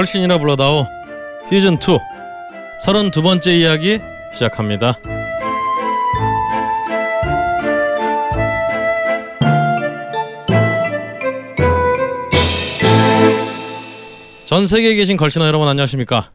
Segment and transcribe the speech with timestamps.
[0.00, 0.86] 걸신이라 불러다오
[1.50, 1.76] 시즌 2
[2.86, 3.98] 32번째 이야기
[4.32, 4.94] 시작합니다.
[14.46, 16.30] 전 세계에 계신 걸신어 여러분 안녕하십니까?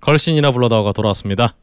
[0.00, 1.54] 걸신이라 불러다오가 돌아왔습니다.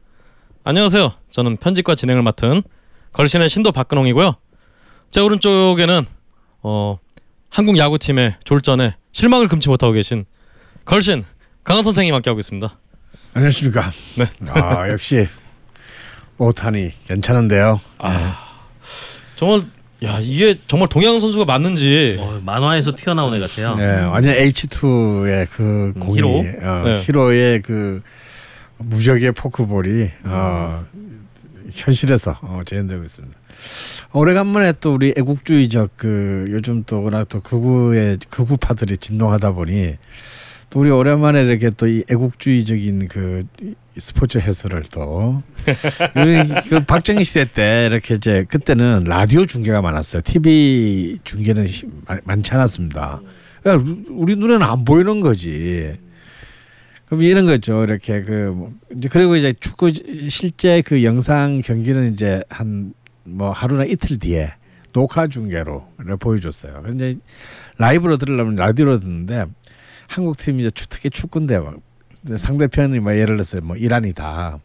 [0.64, 1.12] 안녕하세요.
[1.30, 2.64] 저는 편집과 진행을 맡은
[3.12, 4.34] 걸신의 신도 박근홍이고요.
[5.12, 6.06] 제 오른쪽에는
[6.64, 6.98] 어,
[7.50, 10.24] 한국 야구팀의 졸전에 실망을 금치 못하고 계신
[10.84, 11.24] 걸신
[11.66, 12.78] 강한 선생님 함께하고 있습니다.
[13.34, 13.90] 안녕하십니까.
[14.16, 14.26] 네.
[14.50, 15.26] 아 역시
[16.38, 17.80] 오타니 괜찮은데요.
[17.98, 18.36] 아
[19.34, 19.66] 정말
[20.04, 23.74] 야 이게 정말 동양 선수가 맞는지 어, 만화에서 튀어나온 애 같아요.
[23.74, 26.28] 네, 완전 H2의 그 음, 공이 히로?
[26.62, 27.00] 어, 네.
[27.02, 28.00] 히로의 그
[28.78, 30.86] 무적의 포크볼이 어,
[31.72, 33.36] 현실에서 어, 재현되고 있습니다.
[34.12, 39.96] 오래간만에 또 우리 애국주의적 그 요즘 또 워낙 또 극우의 극우파들이 진동하다 보니
[40.70, 43.42] 또 우리 오랜만에 이렇게 또 이 애국주의적인 그
[43.98, 45.42] 스포츠 해설을 또
[46.16, 46.36] 우리
[46.68, 50.22] 그 박정희 시대 때 이렇게 이제 그때는 라디오 중계가 많았어요.
[50.22, 51.66] TV 중계는
[52.06, 53.20] 많- 많지 않았습니다.
[53.62, 55.94] 그러니까 우리 눈에는 안 보이는 거지.
[57.06, 57.84] 그럼 이런 거죠.
[57.84, 59.92] 이렇게 그 뭐, 이제 그리고 이제 축구
[60.28, 62.92] 실제 그 영상 경기는 이제 한
[63.28, 64.52] 뭐 하루나 이틀 뒤에
[64.92, 65.84] 녹화 중계로
[66.20, 66.80] 보여줬어요.
[66.86, 67.14] 근데
[67.76, 69.46] 라이브로 들으려면 라디오로 듣는데
[70.08, 71.74] 한국 팀이 특히 축구인데 막
[72.36, 74.58] 상대편이 뭐 예를 들어서 뭐 이란이다.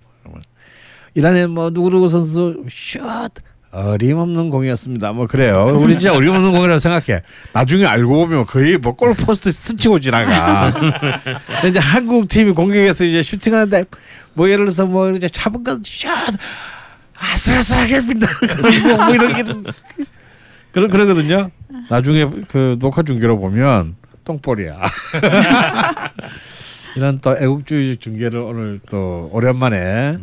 [1.13, 3.01] 이란에 뭐 누구누구 선수 슛
[3.71, 5.13] 어림없는 공이었습니다.
[5.13, 5.71] 뭐 그래요.
[5.75, 7.21] 우리 진짜 어림없는 공이라고 생각해.
[7.53, 10.73] 나중에 알고 보면 거의 뭐 골포스트 스치고 지나가.
[10.73, 13.85] 근데 이제 한국 팀이 공격해서 이제 슈팅하는데
[14.33, 16.09] 뭐 예를 들어서 뭐 이제 잡은 건슛
[17.17, 19.63] 아슬아슬하게 빈다는 거, 뭐 이런 게 좀-
[20.71, 21.51] 그러 그러거든요.
[21.89, 23.95] 나중에 그 녹화 중계로 보면
[24.31, 24.79] 똥볼이야.
[26.95, 30.17] 이런 또 애국주의적 중계를 오늘 또 오랜만에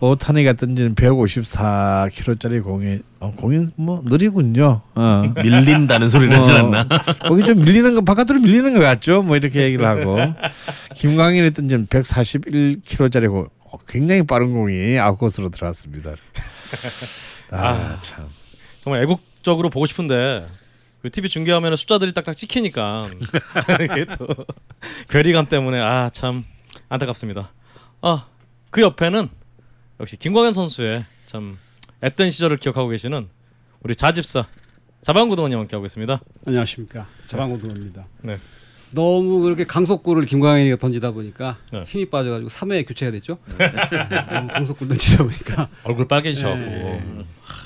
[0.00, 4.80] 오타니가 던지는 154kg짜리 공이 어, 공이 뭐 느리군요.
[4.94, 5.32] 어.
[5.36, 6.86] 밀린다는 소리는 하지 않나?
[7.28, 9.22] 거기 좀 밀리는 거 바깥으로 밀리는 것 같죠.
[9.22, 10.16] 뭐 이렇게 얘기를 하고
[10.96, 16.12] 김광일이 던진 141kg짜리 공 어, 굉장히 빠른 공이 아웃코스로 들어왔습니다.
[17.52, 17.98] 아, 아.
[18.00, 18.26] 참.
[18.82, 20.59] 정말 애국적으로 보고 싶은데 그
[21.08, 23.08] TV 중계하면 숫자들이 딱딱 찍히니까
[23.82, 24.26] 이게 또
[25.08, 26.44] 괴리감 때문에 아 참
[26.88, 27.52] 안타깝습니다.
[28.02, 29.28] 아그 옆에는
[30.00, 31.58] 역시 김광현 선수의 참
[32.02, 33.28] 앳된 시절을 기억하고 계시는
[33.82, 34.46] 우리 자집사
[35.02, 36.20] 자방구 동원님 함께하고 있습니다.
[36.46, 38.06] 안녕하십니까 자방고등입니다.
[38.22, 38.38] 네.
[38.92, 41.84] 너무 그렇게 강속구를 김광현이가 던지다 보니까 네.
[41.84, 43.38] 힘이 빠져가지고 3회에 교체가 됐죠.
[44.30, 47.24] 너무 강속구를 던지다 보니까 얼굴 빨개지셔고 네.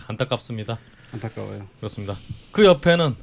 [0.09, 0.79] 안타깝습니다.
[1.15, 1.67] 안타까워요.
[1.79, 2.17] 그렇습니다.
[2.53, 3.15] 그 옆에는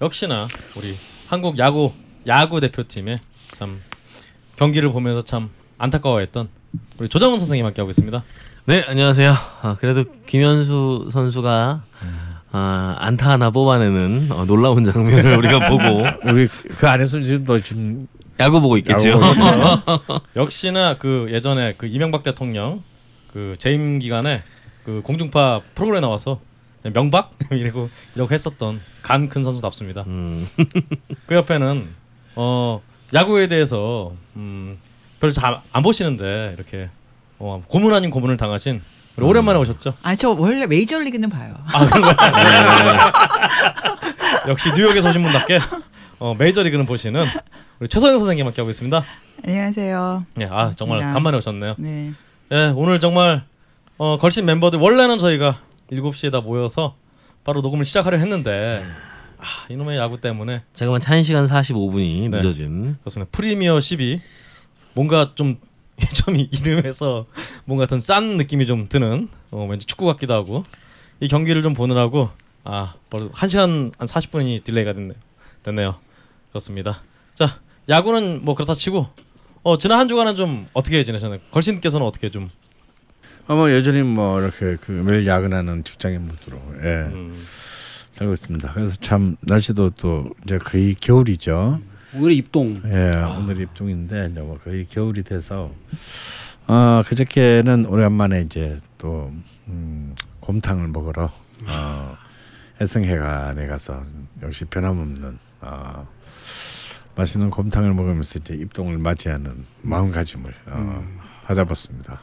[0.00, 0.96] 역시나 우리
[1.26, 1.92] 한국 야구
[2.26, 3.18] 야구 대표팀의
[3.56, 3.80] 참
[4.56, 6.48] 경기를 보면서 참 안타까워했던
[6.98, 8.22] 우리 조정훈 선생님 함께 하고 있습니다.
[8.66, 9.34] 네 안녕하세요.
[9.62, 11.84] 아, 그래도 김현수 선수가
[12.52, 18.06] 아, 안타 하나 뽑아내는 어, 놀라운 장면을 우리가 보고 우리 그 안에서 지금도 지금
[18.40, 19.10] 야구 보고 있겠죠.
[19.10, 20.20] 야구 보고 있죠.
[20.36, 22.82] 역시나 그 예전에 그 이명박 대통령
[23.32, 24.42] 그 재임 기간에
[24.84, 26.40] 그 공중파 프로그램에 나와서
[26.92, 30.02] 명박 이러고 이러고 했었던 간 큰 선수답습니다.
[30.06, 30.48] 음,
[31.26, 31.88] 그 옆에는
[32.36, 32.80] 어
[33.12, 34.78] 야구에 대해서 음
[35.20, 36.88] 별로 잘 안 보시는데 이렇게
[37.38, 38.82] 어, 고문 아닌 고문을 당하신
[39.16, 39.94] 우리 오랜만에 오셨죠?
[40.02, 41.54] 아 저 원래 메이저 리그는 봐요.
[41.66, 42.16] 아 그런 거죠.
[44.48, 45.58] 역시 뉴욕에서 오신 분답게
[46.18, 47.24] 어, 메이저 리그는 보시는
[47.80, 49.04] 우리 최소영 선생님 함께 하고 있습니다.
[49.46, 50.24] 안녕하세요.
[50.40, 51.12] 예, 아 정말 반갑습니다.
[51.12, 51.74] 간만에 오셨네요.
[51.78, 52.12] 네.
[52.52, 53.44] 예, 오늘 정말
[53.98, 55.60] 어, 걸신 멤버들 원래는 저희가
[55.92, 56.96] 7시에 다 모여서
[57.44, 58.84] 바로 녹음을 시작하려 했는데
[59.38, 62.36] 아, 이놈의 야구 때문에 자그만 1시간 45분이 네.
[62.38, 63.30] 늦어진 그렇습니다.
[63.32, 64.20] 프리미어 12
[64.94, 65.58] 뭔가 좀
[66.14, 67.26] 좀 이름에서
[67.66, 70.64] 뭔가 좀 싼 느낌이 좀 드는 어, 왠지 축구 같기도 하고
[71.20, 72.30] 이 경기를 좀 보느라고
[72.64, 75.14] 아 벌써 1시간 한 40분이 delay가 됐네요.
[75.62, 75.96] 됐네요.
[76.50, 77.02] 그렇습니다.
[77.34, 79.06] 자 야구는 뭐 그렇다 치고
[79.62, 81.40] 어 지난 한 주간은 좀 어떻게 지내셨나요?
[81.52, 82.50] 걸신께서는 어떻게 좀
[83.46, 87.44] 아마 여전히 뭐 이렇게 그 매일 야근하는 직장인 분들로 예, 음,
[88.12, 88.72] 살고 있습니다.
[88.72, 91.80] 그래서 참 날씨도 또 이제 거의 겨울이죠.
[92.14, 95.72] 오늘 입동 예, 오늘 입중인데 이제 뭐 거의 겨울이 돼서
[96.66, 99.30] 어 그저께는 오랜만에 이제 또
[99.68, 101.30] 음, 곰탕을 먹으러
[101.66, 102.16] 어,
[102.80, 104.04] 해성회관에 가서
[104.42, 106.06] 역시 변함없는 어,
[107.16, 112.20] 맛있는 곰탕을 먹으면서 이제 입동을 맞이하는 마음가짐을 어, 다 잡았습니다.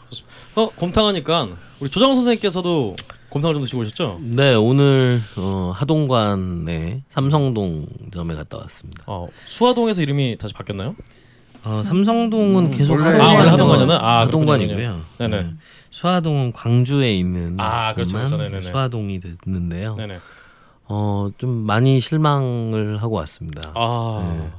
[0.55, 1.47] 어 곰탕하니까
[1.79, 2.95] 우리 조정 선생님께서도
[3.29, 4.19] 곰탕을 좀 드시고 오셨죠?
[4.21, 9.03] 네 오늘 어, 하동관의 삼성동점에 갔다 왔습니다.
[9.07, 10.95] 어 수화동에서 이름이 다시 바뀌었나요?
[11.63, 13.99] 어, 삼성동은 음, 계속 원래 아, 하동관- 하동관이었나?
[14.01, 15.01] 아, 하동관이고요.
[15.19, 15.41] 네네.
[15.43, 15.49] 네.
[15.91, 18.37] 수화동은 광주에 있는 아, 그렇죠, 그렇죠.
[18.37, 18.63] 네네네.
[18.63, 19.95] 수화동이 됐는데요.
[19.95, 20.19] 네네.
[20.85, 23.71] 어, 좀 많이 실망을 하고 왔습니다.
[23.75, 24.37] 아.
[24.39, 24.49] 네.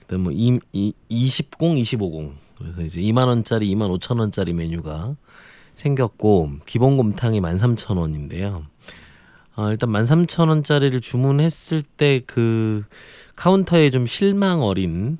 [0.00, 5.14] 그때 뭐 이, 이, 20, 25공 그래서 이제 2만 원짜리, 2만 5천 원짜리 메뉴가
[5.74, 8.64] 생겼고 기본 곰탕이 13,000원인데요.
[9.56, 12.84] 어, 일단 13,000원짜리를 주문했을 때 그
[13.36, 15.18] 카운터에 좀 실망 어린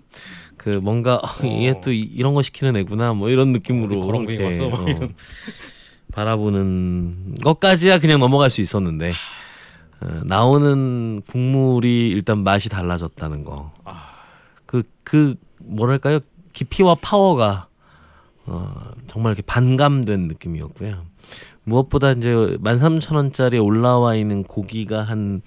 [0.56, 4.68] 그 뭔가 어, 얘 또 이런 거 시키는 애구나 뭐 이런 느낌으로 거렁뱅이 이렇게, 왔어?
[4.68, 5.08] 막 어.
[6.12, 9.12] 바라보는 것까지야 그냥 넘어갈 수 있었는데
[10.00, 13.72] 어, 나오는 국물이 일단 맛이 달라졌다는 거.
[14.66, 16.20] 그, 그, 뭐랄까요.
[16.52, 17.69] 깊이와 파워가,
[18.46, 21.04] 어, 정말 이렇게 반감된 느낌이었고요.
[21.64, 25.43] 무엇보다 이제 13,000원짜리 올라와 있는 고기가 한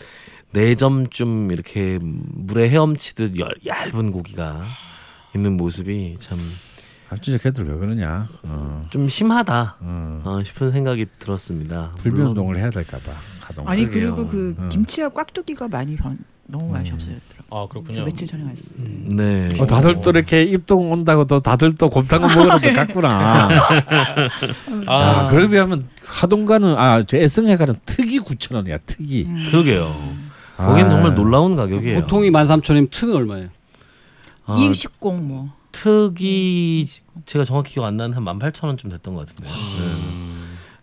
[0.54, 4.64] 4점쯤 이렇게 물에 헤엄치듯 열, 얇은 고기가
[5.36, 8.30] 있는 모습이 참좀아 진짜 걔들 왜 그러냐.
[8.44, 8.90] 어.
[9.08, 10.22] 심하다 어.
[10.24, 11.92] 어, 싶은 생각이 들었습니다.
[12.04, 13.12] 물론 불변동을 해야 될까봐
[13.48, 13.68] 하동.
[13.68, 13.86] 아니.
[13.86, 14.70] 그리고 그 음.
[14.70, 17.46] 김치와 꽉두기가 많이 변, 너무 맛이 없어졌더라고.
[17.50, 18.06] 아, 저 그렇군요.
[18.06, 18.76] 며칠 전에 갔어요.
[19.16, 19.50] 네.
[19.60, 23.50] 어, 다들 또 이렇게 입동 온다고 또 다들 또 곰탕을 먹으러 또 갔구나.
[24.88, 29.26] 아, 아, 그러기 비하면 하동가는 아저 애성에 가는 특이 9천 원이야 특이.
[29.28, 29.48] 음.
[29.52, 29.96] 그러게요.
[30.58, 30.90] 거긴 아.
[30.90, 32.02] 정말 놀라운 가격이에요.
[32.02, 33.50] 보통이 13,000원이면 특은 얼마예요?
[34.46, 35.50] 아, 이식공 뭐.
[35.72, 36.88] 특이
[37.26, 39.50] 제가 정확히 기억 안 나는 한 18,000원쯤 됐던 것 같은데.
[39.50, 40.25] 네.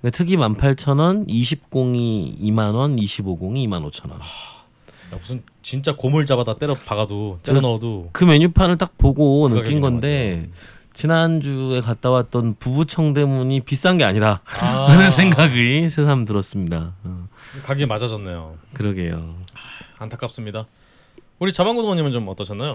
[0.02, 4.18] 근데 특이 18,000원, 20공이 2만 원, 25공이 2만 5천 원.
[4.20, 9.54] 야, 무슨 진짜 고물 잡아다 때려 박아도 때려 제가- 넣어도 그 메뉴판을 딱 보고 그
[9.54, 10.48] 느낀 건데
[10.94, 16.94] 지난주에 갔다 왔던 부부 청대문이 비싼 게 아니다 아, 하는 생각이 새삼 들었습니다.
[17.04, 17.28] 어,
[17.62, 18.56] 가격이 맞아졌네요.
[18.72, 19.36] 그러게요.
[19.98, 20.66] 안타깝습니다.
[21.38, 22.74] 우리 자방구 동원님은 좀 어떠셨나요?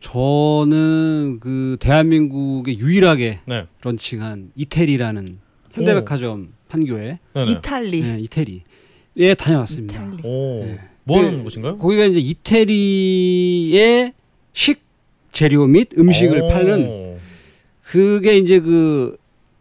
[0.00, 5.38] 저는 그 대한민국에 유일하게 네, 런칭한 이태리라는
[5.72, 7.50] 현대백화점 판교에 네네.
[7.52, 8.00] 이탈리.
[8.02, 9.96] 네, 이태리에 다녀왔습니다.
[9.96, 10.22] 이탈리.
[10.24, 10.78] 오, 네.
[11.04, 11.76] 뭐 하는 네, 곳인가요?
[11.76, 14.12] 거기가 이제 이태리의
[14.52, 14.82] 식
[15.32, 16.48] 재료 및 음식을 오.
[16.48, 17.16] 파는
[17.82, 19.16] 그게 이제 그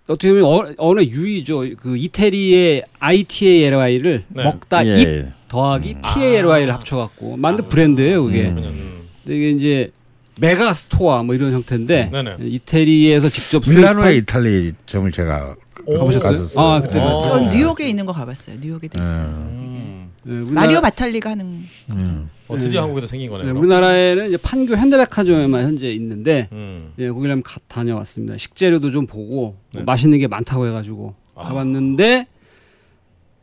[0.07, 1.65] 어떻게 보면 어, 어느 유의죠.
[1.77, 4.43] 그 이태리의 ITALY를 네.
[4.43, 5.01] 먹다 예.
[5.01, 6.75] 잇 더하기 TALY를 아.
[6.75, 8.25] 합쳐갖고 만든 브랜드예요.
[8.25, 8.49] 그게.
[8.49, 8.57] 음.
[8.57, 9.03] 음.
[9.25, 9.91] 이게 이제
[10.39, 12.37] mega store 뭐 이런 형태인데 네네.
[12.41, 15.62] 이태리에서 직접 밀라노의 Eataly 점을 제가 오.
[15.85, 16.65] 가보셨어요?
[16.65, 17.23] 아, 그때 어.
[17.23, 18.57] 전 뉴욕에 있는 거 가봤어요.
[18.61, 19.25] 뉴욕에 도 있어요.
[19.25, 20.11] 음.
[20.25, 22.29] 네, 우리나라- 마리오 바탈리가 하는 음.
[22.47, 22.83] 어, 드디어 네.
[22.83, 23.51] 한국에도 생긴 거네요.
[23.53, 23.59] 네.
[23.59, 26.93] 우리나라에는 이제 판교 현대백화점에만 현재 있는데 음.
[26.99, 28.37] 예, 거기를 한번 가, 다녀왔습니다.
[28.37, 29.83] 식재료도 좀 보고 뭐 네.
[29.83, 31.43] 맛있는 게 많다고 해가지고 아.
[31.43, 32.27] 가봤는데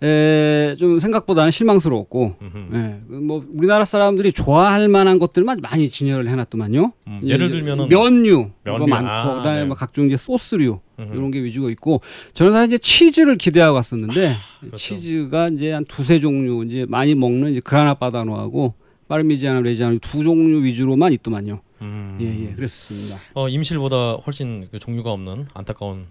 [0.03, 2.37] 에, 좀 생각보다는 실망스러웠고.
[2.73, 6.93] 예, 그뭐 우리나라 사람들이 좋아할 만한 것들만 많이 진열을 해놨더만요.
[7.07, 8.77] 음, 예를 들면은 면류 면류.
[8.79, 9.65] 이거 많고 아, 그다음에 네.
[9.67, 11.15] 뭐 각종 이제 소스류 음흠.
[11.15, 12.01] 이런 게 위주가 있고
[12.35, 14.77] 저는 사실 이제 치즈를 기대하고 갔었는데 그렇죠.
[14.77, 18.75] 치즈가 이제 한 두세 종류 이제 많이 먹는 이제 그라나 바다노하고
[19.09, 21.61] 파르미지아노 레지아노 두 종류 위주로만 있더만요.
[21.83, 22.19] 음.
[22.21, 23.19] 예, 예, 그랬습니다.
[23.35, 26.07] 어, 임실보다 훨씬 그 종류가 없는 안타까운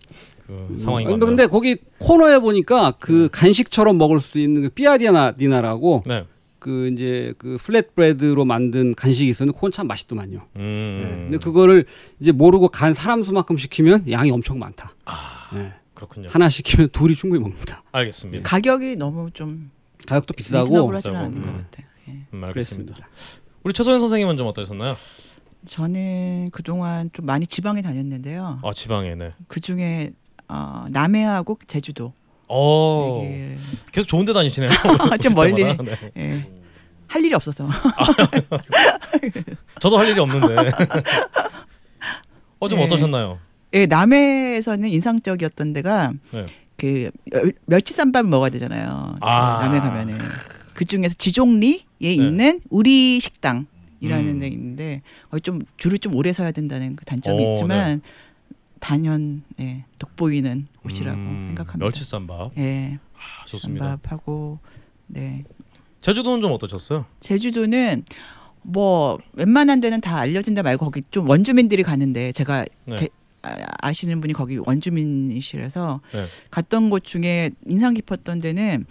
[0.48, 1.25] 그 상황인 음, 건데.
[1.27, 6.25] 근데 거기 코너에 보니까 그 간식처럼 먹을 수 있는 그 삐아디나 디나라고 네.
[6.59, 10.45] 그 이제 그 플랫브레드로 만든 간식이 있었는데 그건 참 맛있더만요.
[10.57, 10.93] 음.
[10.97, 11.03] 네.
[11.03, 11.85] 근데 그거를
[12.19, 14.93] 이제 모르고 간 사람 수만큼 시키면 양이 엄청 많다.
[15.05, 15.73] 아, 네.
[15.93, 16.27] 그렇군요.
[16.29, 17.83] 하나 시키면 둘이 충분히 먹는다.
[17.91, 18.47] 알겠습니다.
[18.47, 19.71] 가격이 너무 좀
[20.07, 21.57] 가격도 비싸고 비싸고, 않은 것 음.
[21.57, 21.87] 같아요.
[22.09, 22.11] 예.
[22.33, 22.93] 음, 알겠습니다.
[22.93, 23.07] 그랬습니다.
[23.63, 24.95] 우리 최소연 선생님은 좀 어떠셨나요?
[25.65, 28.59] 저는 그동안 좀 많이 지방에 다녔는데요.
[28.63, 29.33] 아, 지방에 네.
[29.47, 30.11] 그 중에
[30.47, 32.13] 어, 남해하고 제주도.
[32.49, 33.21] 어.
[33.91, 34.69] 계속 좋은 데 다니시네요.
[35.21, 35.63] 좀 멀리.
[35.63, 35.77] 네.
[36.17, 36.45] 예.
[37.07, 37.67] 할 일이 없어서.
[39.79, 40.55] 저도 할 일이 없는데.
[42.59, 42.85] 어, 좀 네.
[42.85, 43.39] 어떠셨나요?
[43.73, 46.45] 예, 남해에서는 인상적이었던 데가 네.
[46.77, 49.17] 그 멸- 멸치쌈밥을 먹어야 되잖아요.
[49.21, 49.59] 아.
[49.61, 50.17] 남해 가면은
[50.73, 53.67] 그 중에서 지종리에 있는 우리 식당이라는
[54.01, 54.17] 네.
[54.31, 54.39] 음.
[54.39, 58.01] 데 있는데 거기 좀 줄을 좀 오래 서야 된다는 그 단점이 오, 있지만
[58.79, 61.77] 단연 예, 돋보이는 곳이라고 음, 생각합니다.
[61.86, 62.57] 멸치쌈밥.
[62.57, 63.86] 예, 아, 좋습니다.
[63.86, 64.59] 쌈밥하고
[65.07, 65.43] 네
[66.01, 67.05] 제주도는 좀 어떠셨어요?
[67.19, 68.03] 제주도는
[68.62, 72.95] 뭐 웬만한 데는 다 알려진다 말고 거기 좀 원주민들이 가는데 제가 네.
[72.95, 73.09] 대-
[73.41, 76.24] 아, 아시는 분이 거기 원주민이시라서 네.
[76.51, 78.86] 갔던 곳 중에 인상 깊었던 데는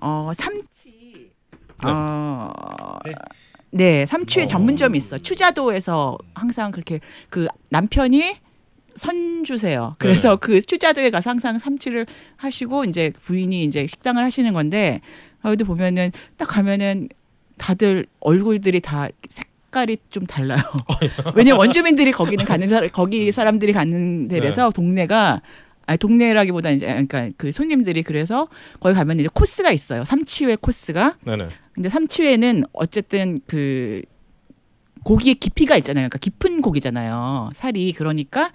[0.00, 1.30] 어 삼치
[1.84, 1.90] 네.
[1.90, 2.52] 어
[3.70, 4.48] 네, 삼치의 어.
[4.48, 5.18] 전문점이 있어.
[5.18, 8.36] 추자도에서 항상 그렇게 그 남편이
[8.96, 9.96] 선주세요.
[9.98, 10.36] 그래서 네.
[10.40, 15.00] 그 추자도에 가서 항상 삼치를 하시고 이제 부인이 이제 식당을 하시는 건데
[15.42, 17.08] 거기도 보면은 딱 가면은
[17.58, 20.62] 다들 얼굴들이 다 색- 색깔이 좀 달라요.
[21.34, 25.42] 왜냐면 원주민들이 거기는 가는 사람 거기 사람들이 가는 데라서 동네가
[25.84, 28.48] 아니 동네라기보다 이제 그러니까 그 손님들이 그래서
[28.80, 30.04] 거기 가면 이제 코스가 있어요.
[30.04, 31.16] 삼치회 코스가.
[31.24, 31.48] 네네.
[31.74, 34.02] 근데 삼치회는 어쨌든 그
[35.04, 36.08] 고기의 깊이가 있잖아요.
[36.08, 37.50] 그러니까 깊은 고기잖아요.
[37.54, 38.50] 살이 그러니까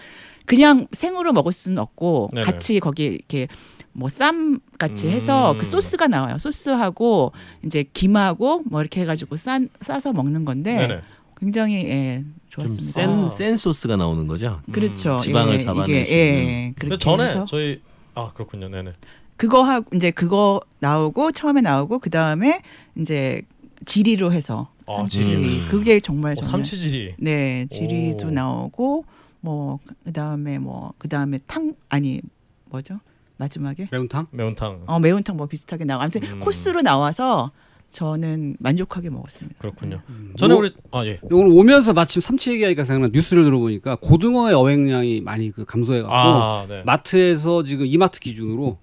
[0.45, 2.45] 그냥 생으로 먹을 수는 없고 네네.
[2.45, 3.47] 같이 거기 이렇게
[3.93, 5.57] 뭐 쌈 같이 해서 음.
[5.57, 6.37] 그 소스가 나와요.
[6.37, 7.31] 소스하고
[7.65, 11.01] 이제 김하고 뭐 이렇게 해가지고 싼 싸서 먹는 건데 네네.
[11.39, 13.05] 굉장히 예 좋았습니다.
[13.05, 14.61] 좀센 센 소스가 나오는 거죠.
[14.71, 15.15] 그렇죠.
[15.15, 16.25] 음, 지방을 예, 잡아낼 이게, 수 있는.
[16.47, 17.81] 예, 그렇게 전에 해서 저희
[18.15, 18.69] 아 그렇군요.
[18.69, 18.93] 네네.
[19.37, 22.61] 그거 하고 이제 그거 나오고 처음에 나오고 그 다음에
[22.97, 23.41] 이제
[23.85, 25.65] 지리로 해서 아, 삼치 지리.
[25.69, 27.15] 그게 정말 어, 저는 삼치질이.
[27.17, 28.31] 네 지리도 오.
[28.31, 29.05] 나오고
[29.41, 32.21] 뭐 그다음에 뭐 그다음에 탕 아니
[32.65, 32.99] 뭐죠
[33.37, 34.27] 마지막에 매운탕?
[34.31, 34.83] 매운탕.
[34.85, 36.39] 어 매운탕 뭐 비슷하게 나와 아무튼 음.
[36.39, 37.51] 코스로 나와서
[37.89, 39.57] 저는 만족하게 먹었습니다.
[39.59, 39.99] 그렇군요.
[40.09, 40.33] 음.
[40.37, 41.19] 전에 뭐- 우리 아 예.
[41.23, 46.65] 오늘 오면서 마침 삼치 얘기하니까 생각나 뉴스를 들어보니까 고등어의 어획량이 많이 그 감소해 갖고 아
[46.69, 46.83] 네.
[46.85, 48.77] 마트에서 지금 이마트 기준으로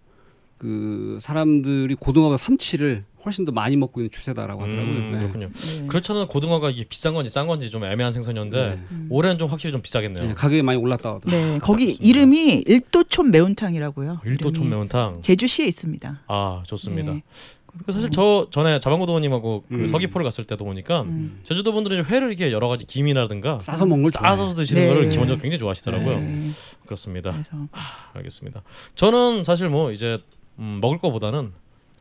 [0.59, 4.95] 그 사람들이 고등어가 삼치를 훨씬 더 많이 먹고 있는 추세다라고 하더라고요.
[4.95, 5.19] 음, 네.
[5.19, 5.51] 그렇군요.
[5.53, 5.87] 네.
[5.87, 6.27] 그렇잖아요.
[6.29, 8.81] 고등어가 이게 비싼 건지 싼 건지 좀 애매한 생선이었는데 네.
[8.91, 9.07] 음.
[9.11, 10.29] 올해는 좀 확실히 좀 비싸겠네요.
[10.29, 11.31] 네, 가격이 많이 올랐다 하더라고요.
[11.55, 12.05] 네 거기 그렇습니다.
[12.09, 14.21] 이름이 일도촌 매운탕이라고요.
[14.25, 14.71] 일도촌 이름이.
[14.71, 15.23] 매운탕.
[15.23, 16.23] 제주시에 있습니다.
[16.27, 17.13] 아 좋습니다.
[17.13, 17.23] 네.
[17.67, 19.87] 그리고 사실 저 전에 자방고등어님하고 그 음.
[19.87, 21.41] 서귀포를 갔을 때도 보니까 음.
[21.45, 24.11] 제주도 분들은 회를 이렇게 여러 가지 김이라든가 싸서 먹는.
[24.11, 24.89] 싸서 드시는 네.
[24.89, 26.19] 거를 기본적으로 굉장히 좋아하시더라고요.
[26.19, 26.51] 네,
[26.87, 27.33] 그렇습니다.
[27.33, 27.69] 그래서
[28.15, 28.63] 알겠습니다.
[28.95, 30.19] 저는 사실 뭐 이제
[30.59, 31.53] 음, 먹을 거보다는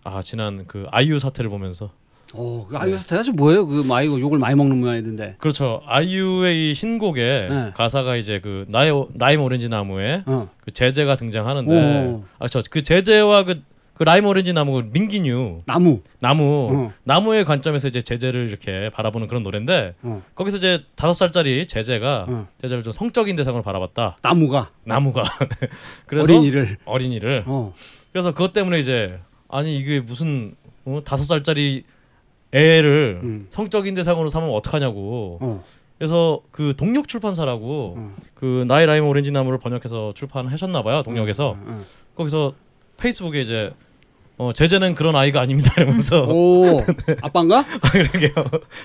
[0.04, 1.92] 아 지난 그 아이유 사태를 보면서
[2.34, 3.66] 어, 그 아이유 대체 뭐예요?
[3.68, 5.36] 그 아이유 욕을 많이 먹는 모양이던데.
[5.40, 7.72] 그렇죠 아이유의 이 신곡에 네.
[7.74, 10.48] 가사가 이제 그 나의 오- 라임 오렌지 나무에 어.
[10.60, 12.24] 그 제제가 등장하는데 오.
[12.40, 13.62] 아저 그 그,
[13.94, 16.02] 그 라임 오렌지 나무 그 밍기뉴 나무.
[16.20, 16.94] 나무 어.
[17.04, 20.22] 나무의 관점에서 이제 제제를 이렇게 바라보는 그런 노래인데 어.
[20.36, 22.48] 거기서 이제 다섯 살짜리 제제가 어.
[22.62, 25.24] 제제를 좀 성적인 대상으로 바라봤다 나무가 나무가
[26.06, 26.78] 그래서 어린이를.
[26.86, 27.74] 어린이를 어.
[28.18, 30.56] 그래서 그것 때문에 이제 아니 이게 무슨
[30.86, 31.84] 어, 다섯 살짜리
[32.52, 33.46] 애를 음.
[33.52, 35.64] 성적인 대상으로 삼으면 어떡하냐고 어.
[36.00, 38.16] 그래서 그 동력 출판사라고 어.
[38.34, 41.84] 그 나의 라임 오렌지 나무를 번역해서 출판하셨나 봐요 동력에서 어, 어.
[42.16, 42.56] 거기서
[42.98, 43.72] 페이스북에 이제
[44.38, 46.84] 어 제재는 그런 아이가 아닙니다 이러면서 오.
[47.22, 47.66] 아빠인가?
[47.92, 48.32] 그러게요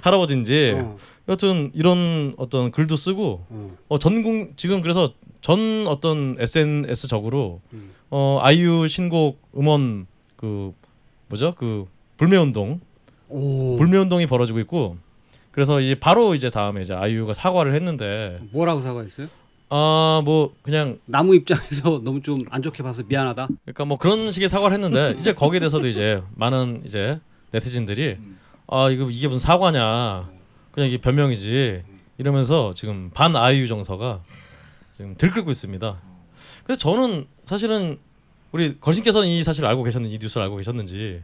[0.02, 0.96] 할아버지인지 어.
[1.28, 3.76] 여튼 이런 어떤 글도 쓰고 어.
[3.88, 7.92] 어 전국 지금 그래서 전 어떤 SNS적으로 음.
[8.10, 10.06] 어 아이유 신곡 음원
[10.36, 10.72] 그
[11.28, 12.80] 뭐죠 그 불매 운동
[13.28, 13.76] 오.
[13.76, 14.96] 불매 운동이 벌어지고 있고
[15.50, 19.26] 그래서 이제 바로 이제 다음에 이제 아이유가 사과를 했는데 뭐라고 사과했어요?
[19.74, 23.48] 아뭐 그냥 나무 입장에서 너무 좀 안 좋게 봐서 미안하다.
[23.64, 27.20] 그러니까 뭐 그런 식의 사과를 했는데 이제 거기에 대해서도 이제 많은 이제
[27.52, 28.18] 네티즌들이
[28.66, 30.28] 아 이거 이게 무슨 사과냐
[30.72, 31.82] 그냥 이게 변명이지
[32.18, 34.20] 이러면서 지금 반 아이유 정서가
[34.98, 35.96] 지금 들끓고 있습니다.
[36.64, 37.98] 그래서 저는 사실은
[38.52, 41.22] 우리 걸신께서는 이 사실을 알고 계셨는지 이 뉴스를 알고 계셨는지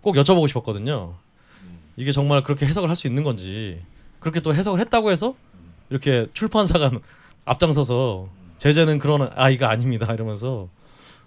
[0.00, 1.16] 꼭 여쭤보고 싶었거든요.
[1.98, 3.82] 이게 정말 그렇게 해석을 할 수 있는 건지
[4.20, 5.34] 그렇게 또 해석을 했다고 해서
[5.90, 6.90] 이렇게 출판사가
[7.44, 8.28] 앞장서서
[8.58, 10.68] 제재는 그런 아이가 아닙니다 이러면서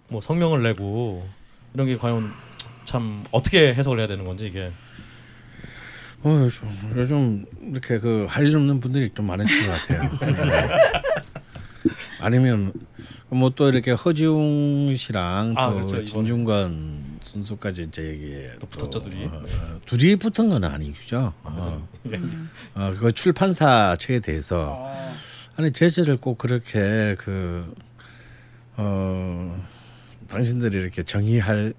[0.08, 1.28] 뭐 성명을 내고
[1.74, 2.32] 이런 게 과연
[2.86, 4.72] 참 어떻게 해석을 해야 되는 건지 이게
[6.26, 10.10] 어, 요즘, 요즘 이렇게 그 할 일 없는 분들이 좀 많으신 것 같아요.
[12.22, 12.72] 아니면
[13.30, 19.26] 뭐 또 이렇게 허지웅 씨랑 아, 또 그렇죠, 진중권 선수까지 이제 얘기에 또 붙었죠, 둘이.
[19.26, 21.34] 어, 어, 둘이 붙은 건 아니죠.
[21.44, 21.88] 어,
[22.76, 25.14] 어, 그 출판사 측에 대해서 아
[25.60, 27.74] 니 제재를 꼭 그렇게 그
[28.76, 29.64] 어,
[30.28, 31.74] 당신들이 이렇게 정의할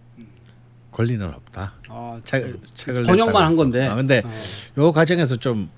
[0.93, 1.75] 권리는 없다.
[1.89, 3.57] 아, 책, 책을 번역만 한.
[3.57, 3.85] 건데.
[3.87, 4.31] 아, 근데 어.
[4.79, 5.69] 요 과정에서 좀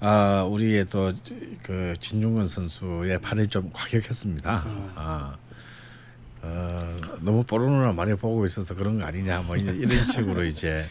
[0.00, 1.12] 아, 우리의 또
[1.62, 4.62] 그 진중권 선수의 발이 좀 과격했습니다.
[4.66, 4.92] 어.
[4.94, 5.36] 아,
[6.42, 10.86] 어, 너무 포르노나 많이 보고 있어서 그런 거 아니냐 뭐 이제 이런 식으로 이제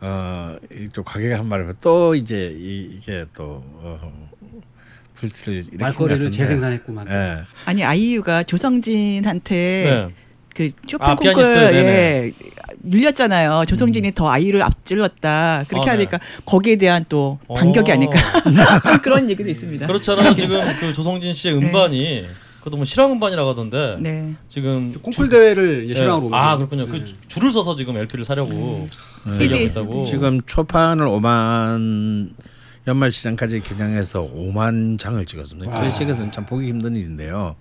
[0.00, 4.28] 어, 이좀 과격한 말을 또 이제 이, 이게 또 어,
[5.16, 6.30] 것 말거리를.
[6.30, 7.06] 재생산했구만.
[7.10, 7.42] 예.
[7.64, 9.54] 아니 아이유가 조성진한테
[10.08, 10.14] 네.
[10.54, 12.32] 그 쇼팽 아, 콩쿨 예 네네.
[12.82, 13.64] 밀렸잖아요.
[13.66, 15.64] 조성진이 더 아이유를 앞질렀다.
[15.68, 16.04] 그렇게 아, 네.
[16.04, 17.94] 하니까 거기에 대한 또 반격이 어.
[17.94, 18.18] 아닐까
[19.02, 19.86] 그런 얘기도 있습니다.
[19.86, 20.34] 그렇잖아요.
[20.34, 22.26] 지금 그 조성진 씨의 음반이
[22.58, 24.34] 그것도 뭐 실황 음반이라고 하던데 네.
[24.48, 25.94] 지금 콩쿨 대회를 예.
[25.94, 26.34] 실황으로.
[26.34, 26.86] 아 그렇군요.
[26.86, 27.04] 그 네.
[27.04, 28.88] 주- 줄을 서서 지금 LP를 사려고
[29.30, 29.54] CD.
[29.56, 30.04] 얘기하고 있다고.
[30.06, 32.30] 지금 초판을 5만
[32.86, 35.70] 연말 시장까지 겨냥해서 5만 장을 찍었습니다.
[35.72, 35.80] 와.
[35.80, 37.56] 클래식에서는 참 보기 힘든 일인데요.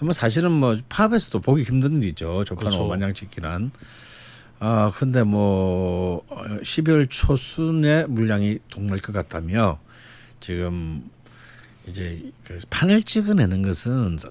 [0.00, 2.44] 뭐 사실은 뭐 팝에서도 보기 힘든 일이죠.
[2.44, 2.88] 초판 그렇죠.
[2.88, 3.70] 5만 장 찍기란.
[4.60, 9.78] 아 근데 뭐 어, 12월 초순에 물량이 동날 것 같다며
[10.40, 11.10] 지금
[11.86, 14.30] 이제 그 판을 찍어내는 것은 사-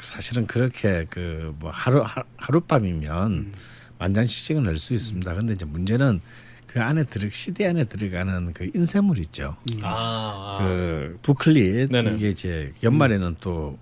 [0.00, 3.52] 사실은 그렇게 그 뭐 하루 하- 하룻밤이면
[3.98, 5.34] 만장씩 찍어낼 수 있습니다.
[5.34, 6.20] 근데 이제 문제는
[6.72, 9.56] 그 안에 들어 시대 안에 들어가는 그 인쇄물 있죠.
[9.82, 12.16] 아, 그 부클릿 네네.
[12.16, 13.78] 이게 이제 연말에는 또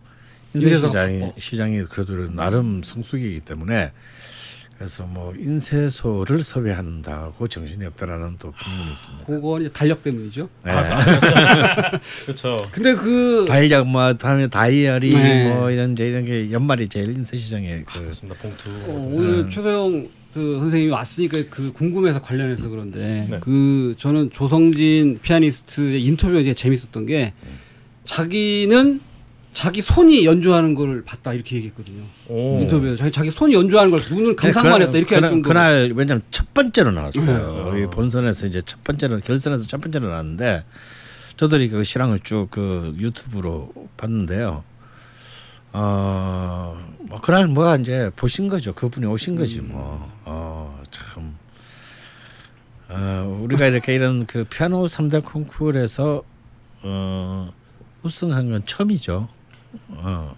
[0.55, 1.33] 인쇄 시장이 어.
[1.39, 3.93] 시장이 그래도 나름 성수기이기 때문에
[4.77, 9.27] 그래서 뭐 인쇄소를 섭외한다고 정신이 없다라는 또 풍문이 있습니다.
[9.27, 10.49] 그건 이제 달력 때문이죠.
[10.65, 10.73] 네.
[12.25, 12.67] 그렇죠.
[12.73, 15.55] 근데 그 달력 뭐 다음에 다이어리 네.
[15.55, 18.41] 뭐 이런 이제 이런 게 연말이 제일 인쇄 시장에 그 그렇습니다.
[18.41, 18.69] 봉투.
[18.69, 23.39] 어, 오늘 최서영 그 선생님이 왔으니까 그 궁금해서 관련해서 그런데 네.
[23.41, 27.33] 그 저는 조성진 피아니스트의 인터뷰가 되게 재밌었던 게
[28.05, 29.01] 자기는
[29.53, 32.05] 자기 손이 연주하는 걸 봤다 이렇게 얘기했거든요.
[32.29, 32.61] 오.
[32.63, 35.93] 인터뷰에서 자기 자기 손이 연주하는 걸 눈을 감상만 그날- 했다 이렇게 할 그날, 정도로 그날
[35.97, 37.73] 왜냐면 첫 번째로 나왔어요.
[37.75, 37.83] 네.
[37.83, 40.63] 이 본선에서 이제 첫 번째로 결선에서 첫 번째로 나왔는데
[41.37, 44.63] 저들이 그 실황을 쭉 그 유튜브로 봤는데요.
[45.73, 48.75] 어, 뭐 그날 뭐가 이제 보신 거죠.
[48.75, 50.11] 그분이 오신 거지 뭐.
[50.25, 51.37] 어, 참.
[52.89, 56.23] 어, 우리가 이렇게 이런 그 피아노 3대 콩쿠르에서
[56.83, 57.53] 어,
[58.03, 59.29] 우승한 건 처음이죠.
[59.89, 60.37] 어.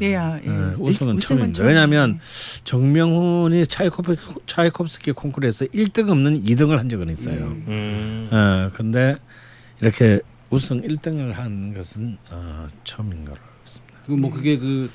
[0.00, 0.48] 예, 아, 예.
[0.48, 1.58] 네, 우승은 처음입니다.
[1.58, 1.68] 처음.
[1.68, 2.18] 왜냐하면
[2.64, 7.44] 정명훈이 차이코프 차이콥스키 콩쿠르에서 1등 없는 2등을 한 적은 있어요.
[7.44, 8.28] 음.
[8.32, 9.16] 어, 근데
[9.80, 13.38] 이렇게 우승 1등을 한 것은 어, 처음인 거로
[14.16, 14.90] 뭐 그게 그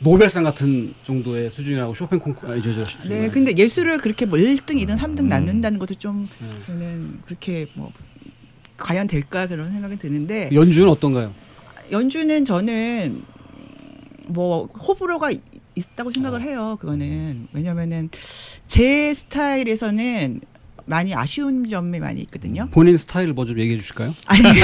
[0.00, 4.70] 노벨상 같은 정도의 수준이라고 쇼팽 콩쿠 아 이제 저 네, 근데 예술을 그렇게 뭐 1등,
[4.82, 5.28] 2등, 3등 음.
[5.28, 6.62] 나눈다는 것도 좀 음.
[6.66, 7.92] 저는 그렇게 뭐
[8.78, 11.34] 과연 될까 그런 생각이 드는데 연주는 어떤가요?
[11.90, 13.22] 연주는 저는
[14.26, 15.40] 뭐 호불호가 이-
[15.74, 16.78] 있다고 생각을 해요.
[16.80, 18.08] 그거는 왜냐면은
[18.66, 20.40] 제 스타일에서는
[20.90, 22.68] 많이 아쉬운 점이 많이 있거든요.
[22.72, 24.14] 본인 스타일을 뭐좀 얘기해 주실까요?
[24.26, 24.60] 아니 그게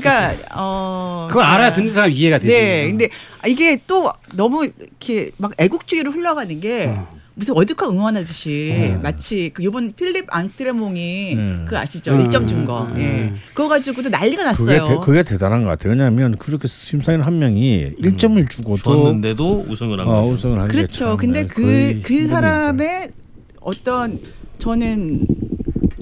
[0.00, 2.52] 그러니까 어 그걸 알아야 듣는 사람 이해가 되지.
[2.52, 3.08] 네, 근데
[3.46, 7.08] 이게 또 너무 이렇게 막 애국주의로 흘러가는 게 어.
[7.34, 9.00] 무슨 월드컵 응원하듯이 어.
[9.02, 11.66] 마치 그 요번 필립 앙트레몽이 음.
[11.68, 12.12] 그 아시죠?
[12.12, 12.84] 음, 1점 준 거.
[12.84, 13.02] 음, 예.
[13.02, 13.36] 음.
[13.48, 15.00] 그거 가지고도 난리가 그게 났어요.
[15.00, 15.90] 대, 그게 대단한 것 같아요.
[15.90, 20.30] 왜냐하면 그렇게 심사위원 한 명이 1점을 주고도 줬는데도 우승을 한 어, 거죠.
[20.30, 21.16] 우승을 한게 그렇죠.
[21.16, 22.28] 근데 그 거의 그.
[22.28, 23.08] 사람의
[23.60, 24.20] 어떤
[24.58, 25.26] 저는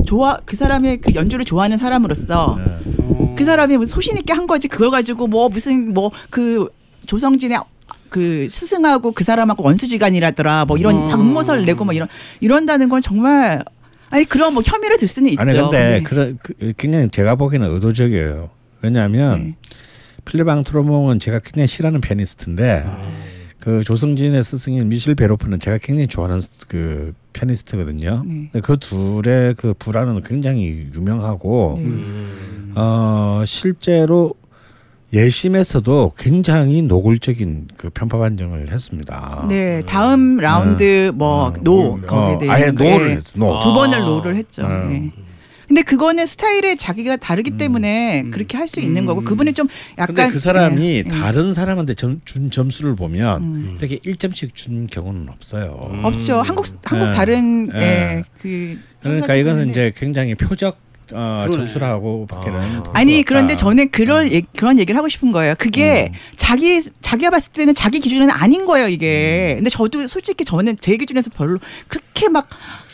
[0.07, 2.95] 좋아 그 사람의 그 연주를 좋아하는 사람으로서 네.
[2.99, 3.35] 어.
[3.37, 6.69] 그 사람이 뭐 소신 있게 한 거지 그걸 가지고 뭐 무슨 뭐 그
[7.07, 7.59] 조성진의
[8.09, 11.07] 그 스승하고 그 사람하고 원수지간이라더라 뭐 이런 어.
[11.07, 12.09] 막 음모설 내고 뭐 이런
[12.41, 13.63] 이런다는 건 정말
[14.11, 15.41] 아니 그런 뭐 혐의를 들 수는 있죠.
[15.41, 16.03] 아니 근데 네.
[16.03, 18.51] 그런 그, 그냥 제가 보기에는 의도적이에요.
[18.83, 19.55] 왜냐하면 네.
[20.25, 22.85] 필립 앙트로몽은 제가 굉장히 싫어하는 피아니스트인데
[23.63, 28.25] 그 조성진의 스승인 미셸 베로프는 제가 굉장히 좋아하는 그 피아니스트거든요.
[28.27, 28.49] 네.
[28.51, 31.85] 근데 그 둘의 그 불화는 굉장히 유명하고 네.
[31.85, 32.73] 음.
[32.75, 34.35] 어 실제로
[35.13, 39.47] 예심에서도 굉장히 노골적인 그 편파 판정을 했습니다.
[39.49, 43.15] 네, 다음 라운드 뭐 어, no 어, 거기에 대해 아예 no를 예.
[43.15, 43.39] 했어.
[43.39, 43.59] No.
[43.59, 43.61] 아.
[43.61, 44.63] 두 번을 no를 했죠.
[44.63, 44.89] 음.
[44.89, 45.13] 네.
[45.73, 48.31] 근데 그거는 스타일의 자기가 다르기 때문에 음.
[48.31, 49.07] 그렇게 할 수 있는 음.
[49.07, 51.03] 거고 그분은 좀 약간 근데 그 사람이 예, 예.
[51.03, 53.77] 다른 사람한테 점, 준 점수를 보면 음.
[53.81, 55.81] 이렇게 1점씩 준 경우는 없어요.
[55.91, 56.05] 음.
[56.05, 56.43] 없죠.
[56.43, 57.13] 한국 한국 네.
[57.13, 57.81] 다른 네.
[57.81, 60.77] 예, 그 그러니까 이것은 이제 굉장히 표적
[61.15, 61.53] 어, 그러네.
[61.57, 62.83] 점수라고밖에는 아.
[62.95, 63.23] 아니.
[63.23, 65.55] 그런데 저는 그럴 얘- 그런 얘기를 하고 싶은 거예요.
[65.59, 66.19] 그게 음.
[66.37, 69.55] 자기 자기가 봤을 때는 자기 기준에는 아닌 거예요 이게.
[69.57, 71.59] 근데 저도 솔직히 저는 제 기준에서 별로
[71.89, 72.49] 그렇게 막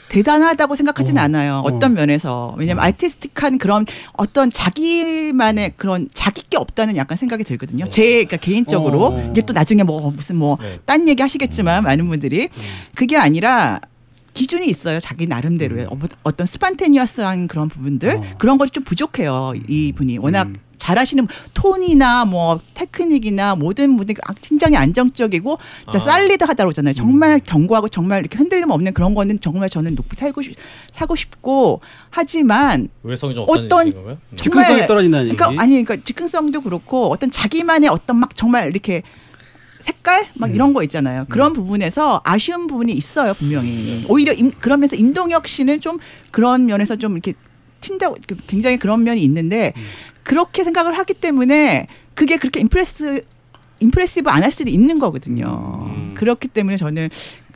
[0.09, 1.21] 대단하다고 생각하진 어.
[1.23, 1.55] 않아요.
[1.57, 1.63] 어.
[1.65, 7.89] 어떤 면에서 왜냐면 artistic한 그런 어떤 자기만의 그런 자기 게 없다는 약간 생각이 들거든요.
[7.91, 9.29] 제 그러니까 개인적으로 어.
[9.31, 10.79] 이게 또 나중에 뭐 무슨 뭐 네.
[10.87, 12.49] 딴 얘기 하시겠지만 많은 분들이
[12.95, 13.81] 그게 아니라
[14.35, 15.01] 기준이 있어요.
[15.01, 18.23] 자기 나름대로의 어- 어떤 spontaneous한 그런 부분들 어.
[18.39, 19.53] 그런 것이 좀 부족해요.
[19.69, 20.57] 이 분이 워낙 음.
[20.79, 26.01] 잘하시는 톤이나 뭐 테크닉이나 모든 분이 굉장히 안정적이고 진짜 아.
[26.01, 26.95] 살리드 하다고 하잖아요.
[26.95, 30.55] 정말 견고하고 정말 이렇게 흔들림 없는 그런 거는 정말 저는 높이 살고 싶,
[30.93, 33.91] 사고 싶고 하지만 외성이 좀 어떤-?
[33.91, 34.17] 네.
[34.37, 35.37] 즉흥성이 정말- 떨어진다는 얘기.
[35.37, 39.03] 그러니까 아니 그러니까 즉흥성도 그렇고 어떤 자기만의 어떤 막 정말 이렇게
[39.81, 41.27] 색깔 막 이런 거 있잖아요.
[41.29, 44.05] 그런 부분에서 아쉬운 부분이 있어요 분명히.
[44.09, 45.99] 오히려 임, 그러면서 임동혁 씨는 좀
[46.31, 47.35] 그런 면에서 좀 이렇게
[47.81, 49.73] 튄다고 이렇게 굉장히 그런 면이 있는데
[50.23, 53.23] 그렇게 생각을 하기 때문에 그게 그렇게 임프레스
[53.81, 55.87] 임프레시브 안 할 수도 있는 거거든요.
[55.95, 56.13] 음.
[56.15, 57.09] 그렇기 때문에 저는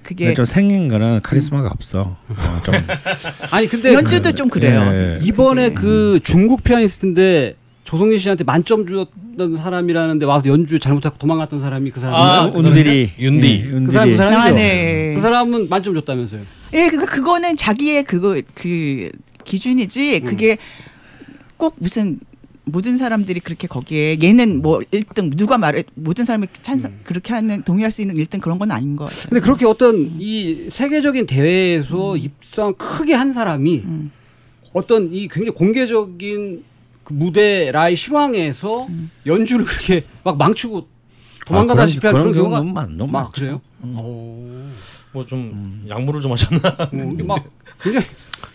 [0.03, 2.17] 그게 근데 좀 생긴 거는 카리스마가 없어.
[2.29, 2.75] 어, 좀
[3.51, 4.83] 아니 근데 연주도 좀 그래요.
[4.93, 5.19] 예.
[5.23, 5.81] 이번에 그게.
[5.81, 12.03] 그 중국 피아니스트인데 조성진 씨한테 만점 주었던 사람이라는데 와서 연주 잘못하고 도망갔던 사람이 그 아,
[12.03, 12.51] 사람인가요?
[12.63, 13.65] 그 운들이 윤디.
[13.67, 14.41] 예, 그 사람 그 사람이죠.
[14.41, 15.13] 아, 네.
[15.15, 16.41] 그 사람은 만점 줬다면서요.
[16.75, 19.11] 예, 그니까 그거는 자기의 그거 그
[19.45, 20.25] 기준이지 음.
[20.25, 20.57] 그게
[21.57, 22.19] 꼭 무슨
[22.65, 27.91] 모든 사람들이 그렇게 거기에 얘는 뭐 1등 누가 말해 모든 사람이 찬성 그렇게 하는 동의할
[27.91, 29.29] 수 있는 1등 그런 건 아닌 것 같아요.
[29.31, 34.13] 근데 그렇게 어떤 이 세계적인 대회에서 입상 크게 한 사람이 음.
[34.73, 36.65] 어떤 이 굉장히 공개적인
[37.05, 39.11] 그 무대 라이 실황에서 음.
[39.27, 40.87] 연주를 그렇게 막 망치고
[41.47, 43.33] 도망가다시피 할 아, 그런 그런 경우가 경우는 많- 너무 막 많죠.
[43.33, 43.61] 그래요?
[43.83, 43.97] 음.
[43.99, 44.43] 오.
[45.13, 46.77] 뭐좀 약물을 좀 하셨나?
[46.79, 47.45] 어, 막
[47.81, 48.07] 굉장히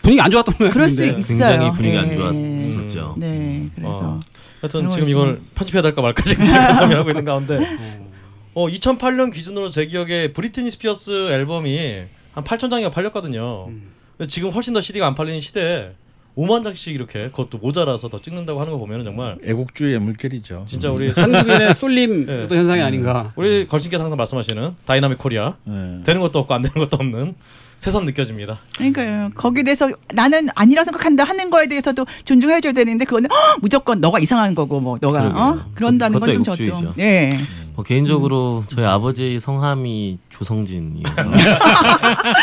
[0.02, 0.72] 분위기 안 좋았던 모양인데.
[0.74, 1.38] 그럴 수 있어요.
[1.38, 2.58] 굉장히 분위기가 안 예.
[2.58, 3.14] 좋았었죠.
[3.18, 4.20] 네, 그래서 어.
[4.60, 5.40] 하여튼 지금 거 이걸.
[5.54, 7.58] 편집해야 될까 말까 지금 고민하고 있는 가운데
[8.54, 12.02] 어 2008년 기준으로 제 기억에 브리트니 스피어스 앨범이
[12.32, 13.66] 한 8천 장이가 팔렸거든요.
[13.68, 13.92] 음.
[14.16, 15.90] 근데 지금 훨씬 더 CD가 안 팔리는 시대에
[16.36, 20.64] 5만 장씩 이렇게 그것도 모자라서 더 찍는다고 하는 거 보면은 정말 애국주의의 물결이죠.
[20.68, 22.46] 진짜 우리 한국인의 쏠림 네.
[22.48, 23.32] 현상이 아닌가.
[23.36, 26.00] 우리 걸신께서 항상 말씀하시는 dynamic Korea 네.
[26.04, 27.34] 되는 것도 없고 안 되는 것도 없는
[27.80, 28.58] 새삼 느껴집니다.
[28.76, 29.30] 그러니까요.
[29.36, 34.54] 거기에 대해서 나는 아니라 생각한다 하는 거에 대해서도 존중해줘야 되는데 그거는 헉, 무조건 너가 이상한
[34.54, 35.22] 거고 뭐 너가.
[35.28, 35.64] 어?
[35.74, 36.94] 그런다는 건 좀 저도 애국주의죠.
[36.96, 37.30] 네.
[37.74, 41.14] 뭐 개인적으로 저희 아버지 성함이 조성진이어서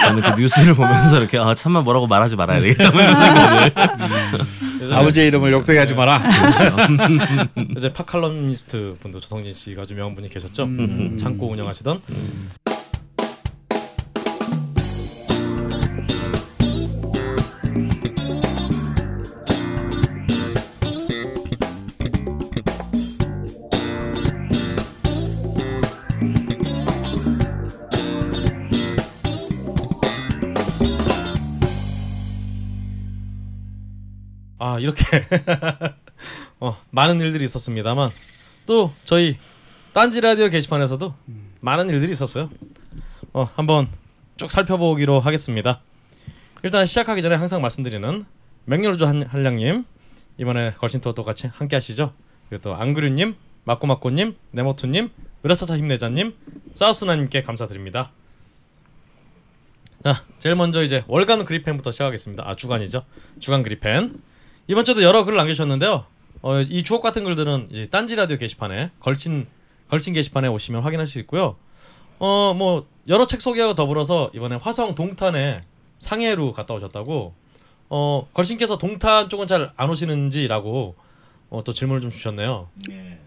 [0.05, 3.71] 저는 그 뉴스를 보면서 이렇게 아 참만 뭐라고 말하지 말아야 되겠다는 생각을
[4.81, 6.21] 예전에 아버지의 이름을 욕되게 하지 마라.
[7.77, 10.63] 이제 팝칼럼니스트 분도 조성진 씨가 아주 명한 분이 계셨죠.
[10.63, 11.17] 음.
[11.19, 12.01] 창고 운영하시던.
[34.75, 35.03] 아 이렇게
[36.59, 38.11] 어, 많은 일들이 있었습니다만
[38.65, 39.37] 또 저희
[39.93, 41.13] 딴지 라디오 게시판에서도
[41.61, 42.49] 많은 일들이 있었어요.
[43.31, 43.87] 어, 한번
[44.35, 45.79] 쭉 살펴보기로 하겠습니다.
[46.63, 48.25] 일단 시작하기 전에 항상 말씀드리는
[48.65, 49.85] 맹렬우주 한- 한량님
[50.39, 52.13] 이번에 걸신토 똑같이 함께 하시죠.
[52.49, 55.09] 그리고 또 안그류님, 마꼬마꼬님, 네모투님,
[55.45, 56.35] 으라차차 힘내자님,
[56.73, 58.11] 사우스나님께 감사드립니다.
[60.03, 62.43] 자, 제일 먼저 이제 월간 그리펜부터 시작하겠습니다.
[62.45, 63.05] 아 주간이죠.
[63.39, 64.21] 주간 그리펜.
[64.67, 66.05] 이번 주도 여러 글을 남겨주셨는데요.
[66.41, 69.47] 어, 이 주옥 같은 글들은 이제 딴지 라디오 게시판에 걸친
[69.89, 71.55] 걸친 게시판에 오시면 확인할 수 있고요.
[72.19, 75.61] 어 뭐 여러 책 소개하고 더불어서 이번에 화성 동탄에
[75.97, 77.33] 상해로 갔다 오셨다고
[77.89, 80.95] 어 걸신께서 동탄 쪽은 잘 안 오시는지라고
[81.51, 82.67] 어, 또 질문을 좀 주셨네요.
[82.89, 83.19] 예,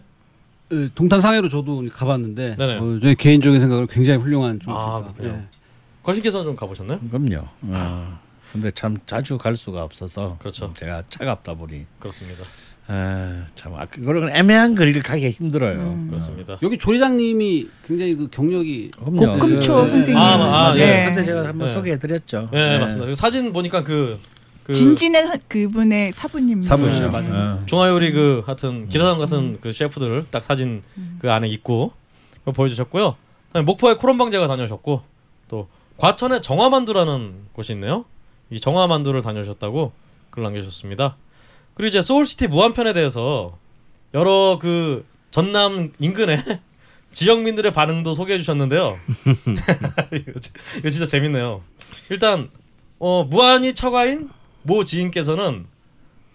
[0.95, 2.77] 동탄 상해로 저도 가봤는데 네네.
[2.79, 5.43] 어, 저희 개인적인 생각으로 굉장히 훌륭한 좀 아, 아, 그래요?
[6.03, 6.99] 걸신께서는 좀 가보셨나요?
[7.11, 7.47] 그럼요.
[7.63, 8.19] 어.
[8.53, 10.73] 근데 참 자주 갈 수가 없어서 그렇죠.
[10.77, 12.45] 제가 차갑다 보니 그렇습니다.
[12.91, 15.79] 아, 참 아, 그런 애매한 거리를 가기 힘들어요.
[15.79, 16.07] 음.
[16.09, 16.59] 그렇습니다.
[16.63, 18.93] 여기 조리장님이 굉장히 그 경력이.
[18.99, 20.17] 고금초 예, 선생님.
[20.17, 20.79] 아, 아, 맞아요.
[20.79, 21.05] 예.
[21.07, 21.75] 근데 제가 한번 네.
[21.75, 22.49] 소개해드렸죠.
[22.51, 22.79] 네, 예.
[22.79, 23.07] 맞습니다.
[23.09, 24.19] 그 사진 보니까 그,
[24.65, 27.05] 그 진진의 사- 그분의 사부님 사부죠.
[27.05, 27.59] 네, 맞아요.
[27.61, 27.63] 어.
[27.67, 30.83] 중화요리 그 하여튼 기사장 같은 그 셰프들 딱 사진
[31.19, 31.93] 그 안에 있고
[32.47, 33.17] 보여주셨고요.
[33.67, 35.03] 목포에 코롬방제과 다녀오셨고
[35.49, 38.07] 또 과천에 정화만두라는 곳이 있네요.
[38.51, 39.93] 이 정화만두를 다녀오셨다고
[40.31, 41.17] 글 남겨주셨습니다.
[41.75, 43.57] 그리고 이제 소울시티 무안편에 대해서
[44.15, 46.43] 여러 그 전남 인근의
[47.13, 48.99] 지역민들의 반응도 소개해 주셨는데요.
[50.13, 51.63] 이거, 진짜 재밌네요.
[52.11, 52.51] 일단
[52.99, 54.31] 어, 무안이 처가인
[54.63, 55.67] 모 지인께서는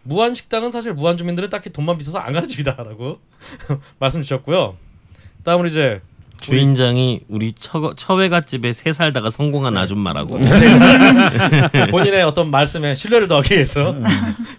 [0.03, 3.19] 무한 식당은 사실 무한 주민들은 딱히 돈만 비싸서 안 가는 집이다라고
[3.99, 4.77] 말씀 주셨고요.
[5.43, 6.01] 다음으로 이제
[6.43, 10.39] 주인장이 우리 처, 처외갓집에 새 살다가 성공한 아줌마라고
[11.91, 13.95] 본인의 어떤 말씀에 신뢰를 더하기 위해서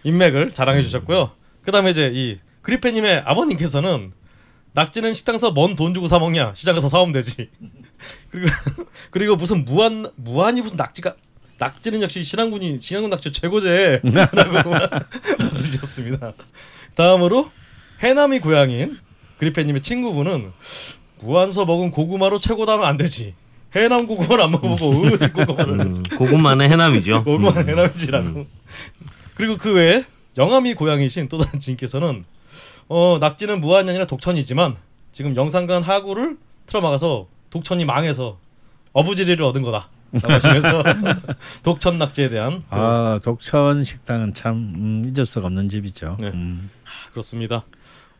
[0.02, 1.30] 인맥을 자랑해 주셨고요.
[1.62, 4.12] 그다음에 이제 이 그리페님의 아버님께서는
[4.72, 7.50] 낙지는 식당서 뭔 돈 주고 사 먹냐 시장에서 사오면 되지.
[8.30, 8.50] 그리고
[9.10, 11.14] 그리고 무슨 무한 무한이 무슨 낙지가
[11.58, 14.70] 낙지는 역시 신안군이 신안군 낙지 최고제라고
[15.38, 16.32] 말씀 주셨습니다.
[16.94, 17.50] 다음으로
[18.02, 18.96] 해남이 고향인
[19.38, 20.50] 그리페님의 친구분은
[21.20, 23.34] 무한서 먹은 고구마로 최고다면 안 되지.
[23.74, 27.24] 해남 고구마를 안 먹어보고 어디 고구마를 음, 고구마는 해남이죠.
[27.24, 27.68] 고구마는 음.
[27.70, 28.46] 해남이지라고.
[29.34, 30.04] 그리고 그 외에
[30.36, 32.24] 영암이 고향이신 또 다른 지인께서는
[32.88, 34.76] 어 낙지는 무한이 아니라 독천이지만
[35.12, 38.38] 지금 영산간 하구를 틀어막아서 독천이 망해서
[38.92, 39.88] 어부지리를 얻은 거다.
[40.22, 40.84] 하시면서
[41.64, 46.16] 독천 낙지에 대한 또아 독천 식당은 참 음, 잊을 수가 없는 집이죠.
[46.20, 46.28] 네.
[46.28, 46.70] 음.
[47.10, 47.64] 그렇습니다.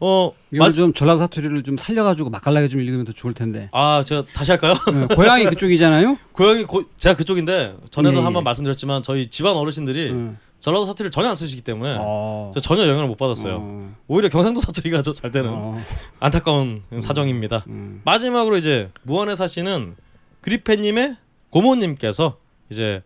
[0.07, 3.71] 어, 이거 맞, 좀 전라도 사투리를 좀 살려가지고 맛깔나게 좀 읽으면 더 좋을 텐데.
[3.73, 4.75] 아, 제가 다시 할까요?
[5.11, 6.19] 예, 고향이 그쪽이잖아요.
[6.33, 8.25] 고향이 고, 제가 그쪽인데 전에도 예, 예.
[8.25, 10.39] 한번 말씀드렸지만 저희 집안 어르신들이 음.
[10.61, 12.51] 전라도 사투리를 전혀 안 쓰시기 때문에 어.
[12.55, 13.57] 저 전혀 영향을 못 받았어요.
[13.63, 13.95] 어.
[14.07, 15.81] 오히려 경상도 사투리가 저- 잘 되는 어.
[16.21, 17.65] 안타까운 사정입니다.
[17.69, 18.03] 음.
[18.05, 19.97] 마지막으로 이제 무안에 사시는
[20.43, 21.17] 그리페님의
[21.49, 22.37] 고모님께서
[22.69, 23.03] 이제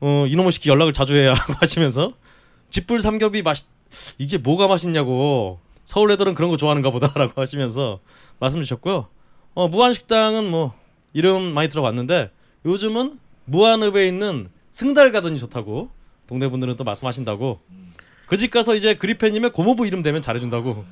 [0.00, 2.12] 어, 이놈의 시키 연락을 자주 해야 하시면서
[2.70, 3.58] 집불 삼겹이 맛
[4.18, 8.00] 이게 뭐가 맛있냐고 서울 애들은 그런 거 좋아하는가 보다라고 하시면서
[8.38, 9.08] 말씀 주셨고요.
[9.54, 10.74] 어, 무한식당은 뭐
[11.12, 12.30] 이름 많이 들어봤는데
[12.64, 15.90] 요즘은 무한읍에 있는 승달 가든이 좋다고
[16.26, 17.60] 동네 분들은 또 말씀하신다고
[18.28, 20.84] 그 집 가서 이제 그리페님의 고모부 이름 되면 잘해준다고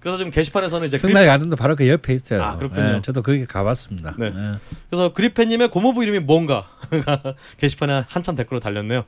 [0.00, 2.42] 그래서 지금 게시판에서는 이제 승날 가든도 바로 그 옆에 있어요.
[2.42, 2.96] 아, 그렇군요.
[2.96, 4.16] 예, 저도 거기 가봤습니다.
[4.18, 4.26] 네.
[4.26, 4.58] 예.
[4.90, 6.68] 그래서 그리페님의 고모부 이름이 뭔가
[7.56, 9.04] 게시판에 한참 댓글로 달렸네요.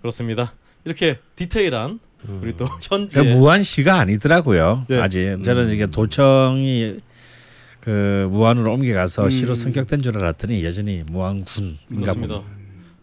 [0.00, 0.52] 그렇습니다.
[0.84, 4.86] 이렇게 디테일한 우리 또 현재 그 무한시가 아니더라고요.
[4.90, 5.00] 예.
[5.00, 6.98] 아직 저는 이게 도청이
[7.80, 9.30] 그 무한으로 옮겨가서 음.
[9.30, 12.42] 시로 승격된 줄 알았더니 여전히 무한군인가 그렇습니다.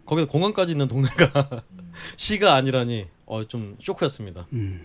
[0.05, 1.63] 거기 공항까지 있는 동네가
[2.17, 4.47] 시가 아니라니 어, 좀 쇼크였습니다.
[4.53, 4.81] 음.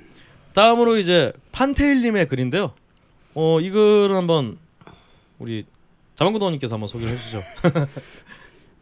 [0.52, 2.72] 다음으로 이제 판테일님의 글인데요.
[3.34, 4.58] 어, 이 글을 한번
[5.38, 5.64] 우리
[6.14, 7.42] 자만구도원님께서 한번 소개를 해주시죠.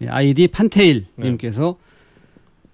[0.02, 1.28] 예, 아이디 판테일 네.
[1.28, 1.76] 님께서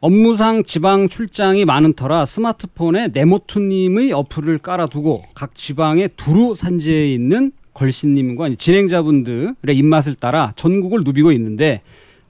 [0.03, 8.55] 업무상 지방 출장이 많은 터라 스마트폰에 네모투님의 어플을 깔아두고 각 지방에 두루 산지에 있는 걸신님과
[8.57, 11.83] 진행자분들의 입맛을 따라 전국을 누비고 있는데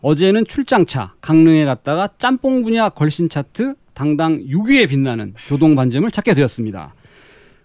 [0.02, 6.92] 어제는 출장차 강릉에 갔다가 짬뽕 분야 걸신 차트 당당 6위에 빛나는 교동 반점을 찾게 되었습니다.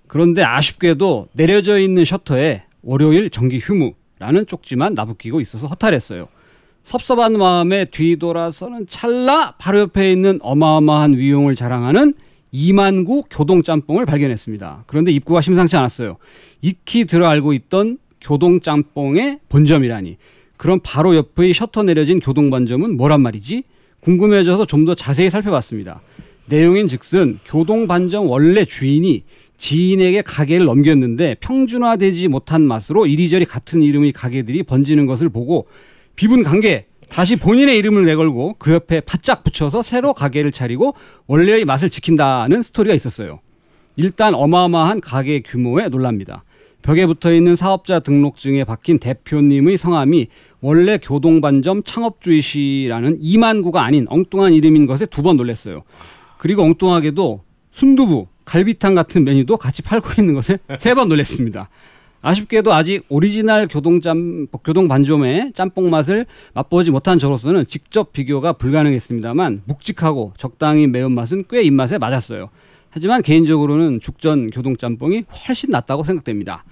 [0.07, 6.27] 그런데 아쉽게도 내려져 있는 셔터에 월요일 정기 휴무라는 쪽지만 나부끼고 있어서 허탈했어요.
[6.85, 12.13] 섭섭한 마음에 뒤돌아서는 찰나 바로 옆에 있는 어마어마한 위용을 자랑하는
[12.51, 14.83] 이만구 교동짬뽕을 발견했습니다.
[14.85, 16.17] 그런데 입구가 심상치 않았어요.
[16.61, 20.17] 익히 들어 알고 있던 교동짬뽕의 본점이라니.
[20.57, 23.63] 그럼 바로 옆의 셔터 내려진 교동반점은 뭐란 말이지?
[24.01, 26.01] 궁금해져서 좀 더 자세히 살펴봤습니다.
[26.45, 29.23] 내용인 즉슨 교동반점 원래 주인이
[29.57, 35.65] 지인에게 가게를 넘겼는데 평준화되지 못한 맛으로 이리저리 같은 이름의 가게들이 번지는 것을 보고
[36.15, 40.95] 비분 관계 다시 본인의 이름을 내걸고 그 옆에 바짝 붙여서 새로 가게를 차리고
[41.27, 43.39] 원래의 맛을 지킨다는 스토리가 있었어요.
[43.95, 46.43] 일단 어마어마한 가게 규모에 놀랍니다.
[46.81, 50.27] 벽에 붙어 있는 사업자 등록증에 박힌 대표님의 성함이
[50.61, 55.83] 원래 교동반점 창업주이시라는 이만구가 아닌 엉뚱한 이름인 것에 두 번 놀랐어요.
[56.37, 61.69] 그리고 엉뚱하게도 순두부, 갈비탕 같은 메뉴도 같이 팔고 있는 것에 세 번 놀랐습니다.
[62.25, 69.61] 아쉽게도 아직 오리지널 교동 짬 교동 반점의 짬뽕 맛을 맛보지 못한 저로서는 직접 비교가 불가능했습니다만
[69.65, 72.49] 묵직하고 적당히 매운 맛은 꽤 입맛에 맞았어요.
[72.89, 76.63] 하지만 개인적으로는 죽전 교동 짬뽕이 훨씬 낫다고 생각됩니다.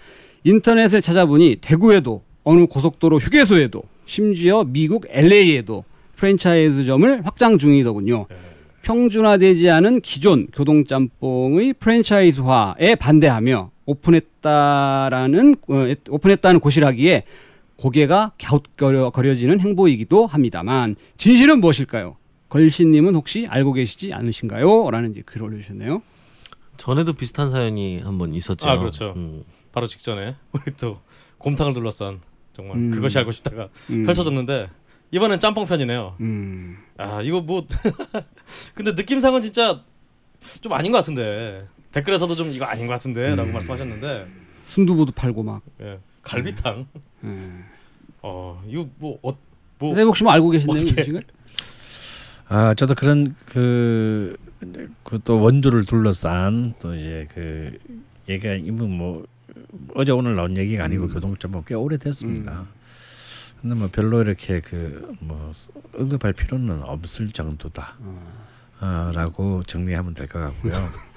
[0.44, 5.84] 인터넷을 찾아보니 대구에도 어느 고속도로 휴게소에도 심지어 미국 LA에도
[6.16, 8.26] 프랜차이즈점을 확장 중이더군요.
[8.82, 17.24] 평준화되지 않은 기존 교동짬뽕의 프랜차이즈화에 반대하며 오픈했다라는 어, 오픈했다는 곳이라기에
[17.78, 22.18] 고개가 갸웃거려지는 행보이기도 합니다만 진실은 무엇일까요?
[22.50, 24.92] 걸신님은 혹시 알고 계시지 않으신가요?
[24.92, 26.02] 라는 이제 글 올려주셨네요.
[26.78, 28.70] 전에도 비슷한 사연이 한번 있었죠.
[28.70, 29.14] 아, 그렇죠.
[29.16, 29.44] 음.
[29.72, 31.00] 바로 직전에 우리 또
[31.40, 32.22] 곰탕을 둘러싼
[32.54, 32.92] 정말 음.
[32.92, 34.06] 그것이 알고 싶다가 음.
[34.06, 34.70] 펼쳐졌는데
[35.12, 36.16] 이번엔 짬뽕 편이네요.
[36.22, 36.78] 음.
[36.98, 37.66] 아 이거 뭐
[38.76, 39.82] 근데 느낌상은 진짜
[40.62, 43.54] 좀 아닌 것 같은데 댓글에서도 좀 이거 아닌 것 같은데라고 음.
[43.54, 44.28] 말씀하셨는데
[44.66, 45.62] 순두부도 팔고 막.
[45.82, 46.86] 예, 갈비탕
[47.24, 47.66] 음.
[48.22, 49.32] 어 이거 뭐, 어,
[49.80, 50.50] 뭐 선생님 혹시 뭐 알고?
[50.56, 51.24] 어떻게- 음식을?
[52.50, 54.36] 아 저도 그런 그
[55.04, 57.78] 그 또 원조를 둘러싼 또 이제 그
[58.30, 59.26] 얘가 이분 뭐
[59.94, 61.14] 어제 오늘 나온 얘기가 아니고 음.
[61.14, 62.66] 교동점은 꽤 오래 됐습니다.
[63.62, 65.52] 근데 뭐 별로 이렇게 그 뭐
[65.98, 67.96] 언급할 필요는 없을 정도다.
[68.82, 70.90] 어, 라고 정리하면 될 것 같고요.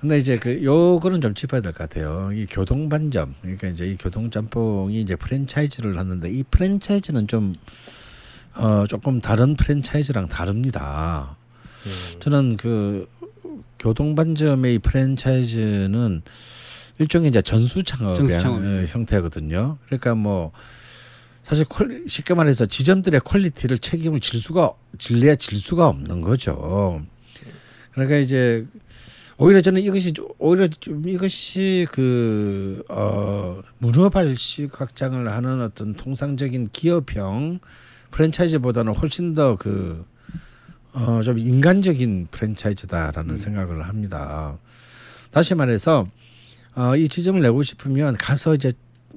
[0.00, 2.30] 근데 이제 그 요거는 좀 짚어야 될 것 같아요.
[2.32, 7.54] 이 교동 반점 그러니까 이제 이 교동 짬뽕이 이제 프랜차이즈를 하는데 이 프랜차이즈는 좀
[8.54, 11.36] 어, 조금 다른 프랜차이즈랑 다릅니다.
[11.86, 13.08] 음, 저는 그
[13.78, 16.22] 교동 반점의 이 프랜차이즈는
[16.98, 18.16] 일종의 이제 전수 창업의.
[18.82, 19.78] 어, 형태거든요.
[19.86, 20.52] 그러니까 뭐
[21.42, 27.02] 사실 qual- 쉽게 말해서 지점들의 quality를 책임을 질 수가 질래야 질 수가 없는 거죠.
[27.92, 28.64] 그러니까 이제
[29.38, 37.60] 오히려 저는 이것이 좀- 오히려 좀 이것이 그 어 문어발식 확장을 하는 어떤 통상적인 기업형
[38.10, 40.04] 프랜차이즈보다는 훨씬 더그
[40.92, 44.58] 어, 좀 인간적인 프랜차이즈다라는 생각을 합니다.
[45.30, 46.08] 다시 말해서
[46.74, 48.72] 어, 이 지점을 내고 싶으면 가서 이제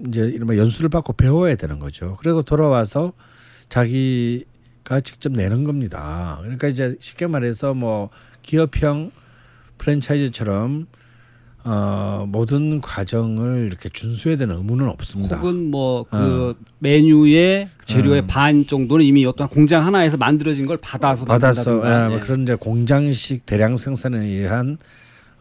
[0.08, 2.18] 이제 이른바 연수를 받고 배워야 되는 거죠.
[2.22, 3.14] 그리고 돌아와서
[3.70, 6.38] 자기가 직접 내는 겁니다.
[6.42, 8.10] 그러니까 이제 쉽게 말해서 뭐
[8.44, 9.12] 기업형
[9.82, 10.86] 프랜차이즈처럼
[11.64, 15.38] 어, 모든 과정을 이렇게 준수해야 되는 의무는 없습니다.
[15.38, 18.28] 혹은 뭐그 메뉴의 재료의 음.
[18.28, 21.78] 반 정도는 이미 어떤 공장 하나에서 만들어진 걸 받아서 받아서.
[21.86, 22.20] 예, 뭐 예.
[22.20, 24.78] 그런 이제 공장식 대량 생산에 의한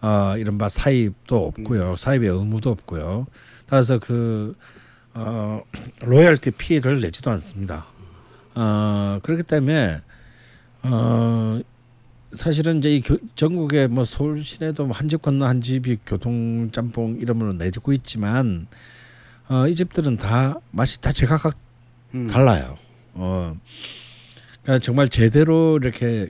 [0.03, 1.97] 어, 이른바 사입도 없고요.
[1.97, 3.27] 사입의 의무도 없고요.
[3.67, 4.55] 따라서 그
[5.15, 5.63] 어,
[6.03, 7.87] 로열티 피를 내지도 않습니다.
[8.55, 10.01] 어, 그렇기 때문에
[10.83, 11.61] 어,
[12.33, 17.19] 사실은 이제 이 교, 전국에 뭐 서울 시내도 뭐 한집 건너 한 집이 교동 짬뽕
[17.21, 18.67] 이름으로 내고 있지만
[19.49, 21.57] 어, 이 집들은 다 맛이 다 제각각
[22.15, 22.27] 음.
[22.29, 22.79] 달라요.
[23.15, 23.57] 어,
[24.63, 26.29] 그러니까 정말 제대로 이렇게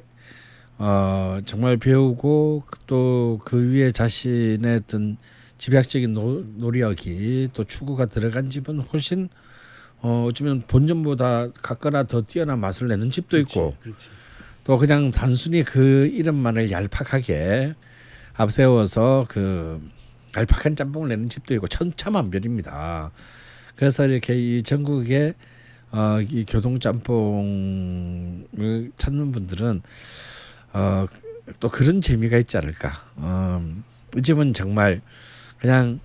[0.78, 5.16] 어, 정말 배우고 또 그 위에 자신의 어떤
[5.58, 9.28] 집약적인 노, 노력이 또 추구가 들어간 집은 훨씬
[9.98, 14.08] 어, 어쩌면 본전보다 갖거나 더 뛰어난 맛을 내는 집도 있고 그렇지.
[14.70, 17.74] 또 그냥 단순히 그 이름만을 얄팍하게
[18.34, 19.82] 앞세워서 그
[20.36, 23.10] 얄팍한 짬뽕을 내는 집도 있고 천차만별입니다.
[23.74, 25.34] 그래서 이렇게 이 전국에
[25.90, 28.44] 어, 이 교동 짬뽕을
[28.96, 29.82] 찾는 분들은
[30.72, 31.06] 어,
[31.58, 33.06] 또 그런 재미가 있지 않을까.
[33.16, 33.68] 어,
[34.16, 35.00] 이 집은 정말
[35.58, 35.98] 그냥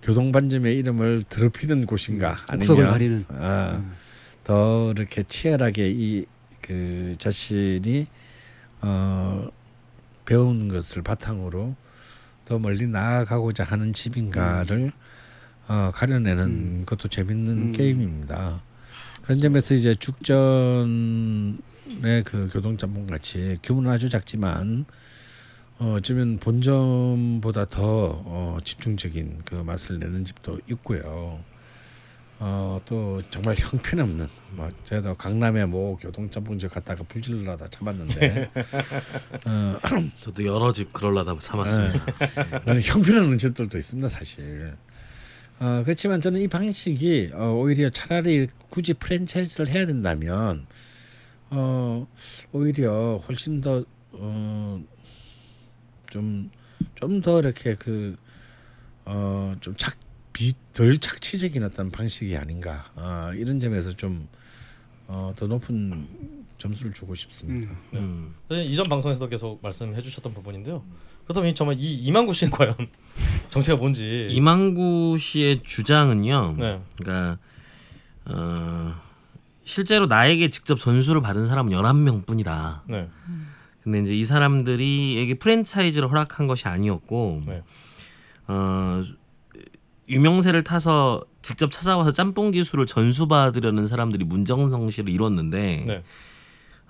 [0.00, 3.24] 교동 반점의 이름을 더럽히는 곳인가 옥석을 아니면.
[3.30, 3.94] 어, 음.
[4.44, 6.26] 더 이렇게 치열하게 이
[6.62, 8.06] 그 자신이
[8.80, 9.48] 어
[10.24, 11.74] 배우는 것을 바탕으로
[12.44, 14.92] 더 멀리 나아가고자 하는 집인가를
[15.68, 16.82] 어 가려내는 음.
[16.86, 17.72] 것도 재밌는 음.
[17.72, 18.62] 게임입니다.
[19.22, 21.58] 그런 점에서 이제 죽전의
[22.24, 24.84] 그 교동짬뽕 같이 규모는 아주 작지만
[25.78, 31.40] 어, 어쩌면 본점보다 더 어, 집중적인 그 맛을 내는 집도 있고요.
[32.44, 38.50] 어, 또 정말 형편없는 뭐 제가 강남에 뭐 교동짬뽕집 갔다가 불질러다 참았는데
[39.46, 39.78] 어,
[40.22, 42.04] 저도 여러 집 그럴라다 참았습니다.
[42.66, 44.74] 나는 형편없는 집들도 있습니다 사실.
[45.60, 50.66] 어, 그렇지만 저는 이 방식이 어, 오히려 차라리 굳이 프랜차이즈를 해야 된다면
[51.50, 52.08] 어,
[52.50, 54.82] 오히려 훨씬 더 어,
[56.10, 58.16] 좀좀 더 이렇게 그
[59.04, 60.01] 어, 좀 착, 비,
[60.72, 64.28] 덜 착취적인 어떤 방식이 아닌가 어, 이런 점에서 좀
[65.06, 66.06] 어, 더 높은
[66.58, 67.72] 점수를 주고 싶습니다.
[67.92, 67.98] 음.
[67.98, 68.34] 음.
[68.48, 70.82] 사실 이전 방송에서도 계속 말씀해 주셨던 부분인데요.
[71.24, 72.74] 그렇다면 이 정말 이 이만구 씨는 과연
[73.50, 76.56] 정체가 뭔지 이만구 씨의 주장은요.
[76.58, 76.80] 네.
[77.00, 77.38] 그러니까
[78.26, 78.94] 어,
[79.64, 82.80] 실제로 나에게 직접 전수를 받은 사람은 11명뿐이다.
[82.88, 83.08] 네.
[83.82, 87.62] 근데 이제 이 사람들이 에게 프랜차이즈를 허락한 것이 아니었고 네.
[88.46, 89.02] 어,
[90.12, 96.02] 유명세를 타서 직접 찾아와서 짬뽕 기술을 전수받으려는 사람들이 문정성시를 이뤘는데 네.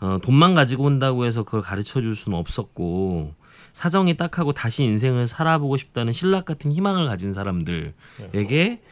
[0.01, 3.35] 어, 돈만 가지고 온다고 해서 그걸 가르쳐 줄 수는 없었고
[3.73, 8.83] 사정이 딱하고 다시 인생을 살아보고 싶다는 신락 같은 희망을 가진 사람들에게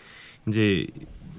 [0.48, 0.86] 이제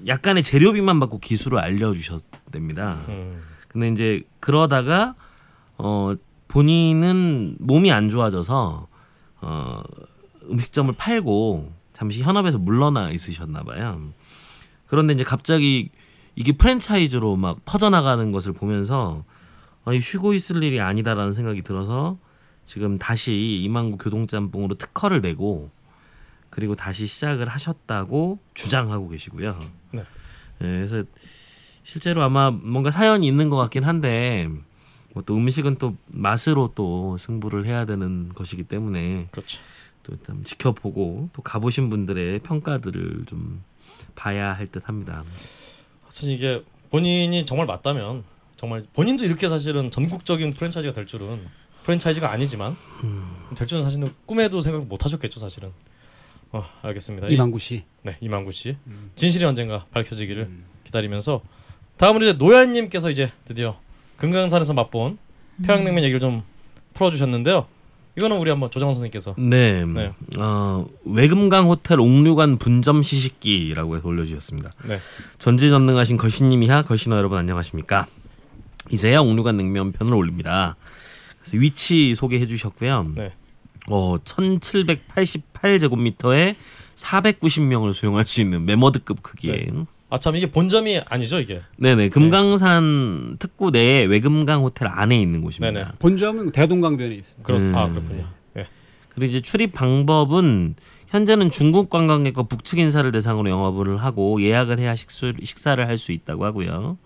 [0.06, 3.04] 약간의 재료비만 받고 기술을 알려주셨답니다.
[3.08, 3.42] 음.
[3.68, 5.14] 근데 이제 그러다가
[5.78, 6.14] 어
[6.48, 8.86] 본인은 몸이 안 좋아져서
[9.40, 9.82] 어
[10.50, 14.00] 음식점을 팔고 잠시 현업에서 물러나 있으셨나 봐요.
[14.86, 15.90] 그런데 이제 갑자기
[16.34, 19.24] 이게 프랜차이즈로 막 퍼져나가는 것을 보면서
[19.84, 22.18] 아니 쉬고 있을 일이 아니다라는 생각이 들어서
[22.64, 25.70] 지금 다시 이만구 교동짬뽕으로 특허를 내고
[26.50, 29.52] 그리고 다시 시작을 하셨다고 주장하고 계시고요.
[29.92, 30.00] 네.
[30.00, 30.04] 예,
[30.64, 31.02] 그래서
[31.82, 34.48] 실제로 아마 뭔가 사연이 있는 것 같긴 한데
[35.14, 39.60] 뭐 또 음식은 또 맛으로 또 승부를 해야 되는 것이기 때문에 그렇죠.
[40.02, 43.62] 또 일단 지켜보고 또 가보신 분들의 평가들을 좀
[44.14, 45.24] 봐야 할 듯합니다.
[46.02, 48.24] 하여튼 이게 본인이 정말 맞다면
[48.56, 51.46] 정말 본인도 이렇게 사실은 전국적인 프랜차이즈가 될 줄은
[51.84, 52.76] 프랜차이즈가 아니지만
[53.56, 55.70] 될 줄은 사실은 꿈에도 생각 못 하셨겠죠 사실은.
[56.52, 57.28] 어 알겠습니다.
[57.28, 57.84] 이- 이만구 씨.
[58.02, 58.76] 네 이만구 씨
[59.16, 60.50] 진실이 언젠가 밝혀지기를
[60.84, 61.40] 기다리면서
[61.96, 63.78] 다음으로 이제 노야님께서 이제 드디어
[64.18, 65.18] 금강산에서 맛본
[65.64, 66.42] 평양냉면 얘기를 좀
[66.94, 67.66] 풀어주셨는데요.
[68.16, 70.12] 이거는 우리 한번 조정원 선생님께서 네, 네.
[70.36, 74.72] 어, 외금강 호텔 옥류관 분점 시식기라고 해서 올려주셨습니다.
[74.84, 74.98] 네.
[75.38, 78.06] 전지전능하신 걸신님이야 걸신어 여러분 안녕하십니까?
[78.90, 80.76] 이제야 옥류관 냉면 편을 올립니다.
[81.40, 83.12] 그래서 위치 소개해 주셨고요.
[83.14, 83.32] 네.
[83.88, 86.54] 어, 1788제곱미터에
[86.96, 89.68] 490명을 수용할 수 있는 메머드급 크기의
[90.12, 91.62] 아 참 이게 본점이 아니죠 이게.
[91.78, 91.94] 네.
[91.94, 95.72] 네 금강산 특구 내에 외금강 호텔 안에 있는 곳입니다.
[95.72, 95.92] 네네.
[95.98, 97.46] 본점은 대동강변에 있습니다.
[97.46, 97.94] 그렇 아 음.
[97.94, 98.26] 그렇군요.
[98.58, 98.66] 예.
[99.08, 100.74] 그리고 이제 출입 방법은
[101.08, 106.44] 현재는 중국 관광객과 북측 인사를 대상으로 영업을 하고 예약을 해야 식수, 식사를 할 수 있다고
[106.44, 106.98] 하고요.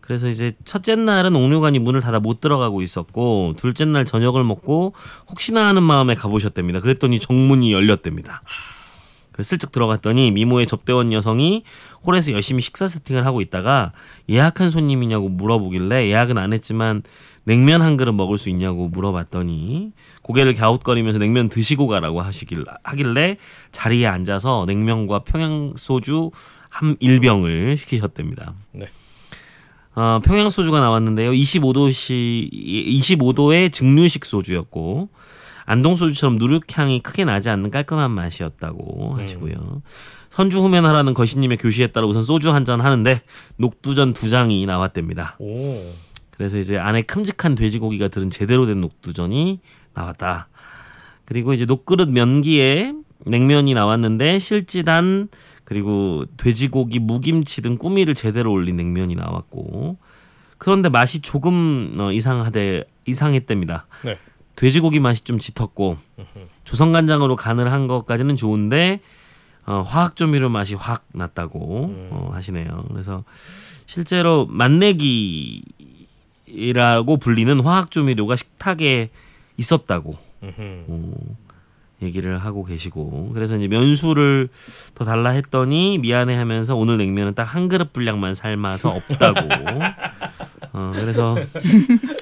[0.00, 4.94] 그래서 이제 첫째 날은 옥류관이 문을 닫아 못 들어가고 있었고 둘째 날 저녁을 먹고
[5.28, 6.80] 혹시나 하는 마음에 가보셨답니다.
[6.80, 8.42] 그랬더니 정문이 열렸답니다.
[9.32, 11.64] 그래서 슬쩍 들어갔더니 미모의 접대원 여성이
[12.06, 13.92] 홀에서 열심히 식사 세팅을 하고 있다가
[14.28, 17.02] 예약한 손님이냐고 물어보길래 예약은 안 했지만
[17.44, 23.38] 냉면 한 그릇 먹을 수 있냐고 물어봤더니 고개를 갸웃거리면서 냉면 드시고 가라고 하시길 하길래
[23.72, 26.30] 자리에 앉아서 냉면과 평양 소주
[26.68, 28.54] 한 일병을 시키셨답니다.
[28.72, 28.86] 네.
[29.94, 31.32] 어, 평양 소주가 나왔는데요.
[31.32, 35.10] 25도시 25도의 증류식 소주였고
[35.64, 39.82] 안동 소주처럼 누룩향이 크게 나지 않는 깔끔한 맛이었다고 하시고요.
[40.30, 43.20] 선주 후면하라는 거시님의 교시에 따라 우선 소주 한 잔 하는데
[43.56, 45.36] 녹두전 두 장이 나왔답니다.
[45.38, 45.76] 오.
[46.30, 49.60] 그래서 이제 안에 큼직한 돼지고기가 들은 제대로 된 녹두전이
[49.94, 50.48] 나왔다.
[51.26, 52.94] 그리고 이제 녹그릇 면기에
[53.26, 55.28] 냉면이 나왔는데 실지단
[55.64, 59.98] 그리고 돼지고기 무김치 등 꾸미를 제대로 올린 냉면이 나왔고
[60.58, 63.86] 그런데 맛이 조금 어, 이상하대 이상했답니다.
[64.04, 64.18] 네.
[64.56, 65.96] 돼지고기 맛이 좀 짙었고
[66.64, 69.00] 조선간장으로 간을 한 것까지는 좋은데
[69.64, 72.08] 어, 화학 조미료 맛이 확 났다고 음.
[72.10, 72.84] 어, 하시네요.
[72.90, 73.24] 그래서
[73.86, 75.62] 실제로 맛내기라고
[77.18, 79.10] 불리는 화학 조미료가 식탁에
[79.56, 80.16] 있었다고.
[80.42, 81.12] 어,
[82.02, 84.48] 얘기를 하고 계시고 그래서 이제 면수를
[84.96, 89.38] 더 달라 했더니 미안해하면서 오늘 냉면은 딱 한 그릇 분량만 삶아서 없다고.
[90.74, 91.36] 어, 그래서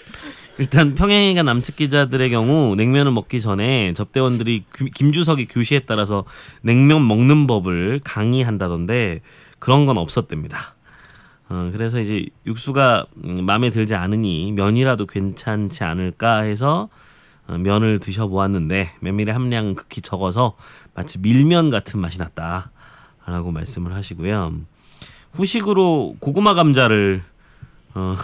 [0.61, 6.25] 일단 평양에 간 남측 기자들의 경우 냉면을 먹기 전에 접대원들이 규- 김주석의 교시에 따라서
[6.61, 9.23] 냉면 먹는 법을 강의한다던데
[9.59, 10.75] 그런 건 없었답니다.
[11.49, 16.91] 어, 그래서 이제 육수가 음, 마음에 들지 않으니 면이라도 괜찮지 않을까 해서
[17.49, 20.59] 어, 면을 드셔보았는데 메밀의 함량은 극히 적어서
[20.95, 24.57] 마치 밀면 같은 맛이 났다라고 말씀을 하시고요.
[25.33, 27.23] 후식으로 고구마 감자를
[27.95, 28.15] 어,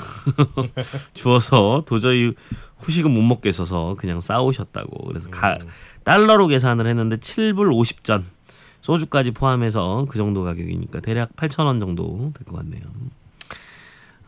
[1.15, 2.33] 주어서 도저히
[2.79, 5.59] 후식은 못 먹겠어서 그냥 싸우셨다고 그래서 가,
[6.05, 8.23] 달러로 계산을 했는데 7불 50전
[8.81, 12.83] 소주까지 포함해서 그 정도 가격이니까 대략 8,000원 정도 될 것 같네요.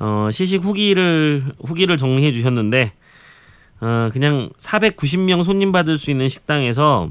[0.01, 2.93] 어, 시식 후기를 후기를 정리해 주셨는데
[3.81, 7.11] 어, 그냥 490명 손님 받을 수 있는 식당에서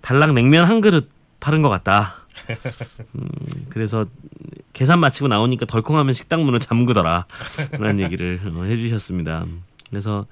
[0.00, 1.08] 달랑 냉면 한 그릇
[1.40, 2.14] 파는 것 같다.
[3.14, 3.28] 음,
[3.68, 4.04] 그래서
[4.72, 7.26] 계산 마치고 나오니까 덜컹하면 식당 문을 잠그더라.
[7.72, 9.46] 라는 얘기를 어, 해주셨습니다.
[9.90, 10.26] 그래서